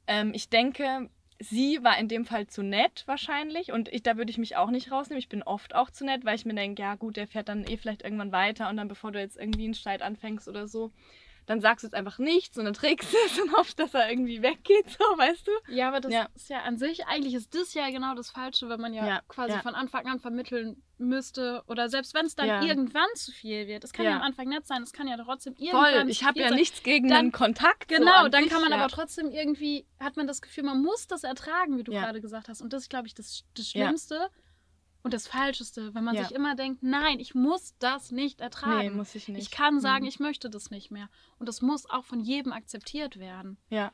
Ähm, 0.06 0.32
ich 0.32 0.48
denke, 0.48 1.10
sie 1.40 1.82
war 1.82 1.98
in 1.98 2.08
dem 2.08 2.24
Fall 2.24 2.46
zu 2.46 2.62
nett 2.62 3.02
wahrscheinlich 3.06 3.72
und 3.72 3.88
ich, 3.88 4.02
da 4.02 4.16
würde 4.16 4.30
ich 4.30 4.38
mich 4.38 4.56
auch 4.56 4.70
nicht 4.70 4.90
rausnehmen. 4.90 5.18
Ich 5.18 5.28
bin 5.28 5.42
oft 5.42 5.74
auch 5.74 5.90
zu 5.90 6.04
nett, 6.04 6.24
weil 6.24 6.36
ich 6.36 6.44
mir 6.44 6.54
denke, 6.54 6.82
ja 6.82 6.94
gut, 6.94 7.16
der 7.16 7.26
fährt 7.26 7.48
dann 7.48 7.64
eh 7.66 7.76
vielleicht 7.76 8.02
irgendwann 8.02 8.32
weiter 8.32 8.68
und 8.68 8.76
dann 8.76 8.88
bevor 8.88 9.12
du 9.12 9.18
jetzt 9.18 9.36
irgendwie 9.36 9.64
einen 9.64 9.74
Streit 9.74 10.02
anfängst 10.02 10.48
oder 10.48 10.68
so, 10.68 10.92
dann 11.48 11.60
sagst 11.60 11.82
du 11.82 11.86
jetzt 11.88 11.94
einfach 11.94 12.18
nichts 12.18 12.56
und 12.58 12.66
dann 12.66 12.74
trägst 12.74 13.12
du 13.12 13.16
es 13.26 13.40
und 13.40 13.52
hoffst, 13.54 13.78
dass 13.80 13.94
er 13.94 14.08
irgendwie 14.10 14.42
weggeht, 14.42 14.90
so, 14.90 15.04
weißt 15.18 15.46
du? 15.46 15.50
Ja, 15.74 15.88
aber 15.88 16.00
das 16.00 16.12
Ja. 16.12 16.28
ist 16.34 16.48
ja 16.50 16.60
an 16.60 16.76
sich, 16.78 17.06
eigentlich 17.06 17.34
ist 17.34 17.54
das 17.54 17.74
ja 17.74 17.88
genau 17.90 18.14
das 18.14 18.30
Falsche, 18.30 18.68
wenn 18.68 18.80
man 18.80 18.92
ja, 18.94 19.06
Ja, 19.06 19.20
quasi 19.28 19.54
ja. 19.54 19.62
von 19.62 19.74
Anfang 19.74 20.06
an 20.06 20.20
vermitteln 20.20 20.82
müsste. 20.98 21.62
Oder 21.66 21.88
selbst 21.88 22.12
wenn 22.14 22.26
es 22.26 22.34
dann 22.36 22.62
irgendwann 22.66 23.08
zu 23.14 23.32
viel 23.32 23.66
wird. 23.66 23.84
Es 23.84 23.92
kann 23.92 24.04
ja. 24.04 24.16
Am 24.16 24.22
Anfang 24.22 24.48
nett 24.48 24.66
sein, 24.66 24.82
es 24.82 24.92
kann 24.92 25.08
ja 25.08 25.16
trotzdem 25.16 25.54
irgendwann 25.56 26.00
Voll, 26.02 26.10
ich 26.10 26.24
habe 26.24 26.38
ja 26.38 26.48
sein. 26.48 26.58
nichts 26.58 26.82
gegen 26.82 27.08
Dann- 27.08 27.18
einen 27.18 27.32
Kontakt. 27.32 27.90
so 27.90 27.96
Genau, 27.96 28.12
an 28.24 28.30
dann 28.30 28.44
sich, 28.44 28.52
kann 28.52 28.60
man 28.62 28.72
aber 28.72 28.88
trotzdem 28.88 29.30
irgendwie, 29.30 29.86
hat 30.00 30.16
man 30.16 30.26
das 30.26 30.42
Gefühl, 30.42 30.64
man 30.64 30.82
muss 30.82 31.06
das 31.06 31.24
ertragen, 31.24 31.78
wie 31.78 31.84
du 31.84 31.92
gerade 31.92 32.20
gesagt 32.20 32.48
hast. 32.48 32.60
Und 32.60 32.72
das 32.72 32.82
ist, 32.82 32.90
glaube 32.90 33.06
ich, 33.06 33.14
das, 33.14 33.44
das. 33.56 33.68
Schlimmste 33.68 34.28
und 35.02 35.14
das 35.14 35.26
Falscheste, 35.28 35.94
wenn 35.94 36.04
man 36.04 36.14
Ja. 36.16 36.24
sich 36.24 36.34
immer 36.34 36.54
denkt, 36.54 36.82
nein, 36.82 37.20
ich 37.20 37.34
muss 37.34 37.74
das 37.78 38.10
nicht 38.10 38.40
ertragen. 38.40 38.78
Nee, 38.78 38.90
muss 38.90 39.14
ich 39.14 39.28
nicht. 39.28 39.42
ich 39.42 39.50
kann 39.50 39.80
sagen, 39.80 40.02
Mhm. 40.04 40.08
ich 40.08 40.20
möchte 40.20 40.50
das 40.50 40.70
nicht 40.70 40.90
mehr. 40.90 41.08
Und 41.38 41.48
das 41.48 41.62
muss 41.62 41.88
auch 41.88 42.04
von 42.04 42.20
jedem 42.20 42.52
akzeptiert 42.52 43.18
werden. 43.18 43.56
Ja, 43.70 43.92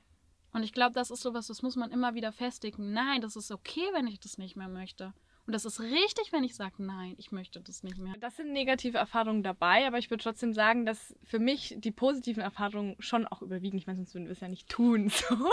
Und 0.52 0.62
ich 0.62 0.72
glaube, 0.72 0.94
das 0.94 1.10
ist 1.10 1.22
sowas, 1.22 1.48
das 1.48 1.62
muss 1.62 1.74
man 1.74 1.90
immer 1.90 2.14
wieder 2.14 2.30
festigen. 2.30 2.92
Nein, 2.92 3.20
das 3.20 3.34
ist 3.34 3.50
okay, 3.50 3.82
wenn 3.92 4.06
ich 4.06 4.20
das 4.20 4.38
nicht 4.38 4.54
mehr 4.54 4.68
möchte. 4.68 5.12
Und 5.46 5.52
das 5.52 5.64
ist 5.64 5.80
richtig, 5.80 6.30
wenn 6.32 6.44
ich 6.44 6.54
sage, 6.54 6.76
nein, 6.82 7.16
ich 7.18 7.32
möchte 7.32 7.60
das 7.60 7.82
nicht 7.82 7.98
mehr. 7.98 8.14
das 8.20 8.36
sind 8.36 8.52
negative 8.52 8.96
Erfahrungen 8.96 9.42
dabei, 9.42 9.84
aber 9.86 9.98
ich 9.98 10.10
würde 10.10 10.22
trotzdem 10.22 10.54
sagen, 10.54 10.86
dass 10.86 11.14
für 11.24 11.40
mich 11.40 11.74
die 11.78 11.90
positiven 11.90 12.40
Erfahrungen 12.42 12.94
schon 13.00 13.26
auch 13.26 13.42
überwiegen. 13.42 13.76
Ich 13.76 13.86
meine, 13.88 13.96
sonst 13.98 14.14
würden 14.14 14.26
wir 14.26 14.32
es 14.32 14.40
ja 14.40 14.48
nicht 14.48 14.68
tun. 14.68 15.08
So. 15.28 15.50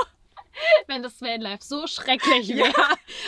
Wenn 0.87 1.03
das 1.03 1.21
Vanlife 1.21 1.63
so 1.63 1.87
schrecklich 1.87 2.47
Ja. 2.47 2.65
wäre. 2.65 2.73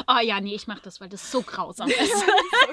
Oh 0.07 0.19
ja, 0.21 0.41
nee, 0.41 0.55
ich 0.55 0.67
mache 0.67 0.81
das, 0.83 1.01
weil 1.01 1.09
das 1.09 1.31
so 1.31 1.41
grausam 1.41 1.89
ist. 1.89 2.25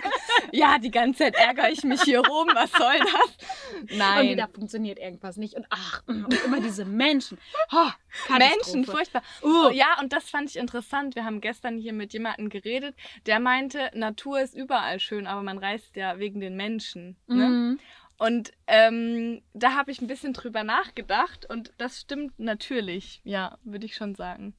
ja, 0.52 0.78
die 0.78 0.90
ganze 0.90 1.24
Zeit 1.24 1.34
ärgere 1.34 1.70
ich 1.70 1.84
mich 1.84 2.02
hier 2.02 2.20
rum. 2.20 2.48
Was 2.54 2.70
soll 2.72 2.98
das? 2.98 3.80
Und 3.80 3.96
Nein. 3.98 4.28
wieder 4.30 4.48
funktioniert 4.48 4.98
irgendwas 4.98 5.36
nicht. 5.36 5.54
Und 5.54 5.66
ach, 5.70 6.02
und 6.06 6.32
immer 6.44 6.60
diese 6.60 6.84
Menschen. 6.84 7.38
Oh, 7.72 7.90
Menschen, 8.36 8.84
furchtbar. 8.84 9.22
Uh. 9.42 9.66
Oh, 9.66 9.70
ja, 9.70 9.98
und 10.00 10.12
das 10.12 10.28
fand 10.30 10.50
ich 10.50 10.56
interessant. 10.56 11.14
Wir 11.14 11.24
haben 11.24 11.40
gestern 11.40 11.78
hier 11.78 11.92
mit 11.92 12.12
jemandem 12.12 12.48
geredet, 12.48 12.94
der 13.26 13.40
meinte, 13.40 13.90
Natur 13.94 14.40
ist 14.40 14.54
überall 14.54 15.00
schön, 15.00 15.26
aber 15.26 15.42
man 15.42 15.58
reist 15.58 15.96
ja 15.96 16.18
wegen 16.18 16.40
den 16.40 16.56
Menschen. 16.56 17.16
Ne? 17.26 17.48
Mhm. 17.48 17.80
Und 18.20 18.52
ähm, 18.66 19.40
da 19.54 19.76
habe 19.76 19.90
ich 19.90 20.02
ein 20.02 20.06
bisschen 20.06 20.34
drüber 20.34 20.62
nachgedacht 20.62 21.46
und 21.48 21.72
das 21.78 22.02
stimmt 22.02 22.38
natürlich, 22.38 23.22
ja, 23.24 23.56
würde 23.64 23.86
ich 23.86 23.94
schon 23.94 24.14
sagen. 24.14 24.54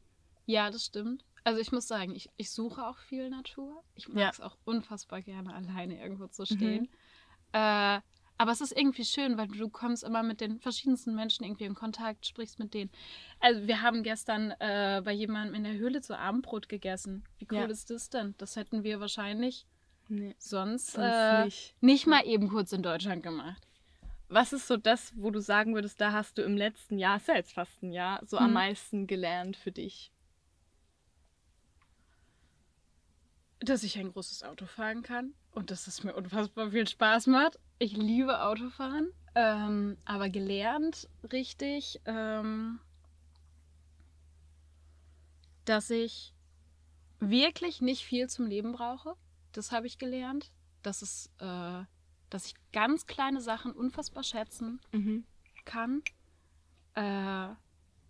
Ja, 0.47 0.71
das 0.71 0.86
stimmt. 0.86 1.24
Also 1.43 1.60
ich 1.62 1.71
muss 1.71 1.88
sagen, 1.88 2.15
ich, 2.15 2.28
ich 2.38 2.50
suche 2.50 2.84
auch 2.84 2.97
viel 2.97 3.30
Natur. 3.30 3.84
Ich 3.93 4.08
mag 4.08 4.17
Ja. 4.17 4.30
es 4.32 4.41
auch 4.41 4.58
unfassbar 4.65 5.21
gerne, 5.21 5.54
alleine 5.54 6.02
irgendwo 6.02 6.26
zu 6.26 6.43
stehen. 6.47 6.89
Äh, 7.52 8.00
aber 8.39 8.52
es 8.52 8.62
ist 8.62 8.76
irgendwie 8.76 9.06
schön, 9.06 9.38
weil 9.38 9.47
du 9.47 9.69
kommst 9.69 10.04
immer 10.04 10.24
mit 10.24 10.41
den 10.41 10.60
verschiedensten 10.60 11.13
Menschen 11.13 11.43
irgendwie 11.43 11.65
in 11.65 11.76
Kontakt, 11.76 12.26
sprichst 12.26 12.58
mit 12.58 12.74
denen. 12.74 12.89
Also 13.39 13.67
wir 13.67 13.84
haben 13.84 14.02
gestern 14.02 14.56
äh, 14.58 15.04
bei 15.06 15.12
jemandem 15.12 15.54
in 15.54 15.65
der 15.65 15.74
Höhle 15.74 16.02
zu 16.02 16.17
Abendbrot 16.17 16.67
gegessen. 16.67 17.26
Wie 17.38 17.45
cool 17.52 17.58
Ja. 17.58 17.65
ist 17.67 17.91
das 17.91 18.10
denn? 18.10 18.34
Das 18.39 18.56
hätten 18.56 18.84
wir 18.84 19.00
wahrscheinlich 19.00 19.67
Nee, 20.13 20.36
sonst, 20.39 20.91
sonst 20.91 21.15
äh, 21.15 21.45
nicht. 21.45 21.76
nicht 21.80 22.06
mal 22.06 22.26
eben 22.26 22.50
kurz 22.50 22.74
in 22.74 22.84
Deutschland 22.84 23.24
gemacht. 23.24 23.65
Was 24.28 24.52
ist 24.52 24.67
so 24.67 24.76
das, 24.76 25.13
wo 25.15 25.32
du 25.32 25.39
sagen 25.39 25.74
würdest, 25.74 26.02
da 26.02 26.12
hast 26.12 26.38
du 26.38 26.41
im 26.41 26.58
letzten 26.58 27.00
Jahr, 27.00 27.15
ist 27.15 27.30
ja 27.30 27.36
jetzt 27.36 27.54
fast 27.54 27.82
ein 27.82 27.93
Jahr, 27.93 28.19
so 28.26 28.38
am 28.38 28.50
Mhm. 28.50 28.54
meisten 28.54 29.08
gelernt 29.08 29.56
für 29.56 29.71
dich? 29.71 30.12
dass 33.63 33.84
ich 33.84 34.00
ein 34.00 34.12
großes 34.12 34.41
Auto 34.41 34.65
fahren 34.65 35.04
kann 35.04 35.36
und 35.52 35.69
dass 35.69 35.86
es 35.86 36.04
mir 36.04 36.15
unfassbar 36.15 36.71
viel 36.71 36.88
Spaß 36.88 37.28
macht. 37.28 37.60
Ich 37.78 37.95
liebe 37.95 38.41
Autofahren, 38.41 39.12
ähm, 39.36 39.97
aber 40.04 40.30
gelernt 40.30 41.08
richtig, 41.32 42.02
ähm, 42.06 42.80
dass 45.65 45.91
ich 45.91 46.34
wirklich 47.19 47.82
nicht 47.82 48.04
viel 48.04 48.28
zum 48.30 48.47
Leben 48.47 48.71
brauche. 48.71 49.15
Das 49.54 49.72
habe 49.72 49.88
ich 49.88 49.98
gelernt. 49.98 50.52
Dass, 50.84 51.02
es, 51.04 51.30
äh, 51.40 51.84
dass 52.32 52.46
ich 52.48 52.56
ganz 52.74 53.06
kleine 53.06 53.40
Sachen 53.42 53.72
unfassbar 53.74 54.24
schätzen 54.24 54.82
Mhm. 54.92 55.26
kann. 55.66 56.02
Äh, 56.96 57.54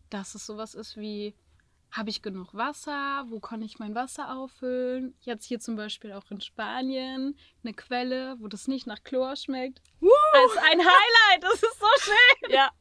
dass 0.10 0.36
es 0.36 0.46
sowas 0.46 0.74
ist 0.74 0.96
wie, 0.98 1.36
habe 1.92 2.10
ich 2.10 2.22
genug 2.22 2.54
Wasser? 2.54 3.26
Wo 3.28 3.40
kann 3.42 3.62
ich 3.62 3.78
mein 3.80 3.94
Wasser 3.94 4.36
auffüllen? 4.38 5.14
Jetzt 5.22 5.46
hier 5.46 5.60
zum 5.60 5.76
Beispiel 5.76 6.14
auch 6.14 6.32
in 6.32 6.40
Spanien 6.42 7.38
eine 7.64 7.74
Quelle, 7.74 8.38
wo 8.40 8.48
das 8.48 8.68
nicht 8.70 8.88
nach 8.88 9.04
Chlor 9.04 9.36
schmeckt. 9.36 9.82
Als 10.34 10.58
ein 10.58 10.80
Highlight, 10.80 11.44
das 11.44 11.56
ist 11.56 11.80
so 11.80 11.88
schön. 12.00 12.52
Ja. 12.52 12.72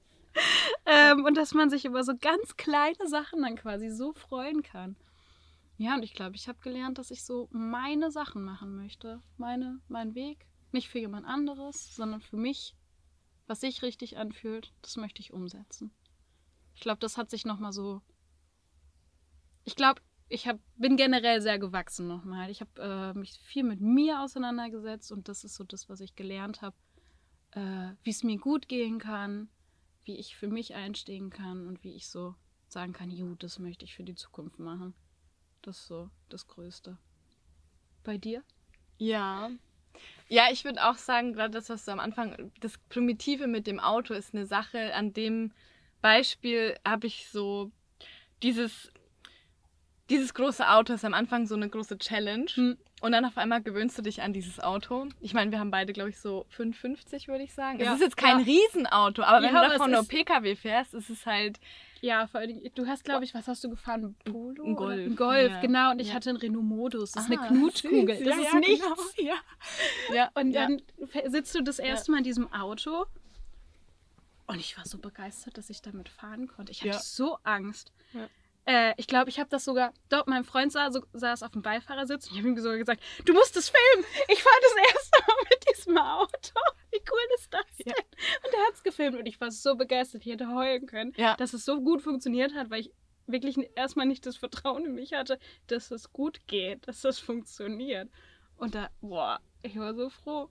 Ähm, 0.87 1.25
und 1.25 1.37
dass 1.37 1.53
man 1.55 1.69
sich 1.71 1.85
über 1.85 2.05
so 2.05 2.13
ganz 2.17 2.57
kleine 2.57 3.09
Sachen 3.09 3.43
dann 3.43 3.57
quasi 3.57 3.91
so 3.91 4.13
freuen 4.13 4.63
kann. 4.63 4.95
Ja, 5.81 5.95
und 5.95 6.03
ich 6.03 6.13
glaube, 6.13 6.37
ich 6.37 6.47
habe 6.47 6.59
gelernt, 6.61 6.99
dass 6.99 7.11
ich 7.11 7.25
so 7.25 7.49
meine 7.53 8.11
Sachen 8.11 8.43
machen 8.43 8.77
möchte. 8.77 9.23
Meine, 9.39 9.81
meinen 9.89 10.15
Weg. 10.15 10.47
Nicht 10.73 10.91
für 10.91 10.99
jemand 10.99 11.25
anderes, 11.25 11.97
sondern 11.97 12.21
für 12.21 12.37
mich. 12.37 12.77
Was 13.47 13.61
sich 13.61 13.81
richtig 13.81 14.19
anfühlt, 14.19 14.75
das 14.83 14.99
möchte 14.99 15.23
ich 15.23 15.33
umsetzen. 15.33 15.91
Ich 16.75 16.83
glaube, 16.83 16.99
das 16.99 17.17
hat 17.17 17.31
sich 17.31 17.47
nochmal 17.47 17.73
so. 17.73 18.03
Ich 19.65 19.75
glaube, 19.75 20.03
ich 20.29 20.47
hab, 20.47 20.59
bin 20.77 20.99
generell 20.99 21.41
sehr 21.41 21.59
gewachsen 21.59 22.07
nochmal. 22.07 22.51
Ich 22.51 22.61
habe 22.61 23.15
äh, 23.15 23.19
mich 23.19 23.39
viel 23.39 23.65
mit 23.65 23.81
mir 23.81 24.21
auseinandergesetzt 24.21 25.11
und 25.11 25.29
das 25.29 25.45
ist 25.45 25.55
so 25.55 25.65
das, 25.65 25.89
was 25.89 26.01
ich 26.01 26.15
gelernt 26.15 26.61
habe. 26.61 26.77
Äh, 27.53 27.95
wie 28.03 28.11
es 28.11 28.23
mir 28.23 28.37
gut 28.37 28.69
gehen 28.69 28.99
kann, 28.99 29.49
wie 30.05 30.19
ich 30.19 30.37
für 30.37 30.49
mich 30.49 30.75
einstehen 30.75 31.31
kann 31.31 31.67
und 31.67 31.83
wie 31.85 31.95
ich 31.95 32.11
so 32.11 32.35
sagen 32.69 32.93
kann, 32.93 33.11
ju, 33.11 33.35
das 33.35 33.59
möchte 33.59 33.87
ich 33.87 33.95
für 33.95 34.05
die 34.05 34.15
Zukunft 34.15 34.59
machen. 34.59 34.93
Das 35.63 35.79
ist 35.79 35.87
so 35.89 36.11
das 36.29 36.47
Größte. 36.47 36.97
Bei 38.05 38.17
dir? 38.17 38.43
Ja. 38.99 39.51
Ja, 40.29 40.45
ich 40.51 40.65
würde 40.65 40.85
auch 40.89 40.97
sagen, 40.97 41.33
gerade 41.33 41.51
das, 41.51 41.69
was 41.69 41.85
du 41.85 41.93
am 41.93 42.01
Anfang, 42.01 42.51
das 42.61 42.79
Primitive 42.89 43.47
mit 43.47 43.67
dem 43.67 43.81
Auto 43.81 44.15
ist 44.15 44.35
eine 44.35 44.47
Sache, 44.47 44.95
an 44.95 45.13
dem 45.13 45.53
Beispiel 46.01 46.77
habe 46.87 47.07
ich 47.09 47.29
so 47.29 47.71
dieses, 48.43 48.91
dieses 50.09 50.33
große 50.33 50.67
Auto 50.69 50.95
ist 50.95 51.05
am 51.05 51.13
Anfang 51.15 51.47
so 51.47 51.55
eine 51.55 51.69
große 51.69 51.99
Challenge 51.99 52.47
Hm. 52.55 52.79
und 53.03 53.13
dann 53.13 53.25
auf 53.27 53.37
einmal 53.37 53.63
gewöhnst 53.63 53.99
du 53.99 54.03
dich 54.03 54.23
an 54.23 54.33
dieses 54.33 54.61
Auto. 54.61 55.09
Ich 55.21 55.35
meine, 55.35 55.51
wir 55.51 55.59
haben 55.59 55.71
beide, 55.71 55.93
glaube 55.93 56.11
ich, 56.11 56.19
so 56.19 56.47
5,50 56.57 57.29
würde 57.29 57.45
ich 57.45 57.53
sagen. 57.53 57.81
Ja, 57.81 57.89
Es 57.91 57.97
ist 57.97 58.05
jetzt 58.05 58.17
kein 58.17 58.39
ja. 58.39 58.45
Riesenauto, 58.45 59.23
aber 59.23 59.45
wenn 59.45 59.55
Ja, 59.55 59.63
du 59.65 59.69
davon 59.71 59.91
nur 59.91 60.07
Pkw 60.07 60.57
fährst, 60.57 60.95
ist 60.95 61.11
es 61.11 61.27
halt, 61.27 61.61
Ja, 62.03 62.27
vor 62.27 62.41
allem, 62.41 62.63
du 62.75 62.87
hast, 62.87 63.05
glaube 63.05 63.25
ich, 63.25 63.35
was 63.35 63.47
hast 63.47 63.63
du 63.63 63.69
gefahren? 63.71 64.15
Polo? 64.25 64.65
Ein? 64.65 64.75
Golf, 64.77 65.07
Ein 65.07 65.17
Golf, 65.17 65.51
ja. 65.53 65.61
genau. 65.61 65.91
Und 65.91 66.01
ich 66.01 66.09
Ja. 66.09 66.15
hatte 66.15 66.31
einen 66.31 66.39
Renault 66.39 66.65
Modus. 66.65 67.13
Das 67.13 67.29
ist 67.29 67.31
Ah, 67.37 67.41
eine 67.43 67.49
Knutschkugel. 67.49 68.17
süß. 68.17 68.25
Das 68.27 68.37
Ja, 68.37 68.43
ist 68.43 68.53
ja, 68.55 68.59
nichts. 68.61 68.85
genau. 68.87 68.97
Ja. 70.11 70.15
ja. 70.15 70.31
Und 70.35 70.53
ja. 70.53 70.67
dann 70.67 70.83
sitzt 71.31 71.55
du 71.55 71.63
das 71.63 71.79
erste 71.79 72.11
Mal 72.11 72.19
in 72.19 72.25
diesem 72.25 72.53
Auto. 72.53 73.07
Und 74.47 74.59
ich 74.59 74.77
war 74.77 74.85
so 74.87 74.99
begeistert, 74.99 75.59
dass 75.59 75.71
ich 75.71 75.81
damit 75.83 76.09
fahren 76.09 76.49
konnte. 76.49 76.73
Ich 76.73 76.81
hatte 76.81 76.89
Ja. 76.91 76.99
so 76.99 77.39
Angst. 77.45 77.93
Äh, 78.67 78.95
ich 78.99 79.07
glaube, 79.07 79.31
ich 79.31 79.39
habe 79.41 79.49
das 79.51 79.65
sogar. 79.65 79.93
Dort, 80.11 80.29
mein 80.29 80.45
Freund 80.45 80.71
sa 80.73 80.91
so, 80.91 81.01
saß 81.13 81.43
auf 81.43 81.53
dem 81.53 81.63
Beifahrersitz. 81.63 82.27
Und 82.27 82.33
ich 82.35 82.39
habe 82.39 82.49
ihm 82.49 82.59
sogar 82.59 82.79
gesagt: 82.79 83.03
Du 83.25 83.33
musst 83.33 83.57
es 83.57 83.71
filmen. 83.71 84.07
Ich 84.29 84.43
fahre 84.43 84.55
das 84.63 84.95
erste 84.95 85.19
Mal 85.27 85.37
mit 85.51 85.65
diesem 85.77 85.99
Auto. 85.99 86.61
Wie 86.93 87.01
cool 87.11 87.35
ist 87.37 87.53
das 87.53 87.65
denn? 87.79 87.93
Ja. 87.97 88.03
Und 88.47 88.55
er 88.55 88.67
hat 88.67 88.75
es 88.75 88.83
gefilmt. 88.83 89.19
Und 89.19 89.27
ich 89.27 89.41
war 89.41 89.51
so 89.51 89.77
begeistert. 89.77 90.25
Ich 90.27 90.33
hätte 90.33 90.49
heulen 90.55 90.87
können, 90.87 91.13
Ja. 91.17 91.37
dass 91.37 91.53
es 91.55 91.65
so 91.65 91.81
gut 91.81 92.03
funktioniert 92.03 92.55
hat, 92.55 92.71
weil 92.71 92.81
ich 92.81 92.93
wirklich 93.27 93.57
erstmal 93.77 94.07
nicht 94.07 94.27
das 94.27 94.37
Vertrauen 94.37 94.85
in 94.85 94.95
mich 94.95 95.13
hatte, 95.13 95.39
dass 95.69 95.91
es 95.93 96.13
gut 96.13 96.47
geht, 96.49 96.87
dass 96.89 97.01
das 97.01 97.19
funktioniert. 97.21 98.09
Und 98.57 98.75
da, 98.75 98.91
boah, 99.01 99.41
ich 99.63 99.79
war 99.79 99.95
so 99.95 100.11
froh. 100.11 100.51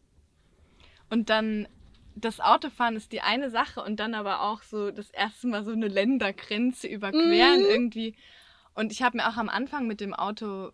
Und 1.10 1.30
dann 1.30 1.67
das 2.15 2.39
Autofahren 2.39 2.95
ist 2.95 3.12
die 3.12 3.22
eine 3.22 3.50
Sache 3.50 3.82
und 3.84 4.00
dann 4.00 4.13
aber 4.13 4.41
auch 4.41 4.62
so 4.63 4.91
das 4.91 5.10
erste 5.12 5.48
Mal 5.48 5.63
so 5.63 5.72
eine 5.72 5.88
Ländergrenze 5.88 6.88
überqueren 6.88 7.60
Mhm. 7.62 7.65
irgendwie. 7.65 8.15
Und 8.76 8.91
ich 8.91 9.02
habe 9.04 9.17
mir 9.17 9.28
auch 9.30 9.38
am 9.38 9.50
Anfang 9.50 9.88
mit 9.88 10.00
dem 10.02 10.13
Auto, 10.13 10.72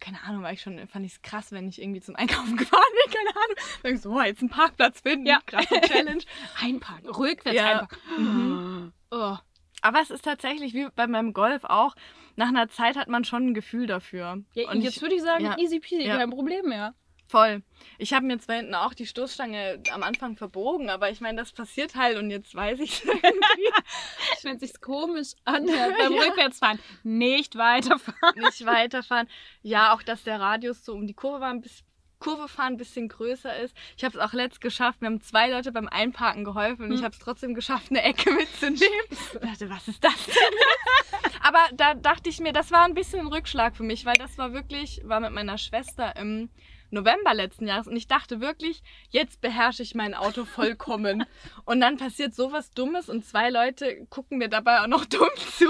keine 0.00 0.22
Ahnung, 0.22 0.42
war 0.42 0.52
ich 0.52 0.60
schon, 0.62 0.78
fand 0.88 1.04
ich 1.06 1.12
es 1.12 1.22
krass, 1.22 1.50
wenn 1.52 1.68
ich 1.68 1.80
irgendwie 1.80 2.00
zum 2.00 2.14
Einkaufen 2.16 2.56
gefahren 2.56 2.82
bin, 3.04 3.12
keine 3.14 3.30
Ahnung. 3.30 3.56
Dann 3.82 3.94
ich 3.94 4.00
so, 4.00 4.10
oh, 4.10 4.20
jetzt 4.22 4.40
einen 4.40 4.50
Parkplatz 4.50 5.00
finden, 5.00 5.26
Ja. 5.26 5.40
krasse 5.46 5.80
Challenge. 5.82 6.22
Einparken, 6.60 7.08
rückwärts 7.10 7.56
Ja. 7.56 7.80
einparken. 7.80 7.98
Mhm. 8.18 8.92
Oh. 9.10 9.36
Aber 9.80 10.00
es 10.00 10.10
ist 10.10 10.24
tatsächlich 10.24 10.74
wie 10.74 10.88
bei 10.96 11.06
meinem 11.06 11.32
Golf 11.32 11.62
auch, 11.64 11.94
nach 12.36 12.48
einer 12.48 12.68
Zeit 12.68 12.96
hat 12.96 13.08
man 13.08 13.24
schon 13.24 13.48
ein 13.48 13.54
Gefühl 13.54 13.86
dafür. 13.86 14.42
Ja, 14.54 14.70
und 14.70 14.80
jetzt 14.82 14.96
ich, 14.96 15.02
würde 15.02 15.14
ich 15.14 15.22
sagen, 15.22 15.44
ja. 15.44 15.56
easy 15.58 15.78
peasy, 15.80 16.04
Ja. 16.06 16.16
kein 16.16 16.30
Problem 16.30 16.66
mehr. 16.68 16.94
Voll. 17.28 17.62
Ich 17.98 18.14
habe 18.14 18.24
mir 18.24 18.38
zwar 18.38 18.56
hinten 18.56 18.74
auch 18.74 18.94
die 18.94 19.06
Stoßstange 19.06 19.82
am 19.92 20.02
Anfang 20.02 20.36
verbogen, 20.36 20.88
aber 20.88 21.10
ich 21.10 21.20
meine, 21.20 21.38
das 21.38 21.52
passiert 21.52 21.94
halt 21.94 22.16
und 22.16 22.30
jetzt 22.30 22.54
weiß 22.54 22.80
ich 22.80 23.04
irgendwie. 23.06 23.22
Wenn 24.42 24.58
sich 24.58 24.80
komisch 24.80 25.34
anhört 25.44 25.94
beim 25.98 26.12
ja. 26.14 26.22
Rückwärtsfahren, 26.22 26.78
nicht 27.02 27.56
weiterfahren. 27.56 28.40
Nicht 28.40 28.64
weiterfahren. 28.64 29.28
Ja, 29.62 29.92
auch 29.92 30.02
dass 30.02 30.24
der 30.24 30.40
Radius 30.40 30.84
so 30.84 30.94
um 30.94 31.06
die 31.06 31.12
Kurve 31.12 31.40
war, 31.40 31.50
ein 31.50 31.60
bisschen, 31.60 31.86
Kurve 32.18 32.48
fahren 32.48 32.72
ein 32.74 32.76
bisschen 32.78 33.08
größer 33.08 33.56
ist. 33.58 33.76
Ich 33.96 34.04
habe 34.04 34.16
es 34.16 34.24
auch 34.24 34.32
letzt 34.32 34.60
geschafft. 34.60 35.02
Wir 35.02 35.06
haben 35.06 35.20
zwei 35.20 35.50
Leute 35.50 35.70
beim 35.70 35.86
Einparken 35.86 36.44
geholfen 36.44 36.84
und 36.84 36.90
hm. 36.90 36.96
ich 36.96 37.04
habe 37.04 37.12
es 37.12 37.20
trotzdem 37.20 37.54
geschafft, 37.54 37.90
eine 37.90 38.02
Ecke 38.02 38.30
mitzunehmen. 38.32 39.06
Ich 39.10 39.38
dachte, 39.38 39.70
was 39.70 39.86
ist 39.86 40.02
das 40.02 40.26
denn? 40.26 41.20
Aber 41.42 41.60
da 41.74 41.94
dachte 41.94 42.30
ich 42.30 42.40
mir, 42.40 42.52
das 42.52 42.72
war 42.72 42.84
ein 42.84 42.94
bisschen 42.94 43.20
ein 43.20 43.26
Rückschlag 43.28 43.76
für 43.76 43.84
mich, 43.84 44.04
weil 44.06 44.16
das 44.16 44.38
war 44.38 44.52
wirklich, 44.52 45.02
war 45.04 45.20
mit 45.20 45.32
meiner 45.32 45.58
Schwester 45.58 46.16
im 46.16 46.48
November 46.90 47.34
letzten 47.34 47.66
Jahres 47.66 47.86
und 47.86 47.96
ich 47.96 48.06
dachte 48.06 48.40
wirklich, 48.40 48.82
jetzt 49.10 49.40
beherrsche 49.40 49.82
ich 49.82 49.94
mein 49.94 50.14
Auto 50.14 50.44
vollkommen. 50.44 51.24
und 51.64 51.80
dann 51.80 51.96
passiert 51.96 52.34
sowas 52.34 52.70
Dummes 52.70 53.08
und 53.08 53.24
zwei 53.24 53.50
Leute 53.50 54.06
gucken 54.10 54.38
mir 54.38 54.48
dabei 54.48 54.80
auch 54.80 54.86
noch 54.86 55.04
dumm 55.06 55.28
zu. 55.56 55.66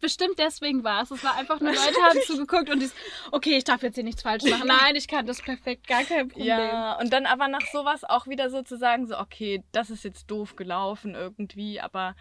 Bestimmt 0.00 0.38
deswegen 0.38 0.84
war 0.84 1.02
es. 1.02 1.10
Es 1.10 1.24
war 1.24 1.36
einfach 1.36 1.60
nur 1.60 1.72
Leute 1.72 2.00
haben 2.02 2.20
zugeguckt 2.26 2.70
und 2.70 2.80
die 2.80 2.90
okay, 3.32 3.56
ich 3.56 3.64
darf 3.64 3.82
jetzt 3.82 3.94
hier 3.94 4.04
nichts 4.04 4.22
falsch 4.22 4.44
machen. 4.44 4.66
Nein, 4.66 4.96
ich 4.96 5.08
kann 5.08 5.26
das 5.26 5.42
perfekt, 5.42 5.86
gar 5.86 6.04
kein 6.04 6.28
Problem. 6.28 6.46
Ja, 6.46 6.98
und 6.98 7.12
dann 7.12 7.26
aber 7.26 7.48
nach 7.48 7.66
sowas 7.72 8.04
auch 8.04 8.26
wieder 8.26 8.50
sozusagen 8.50 9.06
so, 9.06 9.18
okay, 9.18 9.62
das 9.72 9.90
ist 9.90 10.04
jetzt 10.04 10.30
doof 10.30 10.56
gelaufen 10.56 11.14
irgendwie, 11.14 11.80
aber 11.80 12.14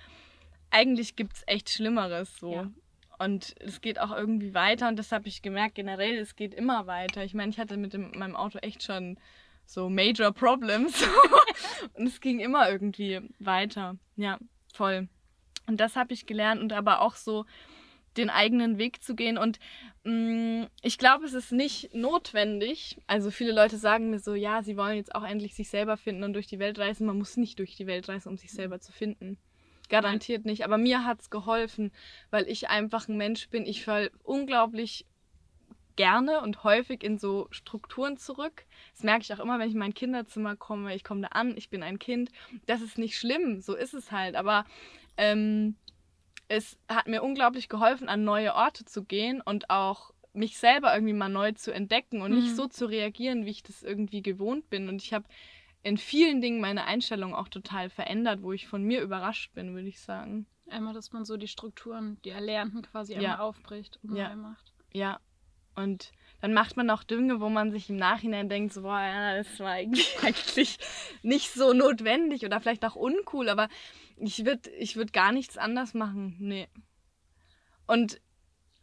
eigentlich 0.70 1.16
gibt 1.16 1.34
es 1.38 1.44
echt 1.48 1.70
Schlimmeres 1.70 2.38
so. 2.38 2.54
Ja. 2.54 2.72
Und 3.18 3.56
es 3.60 3.82
geht 3.82 4.00
auch 4.00 4.12
irgendwie 4.12 4.54
weiter 4.54 4.88
und 4.88 4.98
das 4.98 5.12
habe 5.12 5.28
ich 5.28 5.42
gemerkt, 5.42 5.76
generell, 5.76 6.18
es 6.18 6.36
geht 6.36 6.54
immer 6.54 6.88
weiter. 6.88 7.24
Ich 7.24 7.34
meine, 7.34 7.52
ich 7.52 7.60
hatte 7.60 7.78
mit 7.78 7.94
dem, 7.94 8.12
meinem 8.18 8.36
Auto 8.36 8.58
echt 8.60 8.84
schon 8.84 9.18
so 9.66 9.90
Major 9.90 10.32
Problems 10.32 11.04
und 11.94 12.08
es 12.08 12.22
ging 12.22 12.40
immer 12.40 12.70
irgendwie 12.70 13.22
weiter. 13.40 13.98
Ja, 14.16 14.38
voll. 14.74 15.08
Und 15.68 15.78
das 15.80 15.96
habe 15.96 16.14
ich 16.14 16.26
gelernt 16.26 16.62
und 16.62 16.74
aber 16.74 17.02
auch 17.02 17.16
so 17.16 17.46
den 18.18 18.30
eigenen 18.30 18.78
Weg 18.78 19.04
zu 19.04 19.16
gehen. 19.16 19.38
Und 19.38 19.60
mh, 20.04 20.64
mm, 20.64 20.68
ich 20.82 20.98
glaube, 20.98 21.26
es 21.26 21.34
ist 21.34 21.52
nicht 21.52 21.94
notwendig. 21.94 22.98
Also 23.08 23.32
viele 23.32 23.52
Leute 23.52 23.78
sagen 23.78 24.10
mir 24.10 24.20
so, 24.20 24.36
ja, 24.36 24.64
sie 24.64 24.78
wollen 24.78 24.98
jetzt 24.98 25.16
auch 25.16 25.24
endlich 25.24 25.56
sich 25.56 25.70
selber 25.70 25.98
finden 25.98 26.24
und 26.24 26.34
durch 26.34 26.48
die 26.48 26.60
Welt 26.60 26.80
reisen. 26.80 27.08
Man 27.08 27.18
muss 27.18 27.38
nicht 27.38 27.60
durch 27.60 27.76
die 27.76 27.88
Welt 27.88 28.08
reisen, 28.08 28.30
um 28.30 28.38
sich 28.38 28.52
selber 28.52 28.80
zu 28.80 28.92
finden. 28.92 29.38
Garantiert 29.90 30.46
nicht. 30.46 30.64
Aber 30.64 30.78
mir 30.78 31.06
hat 31.06 31.22
es 31.22 31.30
geholfen, 31.30 31.92
weil 32.32 32.48
ich 32.48 32.70
einfach 32.70 33.08
ein 33.08 33.18
Mensch 33.18 33.50
bin. 33.50 33.66
Ich 33.66 33.84
falle 33.84 34.12
unglaublich 34.24 35.06
gerne 35.96 36.42
und 36.42 36.64
häufig 36.64 37.04
in 37.04 37.18
so 37.18 37.48
Strukturen 37.52 38.18
zurück. 38.18 38.66
Das 38.94 39.04
merke 39.04 39.24
ich 39.24 39.34
auch 39.34 39.40
immer, 39.40 39.60
wenn 39.60 39.68
ich 39.68 39.74
in 39.74 39.80
mein 39.80 39.94
Kinderzimmer 39.94 40.56
komme. 40.56 40.96
Ich 40.96 41.04
komme 41.04 41.22
da 41.22 41.28
an, 41.30 41.56
ich 41.58 41.70
bin 41.70 41.84
ein 41.84 42.00
Kind. 42.00 42.32
Das 42.66 42.82
ist 42.82 42.98
nicht 42.98 43.18
schlimm, 43.18 43.62
so 43.62 43.76
ist 43.76 43.94
es 43.94 44.12
halt. 44.12 44.36
Aber 44.36 44.66
ähm, 45.18 45.76
es 46.48 46.78
hat 46.88 47.08
mir 47.08 47.24
unglaublich 47.24 47.70
geholfen, 47.70 48.10
an 48.10 48.24
neue 48.24 48.54
Orte 48.54 48.86
zu 48.86 49.04
gehen 49.04 49.42
und 49.42 49.70
auch 49.70 50.12
mich 50.34 50.58
selber 50.58 50.94
irgendwie 50.94 51.14
mal 51.14 51.30
neu 51.30 51.54
zu 51.54 51.74
entdecken 51.74 52.22
und 52.22 52.32
mhm. 52.32 52.40
nicht 52.40 52.56
so 52.56 52.68
zu 52.68 52.86
reagieren, 52.86 53.46
wie 53.46 53.52
ich 53.52 53.64
das 53.64 53.84
irgendwie 53.84 54.22
gewohnt 54.22 54.70
bin. 54.70 54.90
Und 54.90 55.02
ich 55.02 55.14
habe 55.14 55.26
in 55.86 55.98
vielen 55.98 56.42
Dingen 56.42 56.60
meine 56.60 56.86
Einstellung 56.86 57.36
auch 57.36 57.48
total 57.48 57.92
verändert, 57.92 58.42
wo 58.42 58.52
ich 58.52 58.68
von 58.68 58.82
mir 58.82 59.04
überrascht 59.04 59.54
bin, 59.54 59.76
würde 59.76 59.88
ich 59.88 60.02
sagen. 60.02 60.48
Einmal, 60.68 60.96
dass 60.96 61.12
man 61.12 61.26
so 61.26 61.38
die 61.38 61.48
Strukturen, 61.48 62.18
die 62.26 62.32
Erlernten 62.32 62.82
quasi 62.82 63.14
ja. 63.14 63.20
einmal 63.20 63.38
aufbricht 63.38 64.00
und 64.02 64.16
ja. 64.16 64.30
neu 64.30 64.36
macht. 64.36 64.74
Ja. 64.94 65.20
Und 65.76 66.12
dann 66.42 66.54
macht 66.54 66.76
man 66.76 66.90
auch 66.90 67.04
Dinge, 67.04 67.40
wo 67.40 67.50
man 67.50 67.72
sich 67.72 67.88
im 67.92 67.98
Nachhinein 67.98 68.50
denkt, 68.50 68.74
so, 68.74 68.82
boah, 68.82 69.00
ja, 69.00 69.38
das 69.38 69.60
war 69.60 69.74
eigentlich, 69.74 70.80
nicht 71.22 71.52
so 71.52 71.72
notwendig 71.74 72.44
oder 72.46 72.60
vielleicht 72.60 72.84
auch 72.84 72.96
uncool, 72.96 73.48
aber 73.48 73.70
ich 74.18 74.44
würde 74.44 74.72
ich 74.72 74.96
würd 74.96 75.14
gar 75.14 75.32
nichts 75.32 75.56
anders 75.56 75.94
machen. 75.94 76.36
Nee. 76.40 76.68
Und 77.86 78.20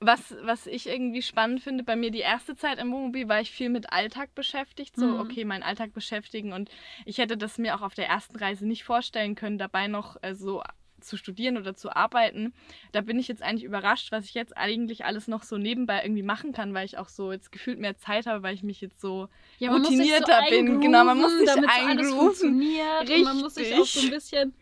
was, 0.05 0.35
was 0.43 0.67
ich 0.67 0.89
irgendwie 0.89 1.23
spannend 1.23 1.61
finde, 1.61 1.85
bei 1.85 1.97
mir 1.97 2.11
die 2.11 2.19
erste 2.21 2.57
Zeit 2.57 2.79
im 2.79 2.93
Wohnmobil 2.93 3.29
war 3.29 3.41
ich 3.41 3.51
viel 3.51 3.71
mit 3.71 3.93
Alltag 3.93 4.35
beschäftigt. 4.35 4.97
So, 4.97 5.07
mhm. 5.07 5.21
okay, 5.21 5.45
meinen 5.45 5.63
Alltag 5.63 5.93
beschäftigen. 5.93 6.53
Und 6.53 6.71
ich 7.07 7.19
hätte 7.19 7.37
das 7.37 7.59
mir 7.59 7.77
auch 7.77 7.83
auf 7.83 7.95
der 7.95 8.09
ersten 8.09 8.37
Reise 8.37 8.67
nicht 8.67 8.85
vorstellen 8.85 9.35
können, 9.35 9.59
dabei 9.59 9.87
noch 9.87 10.17
äh, 10.23 10.35
so 10.35 10.63
zu 11.01 11.17
studieren 11.17 11.57
oder 11.57 11.75
zu 11.75 11.95
arbeiten. 11.95 12.53
Da 12.93 13.01
bin 13.01 13.19
ich 13.19 13.29
jetzt 13.29 13.43
eigentlich 13.43 13.65
überrascht, 13.65 14.13
was 14.13 14.25
ich 14.25 14.35
jetzt 14.35 14.57
eigentlich 14.57 15.05
alles 15.05 15.29
noch 15.29 15.43
so 15.43 15.59
nebenbei 15.59 16.03
irgendwie 16.03 16.23
machen 16.23 16.53
kann, 16.53 16.75
weil 16.75 16.87
ich 16.87 16.99
auch 16.99 17.09
so 17.09 17.33
jetzt 17.33 17.51
gefühlt 17.53 17.79
mehr 17.79 17.97
Zeit 17.97 18.27
habe, 18.27 18.43
weil 18.43 18.55
ich 18.55 18.63
mich 18.63 18.81
jetzt 18.81 19.01
so 19.01 19.29
ja, 19.59 19.73
routinierter 19.73 20.43
so 20.45 20.51
bin. 20.51 20.81
Genau, 20.81 21.05
man 21.05 21.19
muss 21.19 21.37
sich 21.37 21.49
eingrooven. 21.51 22.61
So. 22.61 23.01
Richtig. 23.01 23.25
man 23.25 23.41
muss 23.41 23.55
sich 23.55 23.75
auch 23.75 23.85
so 23.85 24.01
ein 24.01 24.11
bisschen 24.11 24.55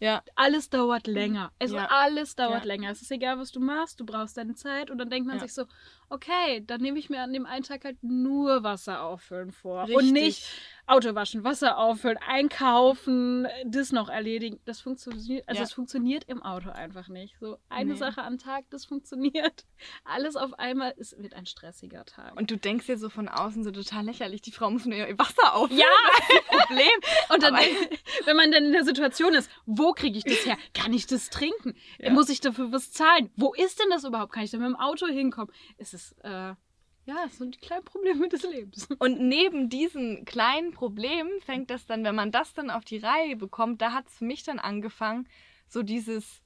ja. 0.00 0.22
Alles 0.34 0.70
dauert 0.70 1.06
länger. 1.06 1.52
Also 1.58 1.76
ja. 1.76 1.86
alles 1.90 2.36
dauert 2.36 2.60
ja. 2.60 2.66
länger. 2.66 2.90
Es 2.90 3.02
ist 3.02 3.10
egal, 3.10 3.38
was 3.38 3.52
du 3.52 3.60
machst, 3.60 4.00
du 4.00 4.06
brauchst 4.06 4.36
deine 4.36 4.54
Zeit 4.54 4.90
und 4.90 4.98
dann 4.98 5.10
denkt 5.10 5.26
man 5.26 5.36
ja. 5.36 5.42
sich 5.42 5.54
so, 5.54 5.64
okay, 6.10 6.62
dann 6.66 6.80
nehme 6.80 6.98
ich 6.98 7.10
mir 7.10 7.20
an 7.20 7.32
dem 7.32 7.46
einen 7.46 7.64
Tag 7.64 7.84
halt 7.84 8.02
nur 8.02 8.62
Wasser 8.62 9.02
auffüllen 9.02 9.52
vor. 9.52 9.82
Richtig. 9.82 9.96
Und 9.96 10.12
nicht, 10.12 10.44
Auto 10.88 11.14
waschen, 11.14 11.44
Wasser 11.44 11.76
auffüllen, 11.76 12.18
einkaufen, 12.26 13.46
das 13.66 13.92
noch 13.92 14.08
erledigen. 14.08 14.58
Das 14.64 14.80
funktioniert, 14.80 15.46
also 15.46 15.62
ja. 15.62 15.68
funktioniert 15.68 16.24
im 16.24 16.42
Auto 16.42 16.70
einfach 16.70 17.08
nicht. 17.08 17.36
So 17.40 17.58
eine 17.68 17.92
nee. 17.92 17.98
Sache 17.98 18.22
am 18.22 18.38
Tag, 18.38 18.64
das 18.70 18.86
funktioniert. 18.86 19.66
Alles 20.04 20.36
auf 20.36 20.58
einmal, 20.58 20.94
es 20.96 21.14
wird 21.18 21.34
ein 21.34 21.44
stressiger 21.44 22.06
Tag. 22.06 22.36
Und 22.38 22.50
du 22.50 22.56
denkst 22.56 22.86
dir 22.86 22.96
so 22.96 23.10
von 23.10 23.28
außen 23.28 23.64
so 23.64 23.70
total 23.70 24.06
lächerlich, 24.06 24.40
die 24.40 24.52
Frau 24.52 24.70
muss 24.70 24.86
nur 24.86 24.96
ihr 24.96 25.18
Wasser 25.18 25.54
auffüllen. 25.54 25.80
Ja, 25.80 26.38
Problem. 26.68 26.88
Und 27.28 27.42
dann, 27.42 27.54
wenn 28.24 28.36
man 28.36 28.50
dann 28.50 28.64
in 28.64 28.72
der 28.72 28.84
Situation 28.84 29.34
ist, 29.34 29.50
wo 29.66 29.92
kriege 29.92 30.16
ich 30.16 30.24
das 30.24 30.46
her? 30.46 30.56
Kann 30.72 30.92
ich 30.92 31.06
das 31.06 31.28
trinken? 31.28 31.74
Ja. 31.98 32.10
Muss 32.10 32.30
ich 32.30 32.40
dafür 32.40 32.72
was 32.72 32.92
zahlen? 32.92 33.30
Wo 33.36 33.52
ist 33.52 33.78
denn 33.78 33.90
das 33.90 34.04
überhaupt? 34.04 34.32
Kann 34.32 34.44
ich 34.44 34.50
da 34.50 34.58
mit 34.58 34.66
dem 34.66 34.76
Auto 34.76 35.06
hinkommen? 35.06 35.52
Es 35.76 35.92
ist 35.98 36.12
äh, 36.24 36.54
ja, 37.08 37.24
das 37.24 37.38
sind 37.38 37.54
die 37.54 37.60
kleinen 37.60 37.84
Probleme 37.84 38.28
des 38.28 38.42
Lebens. 38.42 38.86
Und 38.98 39.18
neben 39.18 39.70
diesen 39.70 40.26
kleinen 40.26 40.72
Problemen 40.72 41.40
fängt 41.40 41.70
das 41.70 41.86
dann, 41.86 42.04
wenn 42.04 42.14
man 42.14 42.30
das 42.30 42.52
dann 42.52 42.68
auf 42.68 42.84
die 42.84 42.98
Reihe 42.98 43.34
bekommt, 43.34 43.80
da 43.80 43.92
hat 43.92 44.08
es 44.08 44.18
für 44.18 44.26
mich 44.26 44.42
dann 44.42 44.58
angefangen, 44.58 45.26
so 45.68 45.82
dieses 45.82 46.42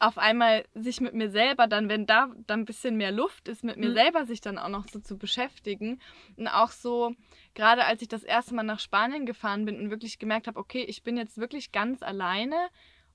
auf 0.00 0.18
einmal 0.18 0.64
sich 0.74 1.00
mit 1.00 1.14
mir 1.14 1.30
selber 1.30 1.68
dann, 1.68 1.88
wenn 1.88 2.06
da 2.06 2.32
dann 2.48 2.60
ein 2.62 2.64
bisschen 2.64 2.96
mehr 2.96 3.12
Luft 3.12 3.46
ist, 3.46 3.62
mit 3.62 3.76
mir 3.76 3.90
mhm. 3.90 3.94
selber 3.94 4.26
sich 4.26 4.40
dann 4.40 4.58
auch 4.58 4.68
noch 4.68 4.88
so 4.88 4.98
zu 4.98 5.16
beschäftigen. 5.16 6.00
Und 6.36 6.48
auch 6.48 6.72
so, 6.72 7.14
gerade 7.54 7.84
als 7.84 8.02
ich 8.02 8.08
das 8.08 8.24
erste 8.24 8.56
Mal 8.56 8.64
nach 8.64 8.80
Spanien 8.80 9.24
gefahren 9.24 9.64
bin 9.64 9.78
und 9.78 9.90
wirklich 9.90 10.18
gemerkt 10.18 10.48
habe, 10.48 10.58
okay, 10.58 10.82
ich 10.82 11.04
bin 11.04 11.16
jetzt 11.16 11.38
wirklich 11.38 11.70
ganz 11.70 12.02
alleine 12.02 12.56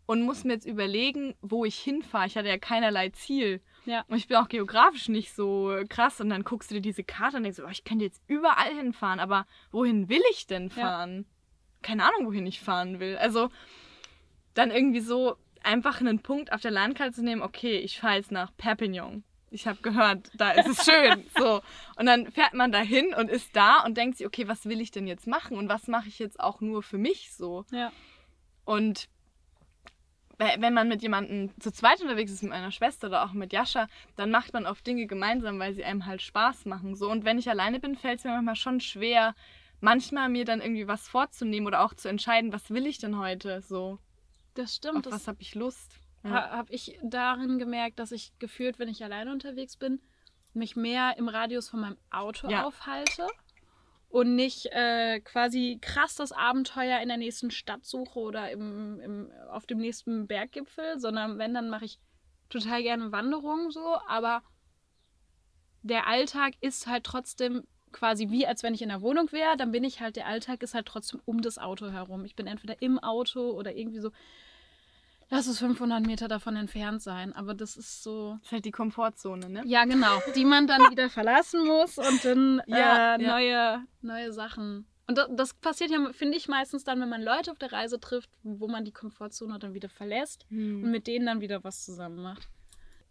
und 0.05 0.21
muss 0.21 0.45
mir 0.45 0.53
jetzt 0.53 0.65
überlegen, 0.65 1.35
wo 1.41 1.65
ich 1.65 1.77
hinfahre. 1.77 2.27
Ich 2.27 2.37
hatte 2.37 2.47
ja 2.47 2.57
keinerlei 2.57 3.09
Ziel. 3.09 3.61
Ja. 3.87 4.03
Und 4.09 4.17
ich 4.17 4.27
bin 4.27 4.37
auch 4.37 4.49
geografisch 4.49 5.07
nicht 5.07 5.33
so 5.33 5.75
krass. 5.89 6.19
Und 6.21 6.29
dann 6.29 6.43
guckst 6.43 6.69
du 6.69 6.75
dir 6.75 6.81
diese 6.81 7.03
Karte 7.03 7.37
und 7.37 7.43
denkst, 7.43 7.59
oh, 7.65 7.69
ich 7.69 7.85
könnte 7.85 8.05
jetzt 8.05 8.21
überall 8.27 8.75
hinfahren, 8.75 9.19
aber 9.19 9.47
wohin 9.71 10.09
will 10.09 10.21
ich 10.31 10.45
denn 10.45 10.69
fahren? 10.69 11.19
Ja. 11.19 11.25
Keine 11.81 12.03
Ahnung, 12.03 12.27
wohin 12.27 12.45
ich 12.45 12.59
fahren 12.59 12.99
will. 12.99 13.17
Also 13.17 13.49
dann 14.53 14.71
irgendwie 14.71 14.99
so 14.99 15.37
einfach 15.63 16.01
einen 16.01 16.19
Punkt 16.19 16.51
auf 16.51 16.61
der 16.61 16.71
Landkarte 16.71 17.13
zu 17.13 17.23
nehmen, 17.23 17.41
okay, 17.41 17.77
ich 17.77 17.99
fahre 17.99 18.15
jetzt 18.15 18.31
nach 18.31 18.55
Perpignan. 18.57 19.23
Ich 19.49 19.65
habe 19.65 19.81
gehört, 19.81 20.29
da 20.35 20.51
ist 20.51 20.67
es 20.67 20.83
schön. 20.83 21.23
so. 21.37 21.61
Und 21.95 22.05
dann 22.05 22.29
fährt 22.31 22.53
man 22.53 22.73
da 22.73 22.79
hin 22.79 23.13
und 23.13 23.29
ist 23.29 23.55
da 23.55 23.83
und 23.85 23.95
denkt 23.95 24.17
sich, 24.17 24.27
okay, 24.27 24.49
was 24.49 24.65
will 24.65 24.81
ich 24.81 24.91
denn 24.91 25.07
jetzt 25.07 25.27
machen? 25.27 25.57
Und 25.57 25.69
was 25.69 25.87
mache 25.87 26.09
ich 26.09 26.19
jetzt 26.19 26.39
auch 26.39 26.59
nur 26.59 26.83
für 26.83 26.97
mich 26.97 27.31
so? 27.33 27.63
Ja. 27.71 27.93
Und 28.65 29.07
wenn 30.37 30.73
man 30.73 30.87
mit 30.87 31.01
jemandem 31.01 31.49
zu 31.59 31.71
zweit 31.71 32.01
unterwegs 32.01 32.31
ist, 32.31 32.43
mit 32.43 32.51
meiner 32.51 32.71
Schwester 32.71 33.07
oder 33.07 33.25
auch 33.25 33.33
mit 33.33 33.53
Jascha, 33.53 33.87
dann 34.15 34.29
macht 34.29 34.53
man 34.53 34.65
oft 34.65 34.85
Dinge 34.85 35.07
gemeinsam, 35.07 35.59
weil 35.59 35.73
sie 35.73 35.83
einem 35.83 36.05
halt 36.05 36.21
Spaß 36.21 36.65
machen. 36.65 36.95
So. 36.95 37.09
Und 37.09 37.25
wenn 37.25 37.39
ich 37.39 37.49
alleine 37.49 37.79
bin, 37.79 37.95
fällt 37.95 38.19
es 38.19 38.25
mir 38.25 38.31
manchmal 38.31 38.55
schon 38.55 38.79
schwer, 38.79 39.35
manchmal 39.79 40.29
mir 40.29 40.45
dann 40.45 40.61
irgendwie 40.61 40.87
was 40.87 41.07
vorzunehmen 41.07 41.65
oder 41.65 41.81
auch 41.83 41.93
zu 41.93 42.07
entscheiden, 42.07 42.53
was 42.53 42.69
will 42.69 42.85
ich 42.85 42.99
denn 42.99 43.17
heute 43.17 43.61
so. 43.61 43.97
Das 44.53 44.75
stimmt. 44.75 45.07
Auf 45.07 45.13
was 45.13 45.27
habe 45.27 45.41
ich 45.41 45.55
Lust? 45.55 45.99
Ja. 46.23 46.51
Habe 46.51 46.73
ich 46.73 46.99
darin 47.01 47.57
gemerkt, 47.57 47.99
dass 47.99 48.11
ich 48.11 48.31
gefühlt, 48.37 48.79
wenn 48.79 48.89
ich 48.89 49.03
alleine 49.03 49.31
unterwegs 49.31 49.75
bin, 49.75 50.01
mich 50.53 50.75
mehr 50.75 51.15
im 51.17 51.29
Radius 51.29 51.69
von 51.69 51.79
meinem 51.81 51.97
Auto 52.11 52.49
ja. 52.49 52.65
aufhalte 52.65 53.27
und 54.17 54.33
nicht 54.33 54.65
äh, 54.71 55.19
quasi 55.19 55.77
krass 55.79 56.15
das 56.15 56.31
Abenteuer 56.31 57.01
in 57.01 57.07
der 57.07 57.17
nächsten 57.17 57.51
Stadt 57.51 57.85
suche 57.85 58.17
oder 58.17 58.49
im, 58.49 58.99
im, 58.99 59.31
auf 59.51 59.67
dem 59.67 59.77
nächsten 59.77 60.25
Berggipfel, 60.25 60.99
sondern 60.99 61.37
wenn, 61.37 61.53
dann 61.53 61.69
mache 61.69 61.85
ich 61.85 61.99
total 62.49 62.81
gerne 62.81 63.11
Wanderungen 63.11 63.69
so, 63.69 63.99
aber 64.07 64.41
der 65.83 66.07
Alltag 66.07 66.55
ist 66.61 66.87
halt 66.87 67.03
trotzdem 67.03 67.67
quasi 67.91 68.31
wie, 68.31 68.47
als 68.47 68.63
wenn 68.63 68.73
ich 68.73 68.81
in 68.81 68.89
der 68.89 69.03
Wohnung 69.03 69.31
wäre, 69.31 69.55
dann 69.55 69.71
bin 69.71 69.83
ich 69.83 70.01
halt, 70.01 70.15
der 70.15 70.25
Alltag 70.25 70.63
ist 70.63 70.73
halt 70.73 70.87
trotzdem 70.87 71.21
um 71.25 71.43
das 71.43 71.59
Auto 71.59 71.91
herum. 71.91 72.25
Ich 72.25 72.35
bin 72.35 72.47
entweder 72.47 72.81
im 72.81 72.97
Auto 72.97 73.51
oder 73.51 73.75
irgendwie 73.75 73.99
so 73.99 74.09
lass 75.29 75.47
es 75.47 75.59
500 75.59 76.05
Meter 76.05 76.27
davon 76.27 76.55
entfernt 76.55 77.01
sein. 77.01 77.33
Aber 77.33 77.53
das 77.53 77.75
ist 77.77 78.03
so. 78.03 78.35
Das 78.39 78.47
ist 78.47 78.51
halt 78.53 78.65
die 78.65 78.71
Komfortzone, 78.71 79.49
ne? 79.49 79.61
Ja, 79.65 79.85
genau. 79.85 80.19
Die 80.35 80.45
man 80.45 80.67
dann 80.67 80.81
wieder 80.91 81.09
verlassen 81.09 81.65
muss 81.65 81.97
und 81.97 82.23
dann 82.25 82.61
Ja, 82.67 83.15
äh, 83.15 83.21
ja. 83.23 83.31
neue, 83.33 83.83
neue 84.01 84.31
Sachen. 84.33 84.85
Und 85.09 85.17
das, 85.17 85.27
das 85.31 85.53
passiert 85.53 85.89
ja, 85.89 86.11
finde 86.11 86.37
ich, 86.37 86.47
meistens 86.49 86.83
dann, 86.83 86.99
wenn 86.99 87.07
man 87.09 87.21
Leute 87.23 87.51
auf 87.51 87.57
der 87.57 87.71
Reise 87.71 87.97
trifft, 87.99 88.29
wo 88.43 88.67
man 88.67 88.83
die 88.83 88.91
Komfortzone 88.91 89.57
dann 89.57 89.73
wieder 89.73 89.87
verlässt 89.89 90.45
und 90.49 90.57
Hm. 90.57 90.91
mit 90.91 91.07
denen 91.07 91.25
dann 91.25 91.39
wieder 91.41 91.63
was 91.63 91.85
zusammen 91.85 92.21
macht. 92.21 92.49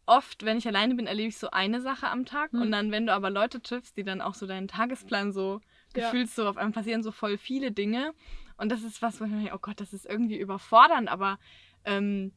Oft, 0.08 0.44
wenn 0.44 0.56
ich 0.58 0.68
alleine 0.68 0.94
bin, 0.94 1.06
erlebe 1.08 1.28
ich 1.30 1.38
so 1.38 1.50
eine 1.50 1.80
Sache 1.80 2.08
am 2.08 2.26
Tag. 2.26 2.52
Hm. 2.52 2.60
Und 2.62 2.70
dann, 2.70 2.92
wenn 2.92 3.06
du 3.06 3.12
aber 3.14 3.28
Leute 3.30 3.60
triffst, 3.60 3.96
die 3.96 4.04
dann 4.04 4.20
auch 4.20 4.34
so 4.34 4.46
deinen 4.46 4.68
Tagesplan 4.68 5.32
so 5.32 5.60
Ja. 5.96 6.02
gefühlt 6.04 6.30
so, 6.30 6.46
auf 6.48 6.56
einmal 6.58 6.72
passieren 6.72 7.02
so 7.02 7.10
voll 7.10 7.38
viele 7.38 7.72
Dinge. 7.72 8.12
Und 8.58 8.70
das 8.70 8.82
ist 8.82 9.02
was, 9.02 9.18
wo 9.20 9.24
ich 9.24 9.30
mir 9.30 9.38
denke, 9.38 9.54
oh 9.54 9.58
Gott, 9.60 9.80
das 9.80 9.92
ist 9.92 10.06
irgendwie 10.06 10.38
überfordernd, 10.38 11.08
aber 11.08 11.38
ähm, 11.86 12.32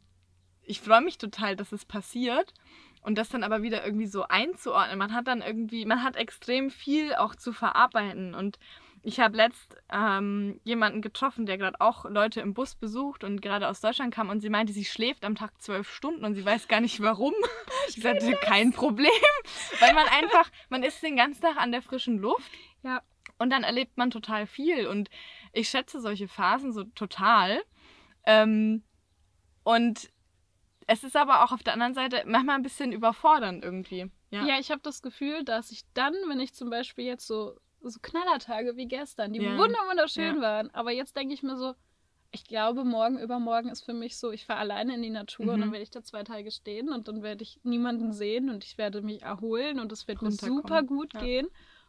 ich 0.63 0.79
freue 0.81 1.01
mich 1.01 1.17
total, 1.17 1.55
dass 1.55 1.71
es 1.71 1.83
passiert. 1.85 2.53
Und 3.01 3.17
das 3.17 3.29
dann 3.29 3.43
aber 3.43 3.61
wieder 3.61 3.85
irgendwie 3.85 4.07
so 4.07 4.23
einzuordnen. 4.27 4.99
Man 4.99 5.13
hat 5.13 5.27
dann 5.27 5.41
irgendwie, 5.41 5.85
man 5.85 6.03
hat 6.03 6.17
extrem 6.17 6.69
viel 6.69 7.15
auch 7.15 7.33
zu 7.33 7.53
verarbeiten. 7.53 8.35
Und 8.35 8.59
ich 9.03 9.21
habe 9.21 9.37
letzt 9.37 9.77
ähm, 9.89 10.59
jemanden 10.65 11.01
getroffen, 11.01 11.45
der 11.45 11.57
gerade 11.57 11.79
auch 11.79 12.03
Leute 12.03 12.41
im 12.41 12.53
Bus 12.53 12.75
besucht 12.75 13.23
und 13.23 13.41
gerade 13.41 13.69
aus 13.69 13.79
Deutschland 13.79 14.13
kam 14.13 14.27
und 14.29 14.41
sie 14.41 14.49
meinte, 14.49 14.73
sie 14.73 14.83
schläft 14.83 15.23
am 15.23 15.35
Tag 15.35 15.51
zwölf 15.61 15.89
Stunden 15.89 16.25
und 16.25 16.35
sie 16.35 16.43
weiß 16.43 16.67
gar 16.67 16.81
nicht 16.81 17.01
warum. 17.01 17.33
Ich 17.87 18.03
sagte, 18.03 18.33
kein 18.33 18.71
Problem. 18.73 19.09
Weil 19.79 19.93
man 19.93 20.05
einfach, 20.09 20.51
man 20.69 20.83
ist 20.83 21.01
den 21.01 21.15
ganzen 21.15 21.41
Tag 21.41 21.57
an 21.57 21.71
der 21.71 21.81
frischen 21.81 22.19
Luft 22.19 22.51
Ja. 22.83 23.01
und 23.39 23.49
dann 23.49 23.63
erlebt 23.63 23.97
man 23.97 24.11
total 24.11 24.45
viel. 24.45 24.85
Und 24.87 25.09
ich 25.53 25.69
schätze 25.69 25.99
solche 26.01 26.27
Phasen 26.27 26.71
so 26.73 26.83
total. 26.83 27.63
Ähm, 28.25 28.83
und 29.63 30.09
es 30.87 31.03
ist 31.03 31.15
aber 31.15 31.43
auch 31.43 31.51
auf 31.51 31.61
der 31.63 31.73
anderen 31.73 31.93
Seite 31.93 32.23
manchmal 32.25 32.55
ein 32.55 32.63
bisschen 32.63 32.91
überfordernd 32.91 33.63
irgendwie. 33.63 34.11
Ja. 34.31 34.45
Ja, 34.47 34.59
ich 34.59 34.71
habe 34.71 34.81
das 34.81 35.01
Gefühl, 35.01 35.43
dass 35.43 35.71
ich 35.71 35.83
dann, 35.93 36.13
wenn 36.27 36.39
ich 36.39 36.53
zum 36.53 36.69
Beispiel 36.69 37.05
jetzt 37.05 37.27
so, 37.27 37.59
so 37.81 37.99
Knallertage 38.01 38.75
wie 38.75 38.87
gestern, 38.87 39.33
die 39.33 39.41
Ja. 39.41 39.51
wunder 39.57 39.79
wunderschön 39.89 40.35
Ja. 40.37 40.41
waren, 40.41 40.69
aber 40.73 40.91
jetzt 40.91 41.15
denke 41.15 41.33
ich 41.33 41.43
mir 41.43 41.57
so, 41.57 41.73
ich 42.31 42.43
glaube, 42.45 42.83
morgen 42.83 43.17
übermorgen 43.17 43.69
ist 43.69 43.83
für 43.83 43.93
mich 43.93 44.17
so, 44.17 44.31
ich 44.31 44.45
fahre 44.45 44.59
alleine 44.59 44.93
in 44.95 45.01
die 45.01 45.09
Natur 45.09 45.53
und 45.53 45.61
dann 45.61 45.69
Mhm. 45.69 45.73
werde 45.73 45.83
ich 45.83 45.89
da 45.89 46.03
zwei 46.03 46.23
Tage 46.23 46.51
stehen 46.51 46.89
und 46.91 47.07
dann 47.07 47.23
werde 47.23 47.43
ich 47.43 47.59
niemanden 47.63 48.13
sehen 48.13 48.49
und 48.51 48.63
ich 48.63 48.77
werde 48.77 49.01
mich 49.01 49.23
erholen 49.23 49.79
und 49.79 49.91
es 49.91 50.07
wird 50.07 50.21
mir 50.21 50.31
super 50.31 50.83
gut 50.83 51.13
Ja. 51.13 51.21
gehen. 51.21 51.47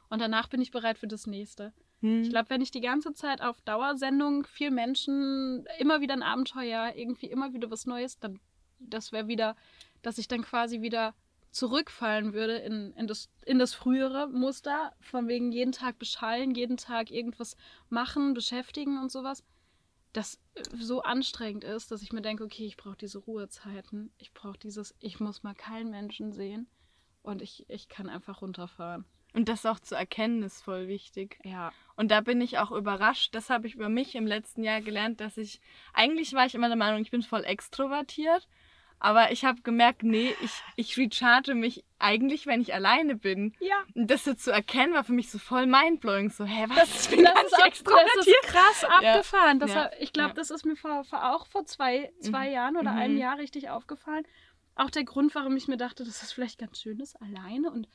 Und 0.08 0.20
danach 0.20 0.48
bin 0.48 0.60
ich 0.62 0.70
bereit 0.70 0.98
für 0.98 1.06
das 1.08 1.26
nächste. 1.26 1.72
Hm. 2.00 2.22
Ich 2.22 2.30
glaube, 2.30 2.50
wenn 2.50 2.60
ich 2.60 2.70
die 2.70 2.80
ganze 2.80 3.12
Zeit 3.12 3.42
auf 3.42 3.60
Dauersendung 3.62 4.44
viel 4.46 4.70
Menschen, 4.70 5.66
immer 5.78 6.00
wieder 6.00 6.14
ein 6.14 6.22
Abenteuer, 6.22 6.92
irgendwie 6.94 7.26
immer 7.26 7.52
wieder 7.52 7.70
was 7.70 7.86
Neues, 7.86 8.18
dann 8.18 8.40
das 8.80 9.12
wäre 9.12 9.28
wieder, 9.28 9.56
dass 10.02 10.18
ich 10.18 10.28
dann 10.28 10.42
quasi 10.42 10.80
wieder 10.80 11.14
zurückfallen 11.50 12.32
würde 12.32 12.56
in, 12.58 12.92
in, 12.94 13.06
das, 13.06 13.28
in 13.44 13.58
das 13.58 13.74
frühere 13.74 14.28
Muster, 14.28 14.92
von 15.00 15.28
wegen 15.28 15.52
jeden 15.52 15.72
Tag 15.72 15.98
beschallen, 15.98 16.54
jeden 16.54 16.76
Tag 16.76 17.10
irgendwas 17.10 17.56
machen, 17.88 18.34
beschäftigen 18.34 18.98
und 18.98 19.10
sowas, 19.10 19.44
das 20.12 20.38
äh, 20.54 20.62
so 20.76 21.02
anstrengend 21.02 21.64
ist, 21.64 21.90
dass 21.90 22.02
ich 22.02 22.12
mir 22.12 22.22
denke, 22.22 22.44
okay, 22.44 22.66
ich 22.66 22.76
brauche 22.76 22.96
diese 22.96 23.18
Ruhezeiten, 23.18 24.12
ich 24.18 24.32
brauche 24.32 24.58
dieses, 24.58 24.94
ich 25.00 25.18
muss 25.20 25.42
mal 25.42 25.54
keinen 25.54 25.90
Menschen 25.90 26.32
sehen 26.32 26.68
und 27.22 27.42
ich, 27.42 27.68
ich 27.68 27.88
kann 27.88 28.08
einfach 28.08 28.42
runterfahren. 28.42 29.04
Und 29.32 29.48
das 29.48 29.64
auch 29.66 29.78
zu 29.78 29.94
erkennen 29.94 30.42
ist 30.42 30.62
voll 30.62 30.88
wichtig. 30.88 31.38
Ja. 31.44 31.72
Und 31.96 32.10
da 32.10 32.20
bin 32.20 32.40
ich 32.40 32.58
auch 32.58 32.70
überrascht. 32.72 33.34
Das 33.34 33.48
habe 33.50 33.66
ich 33.66 33.74
über 33.74 33.88
mich 33.88 34.14
im 34.14 34.26
letzten 34.26 34.62
Jahr 34.64 34.80
gelernt, 34.80 35.20
dass 35.20 35.36
ich, 35.36 35.60
eigentlich 35.92 36.32
war 36.32 36.46
ich 36.46 36.54
immer 36.54 36.68
der 36.68 36.76
Meinung, 36.76 37.00
ich 37.02 37.10
bin 37.10 37.22
voll 37.22 37.44
extrovertiert. 37.44 38.48
Aber 39.02 39.32
ich 39.32 39.46
habe 39.46 39.62
gemerkt, 39.62 40.02
nee, 40.02 40.34
ich, 40.42 40.50
ich 40.76 40.96
recharge 40.98 41.54
mich 41.54 41.84
eigentlich, 41.98 42.46
wenn 42.46 42.60
ich 42.60 42.74
alleine 42.74 43.16
bin. 43.16 43.54
Ja. 43.58 43.82
Und 43.94 44.10
das 44.10 44.24
so 44.24 44.34
zu 44.34 44.50
erkennen, 44.50 44.92
war 44.92 45.04
für 45.04 45.14
mich 45.14 45.30
so 45.30 45.38
voll 45.38 45.64
mindblowing. 45.66 46.28
So, 46.28 46.44
hä, 46.44 46.66
was? 46.68 47.04
ich 47.08 47.16
bin 47.16 47.24
das 47.24 47.44
ist, 47.44 47.64
extrovertiert. 47.64 48.10
das 48.16 48.26
ist 48.26 48.42
krass 48.42 48.84
abgefahren. 48.84 49.58
Das 49.58 49.70
Ja. 49.70 49.76
war, 49.76 50.00
ich 50.00 50.12
glaube, 50.12 50.30
Ja. 50.30 50.34
das 50.34 50.50
ist 50.50 50.66
mir 50.66 50.76
vor, 50.76 51.04
vor 51.04 51.34
auch 51.34 51.46
vor 51.46 51.64
zwei, 51.64 52.12
zwei 52.20 52.48
Mhm. 52.48 52.52
Jahren 52.52 52.76
oder 52.76 52.92
Mhm. 52.92 52.98
einem 52.98 53.16
Jahr 53.16 53.38
richtig 53.38 53.70
aufgefallen. 53.70 54.26
Auch 54.74 54.90
der 54.90 55.04
Grund, 55.04 55.34
warum 55.34 55.56
ich 55.56 55.66
mir 55.66 55.78
dachte, 55.78 56.04
dass 56.04 56.20
das 56.20 56.32
vielleicht 56.32 56.58
ganz 56.58 56.80
schön 56.82 57.00
ist, 57.00 57.16
alleine. 57.22 57.70
Und 57.70 57.88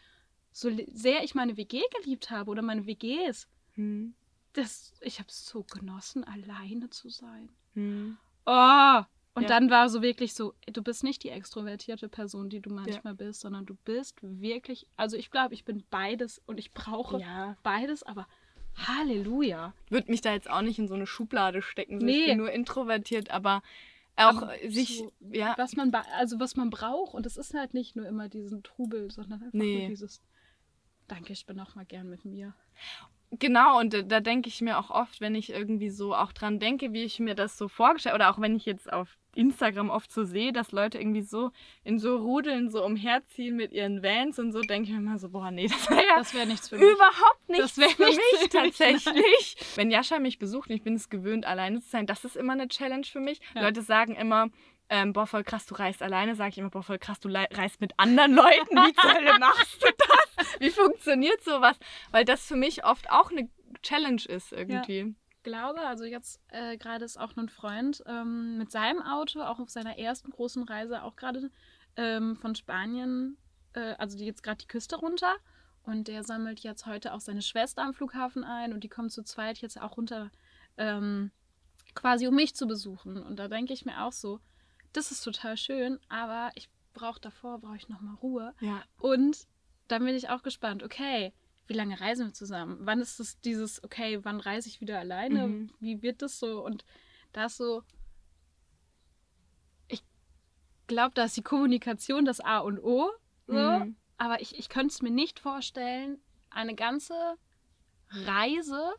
so 0.57 0.71
sehr 0.93 1.23
ich 1.23 1.35
meine 1.35 1.57
WG 1.57 1.81
geliebt 2.01 2.31
habe 2.31 2.49
oder 2.49 2.61
meine 2.61 2.85
WGs, 2.85 3.47
Hm, 3.73 4.15
das, 4.53 4.93
ich 5.01 5.19
habe 5.19 5.27
es 5.27 5.45
so 5.45 5.63
genossen, 5.63 6.23
alleine 6.23 6.89
zu 6.89 7.09
sein. 7.09 7.49
hm. 7.73 8.17
Oh! 8.45 9.01
Und 9.33 9.43
Ja. 9.43 9.49
dann 9.49 9.69
war 9.69 9.89
so 9.89 10.01
wirklich 10.01 10.33
so, 10.33 10.53
du 10.65 10.81
bist 10.81 11.03
nicht 11.03 11.23
die 11.23 11.29
extrovertierte 11.29 12.07
Person, 12.07 12.49
die 12.49 12.61
du 12.61 12.69
manchmal 12.69 13.15
bist, 13.15 13.41
sondern 13.41 13.65
du 13.65 13.75
bist 13.83 14.15
wirklich, 14.21 14.87
also 14.95 15.17
ich 15.17 15.29
glaube, 15.29 15.53
ich 15.53 15.65
bin 15.65 15.83
beides 15.89 16.41
und 16.45 16.57
ich 16.57 16.71
brauche 16.73 17.19
Ja. 17.19 17.57
beides, 17.61 18.03
aber 18.03 18.25
Halleluja. 18.77 19.73
Würde 19.89 20.09
mich 20.09 20.21
da 20.21 20.31
jetzt 20.31 20.49
auch 20.49 20.61
nicht 20.61 20.79
in 20.79 20.87
so 20.87 20.93
eine 20.93 21.05
Schublade 21.05 21.61
stecken. 21.61 21.99
So, 21.99 22.07
Ich 22.07 22.15
Nee. 22.15 22.27
bin 22.27 22.37
nur 22.37 22.51
introvertiert, 22.51 23.29
aber 23.29 23.61
auch 24.15 24.41
Aber 24.41 24.53
sich, 24.69 24.99
so, 24.99 25.11
ja, 25.33 25.53
was 25.57 25.75
man 25.75 25.93
also 25.93 26.39
was 26.39 26.55
man 26.55 26.69
braucht 26.69 27.13
und 27.13 27.25
es 27.25 27.35
ist 27.35 27.53
halt 27.53 27.73
nicht 27.73 27.97
nur 27.97 28.07
immer 28.07 28.29
diesen 28.29 28.63
Trubel, 28.63 29.11
sondern 29.11 29.41
einfach 29.43 29.51
Nee. 29.51 29.79
nur 29.79 29.87
dieses 29.87 30.21
Danke, 31.07 31.33
ich 31.33 31.45
bin 31.45 31.59
auch 31.59 31.75
mal 31.75 31.85
gern 31.85 32.09
mit 32.09 32.25
mir. 32.25 32.53
Genau, 33.31 33.79
und 33.79 33.93
da, 33.93 34.01
da 34.01 34.19
denke 34.19 34.47
ich 34.49 34.61
mir 34.61 34.77
auch 34.77 34.89
oft, 34.89 35.19
wenn 35.19 35.35
ich 35.35 35.49
irgendwie 35.51 35.89
so 35.89 36.15
auch 36.15 36.31
dran 36.31 36.59
denke, 36.59 36.93
wie 36.93 37.03
ich 37.03 37.19
mir 37.19 37.35
das 37.35 37.57
so 37.57 37.67
vorgestellt 37.67 38.15
oder 38.15 38.29
auch 38.29 38.39
wenn 38.39 38.55
ich 38.55 38.65
jetzt 38.65 38.91
auf 38.91 39.17
Instagram 39.35 39.89
oft 39.89 40.11
so 40.11 40.23
sehe, 40.23 40.53
dass 40.53 40.71
Leute 40.71 40.97
irgendwie 40.97 41.21
so 41.21 41.51
in 41.83 41.99
so 41.99 42.15
Rudeln 42.15 42.69
so 42.69 42.85
umherziehen 42.85 43.55
mit 43.57 43.73
ihren 43.73 44.01
Vans 44.01 44.39
und 44.39 44.53
so, 44.53 44.61
denke 44.61 44.87
ich 44.89 44.95
mir 44.95 45.01
immer 45.01 45.19
so, 45.19 45.29
boah, 45.29 45.51
nee, 45.51 45.67
das 45.67 45.89
wäre 45.89 46.05
ja 46.07 46.17
Das 46.17 46.33
wäre 46.33 46.47
nichts 46.47 46.69
für 46.69 46.77
mich. 46.77 46.89
überhaupt 46.89 47.49
nichts 47.49 47.75
Das 47.75 47.77
wär 47.77 47.89
für 47.89 48.05
nichts 48.05 48.17
mich 48.31 48.41
für 48.43 48.49
tatsächlich. 48.49 49.57
Wenn 49.75 49.91
Jascha 49.91 50.19
mich 50.19 50.39
besucht 50.39 50.69
und 50.69 50.75
ich 50.75 50.83
bin 50.83 50.95
es 50.95 51.09
gewöhnt, 51.09 51.45
alleine 51.45 51.81
zu 51.81 51.89
sein, 51.89 52.05
das 52.05 52.23
ist 52.23 52.37
immer 52.37 52.53
eine 52.53 52.67
Challenge 52.69 53.05
für 53.05 53.19
mich. 53.19 53.41
Ja. 53.55 53.63
Leute 53.63 53.81
sagen 53.81 54.15
immer, 54.15 54.47
ähm, 54.89 55.13
boah, 55.13 55.25
voll 55.25 55.43
krass, 55.43 55.65
du 55.65 55.75
reist 55.75 56.01
alleine, 56.01 56.35
sage 56.35 56.49
ich 56.49 56.57
immer, 56.57 56.69
boah, 56.69 56.83
voll 56.83 56.99
krass, 56.99 57.19
du 57.19 57.29
reist 57.29 57.81
mit 57.81 57.93
anderen 57.97 58.33
Leuten. 58.33 58.75
Wie 58.75 58.93
zur 58.93 59.13
Hölle 59.13 59.39
machst 59.39 59.81
du 59.81 59.87
das? 59.97 60.59
Wie 60.59 60.69
funktioniert 60.69 61.43
sowas? 61.43 61.77
Weil 62.11 62.25
das 62.25 62.45
für 62.45 62.55
mich 62.55 62.85
oft 62.85 63.09
auch 63.09 63.31
eine 63.31 63.49
Challenge 63.81 64.21
ist 64.27 64.51
irgendwie. 64.51 65.15
glaube, 65.45 65.81
also 65.81 66.03
jetzt 66.03 66.41
äh, 66.49 66.75
gerade 66.77 67.05
ist 67.05 67.17
auch 67.17 67.37
ein 67.37 67.49
Freund 67.49 68.03
ähm, 68.07 68.57
mit 68.57 68.71
seinem 68.71 69.01
Auto, 69.01 69.41
auch 69.41 69.59
auf 69.59 69.69
seiner 69.69 69.97
ersten 69.97 70.31
großen 70.31 70.63
Reise, 70.63 71.03
auch 71.03 71.15
gerade 71.15 71.49
ähm, 71.95 72.35
von 72.35 72.55
Spanien, 72.55 73.37
äh, 73.73 73.93
also 73.97 74.17
die 74.17 74.25
jetzt 74.25 74.43
gerade 74.43 74.57
die 74.57 74.67
Küste 74.67 74.97
runter. 74.97 75.35
Und 75.83 76.07
der 76.07 76.23
sammelt 76.23 76.61
jetzt 76.61 76.87
heute 76.87 77.13
auch 77.13 77.21
seine 77.21 77.43
Schwester 77.43 77.83
am 77.83 77.93
Flughafen 77.93 78.43
ein 78.43 78.73
und 78.73 78.83
die 78.83 78.89
kommt 78.89 79.11
zu 79.11 79.23
zweit 79.23 79.59
jetzt 79.59 79.79
auch 79.79 79.97
runter, 79.97 80.31
ähm, 80.77 81.31
quasi 81.93 82.27
um 82.27 82.35
mich 82.35 82.55
zu 82.55 82.65
besuchen. 82.65 83.21
Und 83.21 83.37
da 83.37 83.47
denke 83.47 83.71
ich 83.71 83.85
mir 83.85 84.03
auch 84.03 84.11
so, 84.11 84.39
das 84.95 85.11
ist 85.11 85.21
total 85.21 85.57
schön, 85.57 85.99
aber 86.09 86.51
ich 86.55 86.69
brauche 86.93 87.19
davor, 87.19 87.59
brauche 87.59 87.75
ich 87.75 87.89
nochmal 87.89 88.15
Ruhe. 88.15 88.53
Ja. 88.61 88.83
Und 88.99 89.47
dann 89.87 90.03
bin 90.03 90.15
ich 90.15 90.29
auch 90.29 90.41
gespannt, 90.41 90.83
okay, 90.83 91.33
wie 91.67 91.73
lange 91.73 91.99
reisen 91.99 92.27
wir 92.27 92.33
zusammen? 92.33 92.77
Wann 92.81 92.99
ist 92.99 93.19
es 93.19 93.39
dieses, 93.41 93.83
okay, 93.83 94.23
wann 94.23 94.39
reise 94.39 94.69
ich 94.69 94.81
wieder 94.81 94.99
alleine? 94.99 95.47
Mhm. 95.47 95.71
Wie 95.79 96.01
wird 96.01 96.21
das 96.21 96.39
so? 96.39 96.63
Und 96.63 96.85
da 97.33 97.45
ist 97.45 97.57
so, 97.57 97.83
ich 99.87 100.03
glaube, 100.87 101.13
da 101.15 101.25
ist 101.25 101.37
die 101.37 101.43
Kommunikation 101.43 102.25
das 102.25 102.39
A 102.39 102.59
und 102.59 102.79
O. 102.79 103.11
So. 103.47 103.53
Mhm. 103.53 103.95
Aber 104.17 104.41
ich, 104.41 104.57
ich 104.57 104.69
könnte 104.69 104.93
es 104.93 105.01
mir 105.01 105.11
nicht 105.11 105.39
vorstellen, 105.39 106.19
eine 106.49 106.75
ganze 106.75 107.37
Reise 108.09 108.93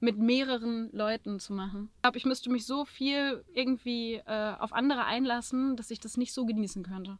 mit 0.00 0.18
mehreren 0.18 0.90
Leuten 0.92 1.38
zu 1.38 1.52
machen. 1.52 1.90
Ich 1.96 2.02
glaube, 2.02 2.18
ich 2.18 2.24
müsste 2.24 2.50
mich 2.50 2.66
so 2.66 2.84
viel 2.84 3.44
irgendwie 3.52 4.14
äh, 4.26 4.54
auf 4.58 4.72
andere 4.72 5.04
einlassen, 5.04 5.76
dass 5.76 5.90
ich 5.90 6.00
das 6.00 6.16
nicht 6.16 6.32
so 6.32 6.46
genießen 6.46 6.82
könnte. 6.82 7.18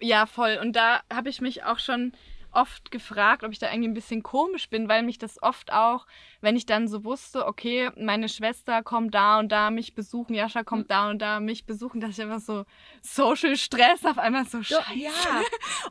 Ja, 0.00 0.26
voll. 0.26 0.58
Und 0.62 0.76
da 0.76 1.00
habe 1.12 1.28
ich 1.28 1.40
mich 1.40 1.64
auch 1.64 1.78
schon 1.78 2.12
oft 2.50 2.90
gefragt, 2.90 3.44
ob 3.44 3.52
ich 3.52 3.58
da 3.58 3.70
irgendwie 3.70 3.90
ein 3.90 3.94
bisschen 3.94 4.22
komisch 4.22 4.70
bin, 4.70 4.88
weil 4.88 5.02
mich 5.02 5.18
das 5.18 5.40
oft 5.42 5.70
auch, 5.70 6.06
wenn 6.40 6.56
ich 6.56 6.64
dann 6.64 6.88
so 6.88 7.04
wusste, 7.04 7.46
okay, 7.46 7.90
meine 7.96 8.28
Schwester 8.28 8.82
kommt 8.82 9.14
da 9.14 9.38
und 9.38 9.52
da 9.52 9.70
mich 9.70 9.94
besuchen, 9.94 10.34
Jascha 10.34 10.64
kommt 10.64 10.84
Hm. 10.84 10.88
da 10.88 11.10
und 11.10 11.18
da 11.20 11.40
mich 11.40 11.66
besuchen, 11.66 12.00
dass 12.00 12.12
ich 12.12 12.22
einfach 12.22 12.40
so 12.40 12.64
Social 13.02 13.56
Stress 13.56 14.04
auf 14.06 14.18
einmal 14.18 14.46
so 14.46 14.62
scheiße. 14.62 14.96
ja. 14.98 15.10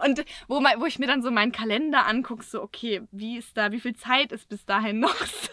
Und 0.03 0.26
wo, 0.47 0.59
mein, 0.59 0.82
wo 0.82 0.86
ich 0.86 0.97
mir 0.97 1.05
dann 1.07 1.22
so 1.22 1.30
meinen 1.30 1.51
Kalender 1.51 2.07
angucke, 2.07 2.43
so, 2.43 2.61
okay, 2.63 3.03
wie 3.11 3.38
ist 3.38 3.55
da, 3.55 3.72
wie 3.72 3.80
viel 3.80 3.95
Zeit 3.95 4.32
ist 4.32 4.49
bis 4.49 4.65
dahin 4.65 4.99
noch? 4.99 5.15
So. 5.15 5.51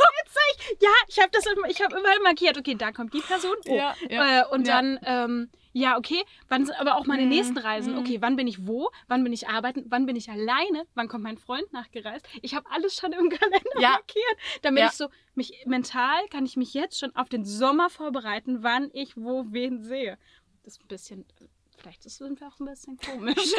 Ja, 0.81 0.91
ich 1.09 1.19
habe 1.19 1.31
das 1.33 1.47
immer, 1.47 1.69
ich 1.69 1.83
habe 1.83 1.99
überall 1.99 2.21
markiert, 2.23 2.59
okay, 2.59 2.75
da 2.75 2.93
kommt 2.93 3.13
die 3.15 3.21
Person. 3.21 3.57
Oh. 3.67 3.77
Ja, 3.77 3.95
ja. 4.09 4.41
Äh, 4.43 4.45
und 4.51 4.67
Ja. 4.67 4.77
dann, 4.77 4.99
ähm, 5.05 5.51
ja, 5.73 5.97
okay, 5.99 6.23
wann 6.49 6.65
sind 6.65 6.75
aber 6.81 6.97
auch 6.97 7.07
meine 7.07 7.25
Mhm, 7.25 7.29
nächsten 7.31 7.59
Reisen? 7.59 7.95
mhm. 7.95 8.01
Okay, 8.01 8.21
wann 8.21 8.37
bin 8.37 8.47
ich 8.47 8.67
wo? 8.67 8.91
Wann 9.09 9.25
bin 9.25 9.33
ich 9.33 9.49
arbeiten? 9.49 9.85
Wann 9.89 10.07
bin 10.07 10.17
ich 10.17 10.31
alleine? 10.31 10.87
Wann 10.95 11.09
kommt 11.09 11.25
mein 11.25 11.39
Freund 11.39 11.73
nachgereist? 11.73 12.27
Ich 12.43 12.55
habe 12.55 12.71
alles 12.71 12.95
schon 12.95 13.13
im 13.13 13.29
Kalender 13.41 13.81
Ja. 13.81 13.91
markiert, 13.91 14.37
damit 14.63 14.85
ich 14.85 14.93
so, 14.93 15.09
mich 15.35 15.53
mental 15.67 16.27
kann 16.31 16.47
ich 16.47 16.57
mich 16.57 16.75
jetzt 16.75 16.99
schon 16.99 17.15
auf 17.17 17.29
den 17.29 17.45
Sommer 17.45 17.91
vorbereiten, 17.91 18.63
wann 18.63 18.91
ich 18.93 19.17
wo 19.17 19.47
wen 19.51 19.83
sehe. 19.83 20.19
Das 20.63 20.75
ist 20.75 20.83
ein 20.83 20.89
bisschen, 20.89 21.27
vielleicht 21.85 22.03
sind 22.03 22.41
wir 22.41 22.49
auch 22.49 22.59
ein 22.59 22.67
bisschen 22.67 22.97
komisch. 22.99 23.37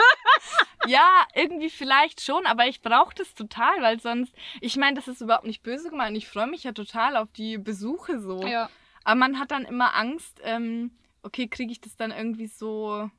Ja, 0.88 1.26
irgendwie 1.34 1.72
vielleicht 1.72 2.22
schon, 2.22 2.46
aber 2.46 2.68
ich 2.68 2.82
brauche 2.82 3.16
das 3.16 3.34
total, 3.34 3.82
weil 3.82 4.00
sonst, 4.00 4.32
ich 4.62 4.78
meine, 4.78 4.96
das 4.96 5.08
ist 5.08 5.20
überhaupt 5.20 5.48
nicht 5.48 5.64
böse 5.64 5.90
gemeint. 5.90 6.16
Ich 6.16 6.28
freue 6.28 6.46
mich 6.46 6.64
ja 6.64 6.74
total 6.74 7.18
auf 7.18 7.32
die 7.32 7.58
Besuche 7.58 8.20
so. 8.20 8.46
ja. 8.46 8.70
Aber 9.04 9.16
man 9.16 9.40
hat 9.40 9.50
dann 9.50 9.66
immer 9.66 9.96
Angst, 9.96 10.40
ähm, 10.44 10.92
okay, 11.24 11.48
kriege 11.48 11.72
ich 11.72 11.82
das 11.82 11.96
dann 11.96 12.12
irgendwie 12.12 12.46
so, 12.46 13.10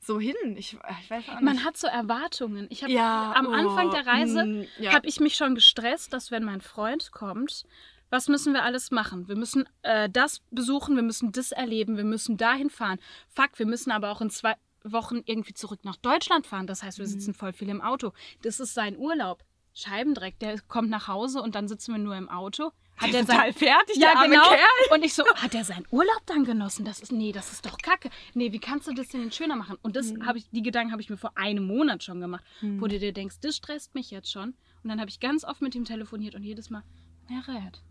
so 0.00 0.18
hin? 0.18 0.34
Ich, 0.56 0.72
ich 0.72 1.10
weiß 1.10 1.28
auch 1.28 1.34
nicht. 1.34 1.42
Man 1.42 1.64
hat 1.64 1.76
so 1.76 1.86
Erwartungen. 1.86 2.66
Ich 2.70 2.82
habe 2.82 2.92
ja, 2.92 3.32
am 3.36 3.46
oh, 3.46 3.52
Anfang 3.52 3.90
der 3.90 4.06
Reise 4.06 4.44
mm, 4.44 4.66
ja. 4.78 4.92
habe 4.92 5.06
ich 5.06 5.20
mich 5.20 5.34
schon 5.34 5.54
gestresst, 5.54 6.12
dass 6.12 6.32
wenn 6.32 6.44
mein 6.44 6.60
Freund 6.60 7.12
kommt, 7.12 7.66
was 8.10 8.28
müssen 8.28 8.52
wir 8.52 8.62
alles 8.64 8.90
machen? 8.90 9.28
Wir 9.28 9.36
müssen 9.36 9.68
äh, 9.82 10.08
das 10.08 10.40
besuchen, 10.50 10.94
wir 10.96 11.02
müssen 11.02 11.32
das 11.32 11.52
erleben, 11.52 11.96
wir 11.96 12.04
müssen 12.04 12.36
dahin 12.36 12.70
fahren. 12.70 12.98
Fuck, 13.28 13.58
wir 13.58 13.66
müssen 13.66 13.90
aber 13.90 14.10
auch 14.12 14.20
in 14.20 14.30
zwei 14.30 14.54
Wochen 14.84 15.20
irgendwie 15.24 15.54
zurück 15.54 15.80
nach 15.84 15.96
Deutschland 15.96 16.46
fahren. 16.46 16.66
Das 16.66 16.82
heißt, 16.82 16.98
wir 16.98 17.06
Mhm. 17.06 17.10
sitzen 17.10 17.34
voll 17.34 17.52
viel 17.52 17.68
im 17.68 17.80
Auto. 17.82 18.12
Das 18.42 18.60
ist 18.60 18.74
sein 18.74 18.96
Urlaub. 18.96 19.42
Scheibendreck, 19.74 20.38
der 20.38 20.58
kommt 20.62 20.88
nach 20.88 21.06
Hause 21.08 21.42
und 21.42 21.54
dann 21.54 21.68
sitzen 21.68 21.92
wir 21.92 21.98
nur 21.98 22.16
im 22.16 22.28
Auto. 22.30 22.70
Hat 22.96 23.12
er 23.12 23.20
total 23.26 23.26
sein 23.26 23.52
fertig, 23.52 23.96
ja, 23.96 24.14
der 24.18 24.28
genau. 24.30 24.48
Kerl. 24.48 24.58
Und 24.94 25.04
ich 25.04 25.12
so, 25.12 25.22
hat 25.34 25.54
er 25.54 25.64
seinen 25.64 25.84
Urlaub 25.90 26.22
dann 26.24 26.44
genossen? 26.44 26.86
Das 26.86 27.00
ist, 27.00 27.12
nee, 27.12 27.30
das 27.30 27.52
ist 27.52 27.66
doch 27.66 27.76
kacke. 27.76 28.08
Nee, 28.32 28.52
wie 28.52 28.58
kannst 28.58 28.86
du 28.88 28.94
das 28.94 29.08
denn 29.08 29.30
schöner 29.30 29.54
machen? 29.56 29.76
Und 29.82 29.96
das 29.96 30.12
Mhm. 30.12 30.24
habe 30.24 30.38
ich, 30.38 30.48
die 30.50 30.62
Gedanken 30.62 30.92
habe 30.92 31.02
ich 31.02 31.10
mir 31.10 31.18
vor 31.18 31.36
einem 31.36 31.66
Monat 31.66 32.02
schon 32.02 32.20
gemacht, 32.22 32.42
Mhm. 32.62 32.80
wo 32.80 32.86
du 32.86 32.98
dir 32.98 33.12
denkst, 33.12 33.36
das 33.42 33.54
stresst 33.56 33.94
mich 33.94 34.10
jetzt 34.10 34.30
schon. 34.32 34.54
Und 34.82 34.88
dann 34.88 34.98
habe 34.98 35.10
ich 35.10 35.20
ganz 35.20 35.44
oft 35.44 35.60
mit 35.60 35.74
ihm 35.74 35.84
telefoniert 35.84 36.34
und 36.36 36.42
jedes 36.42 36.70
Mal, 36.70 36.82
Merit, 37.28 37.82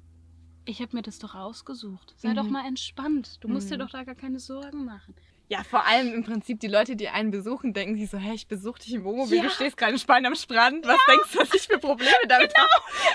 ich 0.65 0.81
habe 0.81 0.95
mir 0.95 1.01
das 1.01 1.19
doch 1.19 1.35
ausgesucht. 1.35 2.13
Sei 2.17 2.29
Mhm. 2.29 2.35
doch 2.35 2.49
mal 2.49 2.65
entspannt. 2.67 3.37
Du 3.43 3.47
musst 3.47 3.69
dir 3.69 3.75
Mhm. 3.75 3.79
doch 3.81 3.89
da 3.91 4.03
gar 4.03 4.15
keine 4.15 4.39
Sorgen 4.39 4.85
machen. 4.85 5.15
Ja, 5.47 5.63
vor 5.63 5.85
allem 5.85 6.11
im 6.11 6.23
Prinzip 6.23 6.59
die 6.59 6.67
Leute, 6.67 6.95
die 6.95 7.07
einen 7.09 7.29
besuchen, 7.29 7.71
denken 7.73 7.95
sich 7.99 8.09
so, 8.09 8.17
hey, 8.17 8.33
ich 8.33 8.47
besuche 8.47 8.79
dich 8.79 8.93
im 8.95 9.03
Wohnmobil, 9.03 9.37
Ja. 9.37 9.43
du 9.43 9.49
stehst 9.51 9.77
gerade 9.77 9.91
in 9.93 9.99
Spanien 9.99 10.25
am 10.25 10.35
Strand, 10.35 10.87
was 10.87 10.97
denkst 11.07 11.31
du, 11.33 11.39
was 11.39 11.53
ich 11.53 11.67
für 11.67 11.77
Probleme 11.77 12.09
damit 12.27 12.51
habe? 12.57 12.69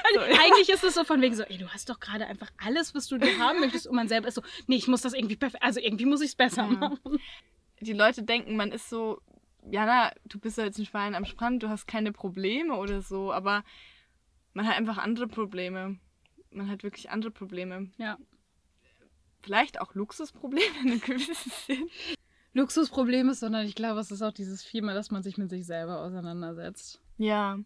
Also 0.04 0.20
So, 0.20 0.32
ja. 0.32 0.40
eigentlich 0.40 0.68
ist 0.68 0.84
es 0.84 0.94
so 0.94 1.02
von 1.02 1.20
wegen 1.20 1.34
so, 1.34 1.42
ey, 1.42 1.58
du 1.58 1.68
hast 1.70 1.90
doch 1.90 1.98
gerade 1.98 2.26
einfach 2.26 2.48
alles, 2.64 2.94
was 2.94 3.08
du 3.08 3.18
dir 3.18 3.36
haben 3.38 3.58
möchtest. 3.58 3.88
Und 3.88 3.96
man 3.96 4.06
selber 4.06 4.28
ist 4.28 4.34
so, 4.36 4.42
nee, 4.68 4.76
ich 4.76 4.86
muss 4.86 5.00
das 5.02 5.12
irgendwie 5.12 5.34
perfekt, 5.36 5.64
also 5.64 5.80
irgendwie 5.80 6.04
muss 6.06 6.20
ich 6.20 6.28
es 6.28 6.36
besser 6.36 6.62
Ja. 6.66 6.68
machen. 6.68 7.18
Die 7.80 7.94
Leute 7.94 8.22
denken, 8.22 8.54
man 8.54 8.70
ist 8.70 8.88
so, 8.88 9.20
Jana, 9.68 10.12
du 10.24 10.38
bist 10.38 10.56
ja 10.56 10.64
jetzt 10.64 10.78
in 10.78 10.86
Spanien 10.86 11.16
am 11.16 11.24
Strand, 11.24 11.64
du 11.64 11.68
hast 11.68 11.88
keine 11.88 12.12
Probleme 12.12 12.76
oder 12.76 13.02
so, 13.02 13.32
aber 13.32 13.64
man 14.54 14.68
hat 14.68 14.76
einfach 14.76 14.98
andere 14.98 15.26
Probleme. 15.26 15.98
Man 16.50 16.68
hat 16.68 16.82
wirklich 16.82 17.10
andere 17.10 17.30
Probleme. 17.30 17.90
Ja. 17.96 18.18
Vielleicht 19.42 19.80
auch 19.80 19.94
Luxusprobleme 19.94 20.80
in 20.82 20.90
einem 20.90 21.00
gewissen 21.00 21.52
Sinn. 21.66 21.88
Luxusproblem 22.52 23.28
ist, 23.28 23.40
sondern 23.40 23.64
ich 23.66 23.74
glaube, 23.74 24.00
es 24.00 24.10
ist 24.10 24.22
auch 24.22 24.32
dieses 24.32 24.62
Vielmal, 24.62 24.94
dass 24.94 25.10
man 25.10 25.22
sich 25.22 25.38
mit 25.38 25.50
sich 25.50 25.64
selber 25.64 26.00
auseinandersetzt. 26.00 27.00
Ja. 27.16 27.58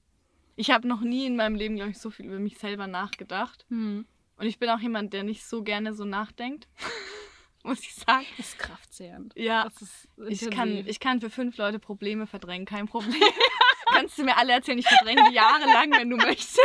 Ich 0.56 0.70
habe 0.70 0.86
noch 0.86 1.00
nie 1.00 1.26
in 1.26 1.36
meinem 1.36 1.56
Leben, 1.56 1.76
glaube 1.76 1.90
ich, 1.90 1.98
so 1.98 2.10
viel 2.10 2.26
über 2.26 2.38
mich 2.38 2.58
selber 2.58 2.86
nachgedacht. 2.86 3.64
Hm. 3.70 4.06
Und 4.36 4.46
ich 4.46 4.58
bin 4.58 4.68
auch 4.68 4.80
jemand, 4.80 5.12
der 5.12 5.24
nicht 5.24 5.44
so 5.44 5.62
gerne 5.62 5.94
so 5.94 6.04
nachdenkt. 6.04 6.68
Muss 7.64 7.80
ich 7.80 7.94
sagen. 7.94 8.26
Das 8.36 8.48
ist 8.48 8.58
kraftzehrend. 8.58 9.34
Ja. 9.36 9.66
Ist 9.66 10.42
Ich 10.42 10.50
kann, 10.50 10.68
ich 10.68 11.00
kann 11.00 11.20
für 11.20 11.30
fünf 11.30 11.56
Leute 11.56 11.78
Probleme 11.78 12.26
verdrängen, 12.26 12.66
kein 12.66 12.86
Problem. 12.86 13.14
Kannst 13.86 14.18
du 14.18 14.24
mir 14.24 14.36
alle 14.36 14.52
erzählen, 14.52 14.78
ich 14.78 14.88
verdränge 14.88 15.22
die 15.30 15.34
jahrelang, 15.34 15.92
wenn 15.92 16.10
du 16.10 16.16
möchtest. 16.16 16.60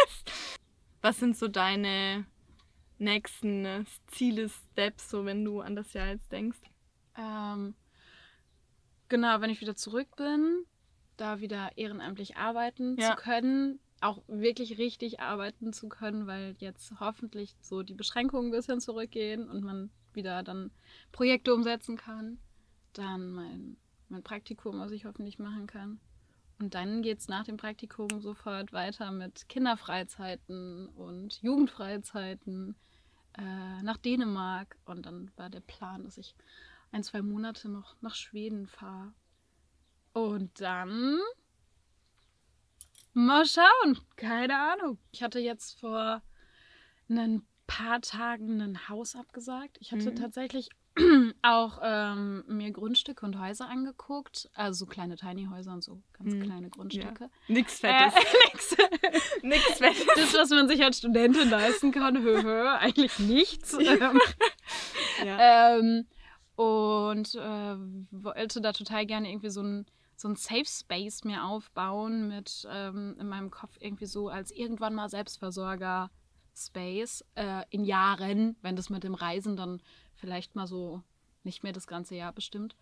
Was 1.01 1.19
sind 1.19 1.37
so 1.37 1.47
deine 1.47 2.25
nächsten 2.97 3.65
äh, 3.65 3.83
Ziele, 4.07 4.49
Steps, 4.49 5.09
so 5.09 5.25
wenn 5.25 5.45
du 5.45 5.61
an 5.61 5.75
das 5.75 5.93
Jahr 5.93 6.07
jetzt 6.07 6.31
denkst? 6.31 6.59
Ähm, 7.17 7.73
genau, 9.07 9.39
wenn 9.41 9.49
ich 9.49 9.61
wieder 9.61 9.75
zurück 9.75 10.15
bin, 10.17 10.65
da 11.17 11.39
wieder 11.39 11.71
ehrenamtlich 11.77 12.35
arbeiten 12.37 12.97
Ja. 12.97 13.15
zu 13.15 13.21
können, 13.21 13.79
auch 14.01 14.21
wirklich 14.27 14.77
richtig 14.77 15.19
arbeiten 15.19 15.73
zu 15.73 15.89
können, 15.89 16.27
weil 16.27 16.55
jetzt 16.59 16.93
hoffentlich 16.99 17.55
so 17.61 17.83
die 17.83 17.93
Beschränkungen 17.93 18.47
ein 18.49 18.55
bisschen 18.55 18.79
zurückgehen 18.79 19.49
und 19.49 19.63
man 19.63 19.89
wieder 20.13 20.43
dann 20.43 20.71
Projekte 21.11 21.53
umsetzen 21.53 21.97
kann. 21.97 22.39
Dann 22.93 23.31
mein, 23.31 23.77
mein 24.09 24.23
Praktikum, 24.23 24.79
was 24.79 24.91
ich 24.91 25.05
hoffentlich 25.05 25.39
machen 25.39 25.67
kann. 25.67 25.99
Und 26.59 26.73
dann 26.73 27.01
geht 27.01 27.19
es 27.19 27.27
nach 27.29 27.45
dem 27.45 27.57
Praktikum 27.57 28.09
sofort 28.19 28.73
weiter 28.73 29.11
mit 29.11 29.47
Kinderfreizeiten 29.47 30.89
und 30.89 31.41
Jugendfreizeiten 31.41 32.75
äh, 33.37 33.81
nach 33.81 33.97
Dänemark. 33.97 34.77
Und 34.85 35.05
dann 35.05 35.31
war 35.37 35.49
der 35.49 35.61
Plan, 35.61 36.03
dass 36.03 36.17
ich 36.17 36.35
ein, 36.91 37.03
zwei 37.03 37.21
Monate 37.21 37.69
noch 37.69 37.95
nach 38.01 38.15
Schweden 38.15 38.67
fahre. 38.67 39.13
Und 40.11 40.59
dann 40.59 41.17
mal 43.13 43.45
schauen. 43.45 43.99
Keine 44.17 44.57
Ahnung. 44.59 44.97
Ich 45.11 45.23
hatte 45.23 45.39
jetzt 45.39 45.79
vor 45.79 46.21
ein 47.07 47.45
paar 47.67 48.01
Tagen 48.01 48.61
ein 48.61 48.89
Haus 48.89 49.15
abgesagt. 49.15 49.77
Ich 49.79 49.91
hatte 49.91 50.11
Mhm. 50.11 50.15
tatsächlich 50.15 50.69
auch 51.41 51.79
ähm, 51.83 52.43
mir 52.47 52.71
Grundstücke 52.71 53.25
und 53.25 53.39
Häuser 53.39 53.69
angeguckt. 53.69 54.49
Also 54.53 54.79
so 54.79 54.85
kleine 54.85 55.15
Tiny-Häuser 55.15 55.73
und 55.73 55.83
so 55.83 56.01
ganz 56.13 56.33
Mhm. 56.33 56.43
kleine 56.43 56.69
Grundstücke. 56.69 57.29
Nix 57.47 57.83
Äh, 57.83 58.09
Fettes. 58.09 58.33
nix. 58.53 58.77
Nix 59.43 59.63
Fettes. 59.77 60.05
Das, 60.15 60.33
was 60.33 60.49
man 60.51 60.67
sich 60.67 60.83
als 60.83 60.97
Studentin 60.99 61.49
leisten 61.49 61.91
kann, 61.91 62.17
hö, 62.21 62.41
hö, 62.43 62.67
eigentlich 62.69 63.17
nichts. 63.19 63.73
Ähm, 63.73 64.19
Ja. 65.25 65.77
ähm, 65.77 66.05
und 66.55 67.35
äh, 67.35 67.75
wollte 68.11 68.61
da 68.61 68.71
total 68.73 69.05
gerne 69.05 69.29
irgendwie 69.29 69.49
so 69.49 69.61
ein, 69.61 69.85
so 70.15 70.27
ein 70.27 70.35
Safe 70.35 70.65
Space 70.65 71.23
mir 71.23 71.43
aufbauen 71.45 72.27
mit 72.27 72.67
ähm, 72.71 73.15
in 73.19 73.27
meinem 73.27 73.49
Kopf 73.51 73.75
irgendwie 73.79 74.05
so 74.05 74.29
als 74.29 74.51
irgendwann 74.51 74.93
mal 74.95 75.09
Selbstversorger 75.09 76.09
Space 76.55 77.23
äh, 77.35 77.63
in 77.69 77.85
Jahren, 77.85 78.57
wenn 78.61 78.75
das 78.75 78.89
mit 78.89 79.03
dem 79.05 79.13
Reisen 79.13 79.55
dann 79.55 79.81
vielleicht 80.19 80.55
mal 80.55 80.67
so 80.67 81.01
nicht 81.43 81.63
mehr 81.63 81.73
das 81.73 81.87
ganze 81.87 82.15
Jahr 82.15 82.33
bestimmt. 82.33 82.75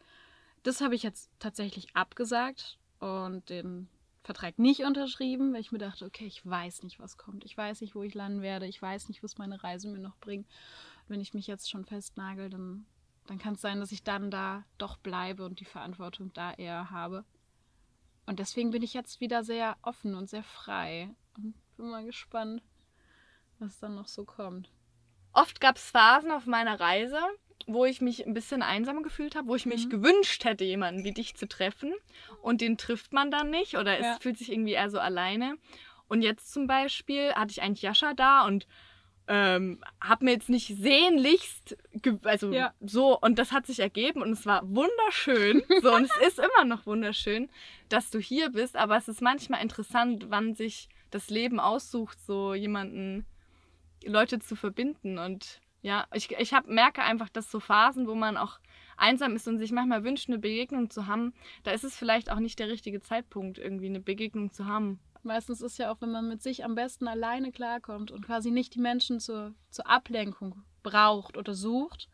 Das 0.64 0.82
habe 0.82 0.96
ich 0.96 1.04
jetzt 1.04 1.30
tatsächlich 1.40 1.96
abgesagt 1.96 2.78
und 3.00 3.50
den 3.50 3.88
Vertrag 4.24 4.60
nicht 4.60 4.84
unterschrieben, 4.84 5.54
weil 5.54 5.62
ich 5.62 5.72
mir 5.72 5.78
dachte, 5.78 6.06
okay, 6.06 6.26
ich 6.26 6.46
weiß 6.46 6.84
nicht, 6.84 7.00
was 7.00 7.18
kommt. 7.18 7.46
Ich 7.46 7.56
weiß 7.56 7.82
nicht, 7.82 7.96
wo 7.96 8.04
ich 8.04 8.14
landen 8.14 8.42
werde. 8.42 8.68
Ich 8.68 8.82
weiß 8.82 9.08
nicht, 9.08 9.24
was 9.24 9.38
meine 9.38 9.64
Reise 9.64 9.88
mir 9.88 10.00
noch 10.00 10.18
bringt. 10.18 10.48
Wenn 11.08 11.22
ich 11.22 11.34
mich 11.34 11.48
jetzt 11.48 11.70
schon 11.70 11.86
festnagel, 11.86 12.50
dann, 12.50 12.86
dann 13.28 13.38
kann 13.38 13.54
es 13.54 13.62
sein, 13.62 13.80
dass 13.80 13.94
ich 13.94 14.04
dann 14.04 14.30
da 14.30 14.66
doch 14.78 14.98
bleibe 14.98 15.46
und 15.46 15.62
die 15.62 15.66
Verantwortung 15.66 16.34
da 16.34 16.52
eher 16.54 16.92
habe. 16.92 17.24
Und 18.26 18.40
deswegen 18.40 18.72
bin 18.72 18.84
ich 18.84 18.94
jetzt 18.94 19.22
wieder 19.22 19.46
sehr 19.46 19.78
offen 19.82 20.14
und 20.14 20.30
sehr 20.30 20.44
frei. 20.44 21.16
Und 21.38 21.54
bin 21.78 21.90
mal 21.90 22.04
gespannt, 22.04 22.62
was 23.60 23.80
dann 23.80 23.96
noch 23.96 24.08
so 24.08 24.26
kommt. 24.26 24.70
Oft 25.38 25.62
gab 25.62 25.76
es 25.76 25.92
Phasen 25.92 26.32
auf 26.32 26.48
meiner 26.48 26.80
Reise, 26.80 27.20
wo 27.68 27.86
ich 27.86 28.02
mich 28.02 28.26
ein 28.26 28.34
bisschen 28.34 28.64
einsam 28.64 29.04
gefühlt 29.04 29.36
habe, 29.36 29.48
wo 29.48 29.56
ich 29.56 29.68
mich 29.68 29.86
Mhm. 29.86 29.90
gewünscht 29.92 30.44
hätte, 30.46 30.64
jemanden 30.64 31.04
wie 31.04 31.12
dich 31.12 31.36
zu 31.36 31.48
treffen. 31.48 31.94
Und 32.42 32.60
den 32.62 32.76
trifft 32.80 33.14
man 33.14 33.30
dann 33.30 33.52
nicht 33.52 33.78
oder 33.78 34.00
es 34.00 34.06
Ja. 34.08 34.18
fühlt 34.20 34.40
sich 34.40 34.52
irgendwie 34.52 34.72
eher 34.74 34.90
so 34.90 35.00
alleine. 35.00 35.58
Und 36.08 36.24
jetzt 36.24 36.52
zum 36.52 36.66
Beispiel 36.66 37.34
hatte 37.36 37.52
ich 37.52 37.62
eigentlich 37.62 37.84
Jascha 37.84 38.16
da 38.16 38.48
und 38.48 38.66
ähm, 39.28 39.84
habe 40.02 40.26
mir 40.26 40.32
jetzt 40.32 40.50
nicht 40.50 40.76
sehnlichst, 40.76 41.78
also 42.24 42.52
Ja. 42.52 42.74
so, 42.80 43.20
und 43.20 43.38
das 43.38 43.52
hat 43.52 43.68
sich 43.68 43.80
ergeben 43.80 44.24
und 44.24 44.32
es 44.32 44.46
war 44.48 44.62
wunderschön. 44.64 45.62
so, 45.84 45.94
und 45.94 46.06
es 46.06 46.16
ist 46.16 46.40
immer 46.40 46.64
noch 46.66 46.88
wunderschön, 46.88 47.50
dass 47.90 48.10
du 48.10 48.18
hier 48.20 48.50
bist, 48.50 48.76
aber 48.76 48.98
es 48.98 49.08
ist 49.08 49.22
manchmal 49.22 49.62
interessant, 49.62 50.28
wann 50.30 50.56
sich 50.56 50.90
das 51.12 51.30
Leben 51.30 51.60
aussucht, 51.60 52.18
so 52.26 52.56
jemanden 52.56 53.26
Leute 54.06 54.40
zu 54.40 54.56
verbinden. 54.56 55.18
Und 55.18 55.62
ja, 55.82 56.06
ich, 56.14 56.32
ich 56.32 56.54
hab, 56.54 56.68
merke 56.68 57.02
einfach, 57.02 57.30
dass 57.30 57.52
so 57.52 57.60
Phasen, 57.60 58.08
wo 58.08 58.16
man 58.16 58.38
auch 58.38 58.60
einsam 58.98 59.36
ist 59.36 59.48
und 59.48 59.58
sich 59.60 59.72
manchmal 59.72 60.04
wünscht, 60.04 60.28
eine 60.30 60.40
Begegnung 60.40 60.90
zu 60.90 61.08
haben, 61.08 61.34
da 61.64 61.72
ist 61.72 61.84
es 61.84 61.96
vielleicht 61.96 62.32
auch 62.32 62.40
nicht 62.40 62.60
der 62.60 62.70
richtige 62.70 63.00
Zeitpunkt, 63.00 63.58
irgendwie 63.58 63.88
eine 63.88 64.00
Begegnung 64.00 64.52
zu 64.52 64.66
haben. 64.66 65.00
Meistens 65.24 65.62
ist 65.62 65.78
ja 65.78 65.92
auch, 65.92 66.02
wenn 66.02 66.12
man 66.12 66.28
mit 66.28 66.42
sich 66.42 66.64
am 66.64 66.76
besten 66.76 67.08
alleine 67.08 67.52
klarkommt 67.52 68.12
und 68.12 68.26
quasi 68.26 68.52
nicht 68.52 68.76
die 68.76 68.80
Menschen 68.80 69.20
zur, 69.20 69.54
zur 69.70 69.88
Ablenkung 69.88 70.64
braucht 70.84 71.38
oder 71.38 71.54
sucht, 71.54 72.10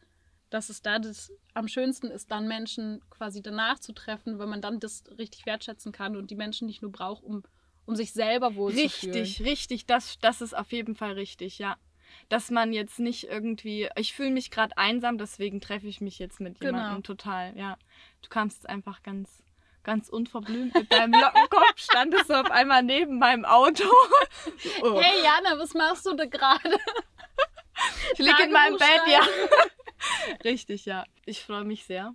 dass 0.49 0.69
es 0.69 0.81
da 0.81 0.99
das 0.99 1.31
am 1.53 1.67
schönsten 1.67 2.07
ist, 2.07 2.31
dann 2.31 2.47
Menschen 2.47 3.01
quasi 3.09 3.41
danach 3.41 3.79
zu 3.79 3.93
treffen, 3.93 4.39
weil 4.39 4.47
man 4.47 4.61
dann 4.61 4.79
das 4.79 5.03
richtig 5.17 5.45
wertschätzen 5.45 5.91
kann 5.91 6.15
und 6.15 6.31
die 6.31 6.35
Menschen 6.35 6.67
nicht 6.67 6.81
nur 6.81 6.91
braucht, 6.91 7.23
um, 7.23 7.43
um 7.85 7.95
sich 7.95 8.13
selber 8.13 8.55
wohlzufühlen. 8.55 9.15
Richtig, 9.15 9.45
richtig, 9.45 9.85
das, 9.85 10.17
das 10.19 10.41
ist 10.41 10.55
auf 10.55 10.71
jeden 10.71 10.95
Fall 10.95 11.13
richtig, 11.13 11.59
ja. 11.59 11.77
Dass 12.29 12.51
man 12.51 12.73
jetzt 12.73 12.99
nicht 12.99 13.25
irgendwie, 13.25 13.89
ich 13.95 14.13
fühle 14.13 14.31
mich 14.31 14.51
gerade 14.51 14.77
einsam, 14.77 15.17
deswegen 15.17 15.59
treffe 15.61 15.87
ich 15.87 15.99
mich 15.99 16.19
jetzt 16.19 16.39
mit 16.39 16.59
Genau. 16.59 16.77
jemandem 16.77 17.03
total, 17.03 17.57
ja. 17.57 17.77
Du 18.21 18.29
kamst 18.29 18.69
einfach 18.69 19.03
ganz, 19.03 19.43
ganz 19.83 20.09
unverblümt 20.09 20.73
mit 20.75 20.91
deinem 20.93 21.13
Lockenkopf, 21.19 21.77
standest 21.77 22.27
so 22.27 22.35
auf 22.35 22.51
einmal 22.51 22.83
neben 22.83 23.17
meinem 23.19 23.45
Auto. 23.45 23.83
Oh. 24.81 24.97
Hey 25.01 25.23
Jana, 25.23 25.59
was 25.59 25.73
machst 25.73 26.05
du 26.05 26.13
da 26.13 26.25
gerade? 26.25 26.77
Ich 28.13 28.19
liege 28.19 28.43
in 28.43 28.51
meinem 28.51 28.77
Bett, 28.77 29.01
ja. 29.07 29.21
Richtig, 30.43 30.85
ja. 30.85 31.03
Ich 31.25 31.43
freue 31.43 31.63
mich 31.63 31.85
sehr. 31.85 32.13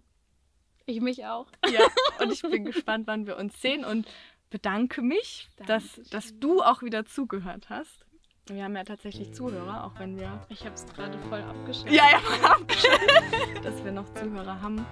Ich 0.87 1.01
mich 1.01 1.27
auch. 1.27 1.49
Ja, 1.71 1.87
und 2.21 2.33
ich 2.33 2.41
bin 2.43 2.65
gespannt, 2.73 3.07
wann 3.07 3.27
wir 3.27 3.37
uns 3.37 3.61
sehen 3.61 3.85
und 3.85 4.07
bedanke 4.51 5.03
mich, 5.03 5.49
dass, 5.67 5.95
Dankeschön. 5.95 6.05
dass 6.11 6.39
du 6.39 6.63
auch 6.63 6.83
wieder 6.83 7.05
zugehört 7.05 7.69
hast. 7.71 8.07
Wir 8.47 8.65
haben 8.65 8.77
ja 8.77 8.85
tatsächlich 8.85 9.35
Zuhörer, 9.35 9.85
auch 9.85 9.99
wenn 9.99 10.19
wir. 10.19 10.47
Ich 10.49 10.65
habe 10.65 10.75
es 10.75 10.87
gerade 10.87 11.19
voll 11.29 11.43
abgeschaltet. 11.43 11.93
Ja, 11.93 12.05
ja, 12.11 12.19
voll 12.19 12.45
abgeschaltet, 12.45 13.63
dass 13.65 13.85
wir 13.85 13.93
noch 13.93 14.13
Zuhörer 14.15 14.61
haben. 14.61 14.87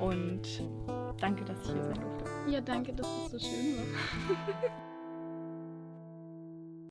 Und 0.00 0.42
danke, 1.20 1.44
dass 1.44 1.60
ich 1.66 1.72
hier 1.72 1.84
sein 1.84 2.00
durfte. 2.00 2.24
Ja, 2.48 2.60
danke, 2.62 2.94
dass 2.94 3.06
es 3.06 3.30
so 3.32 3.38
schön 3.38 3.76
war. 3.76 4.82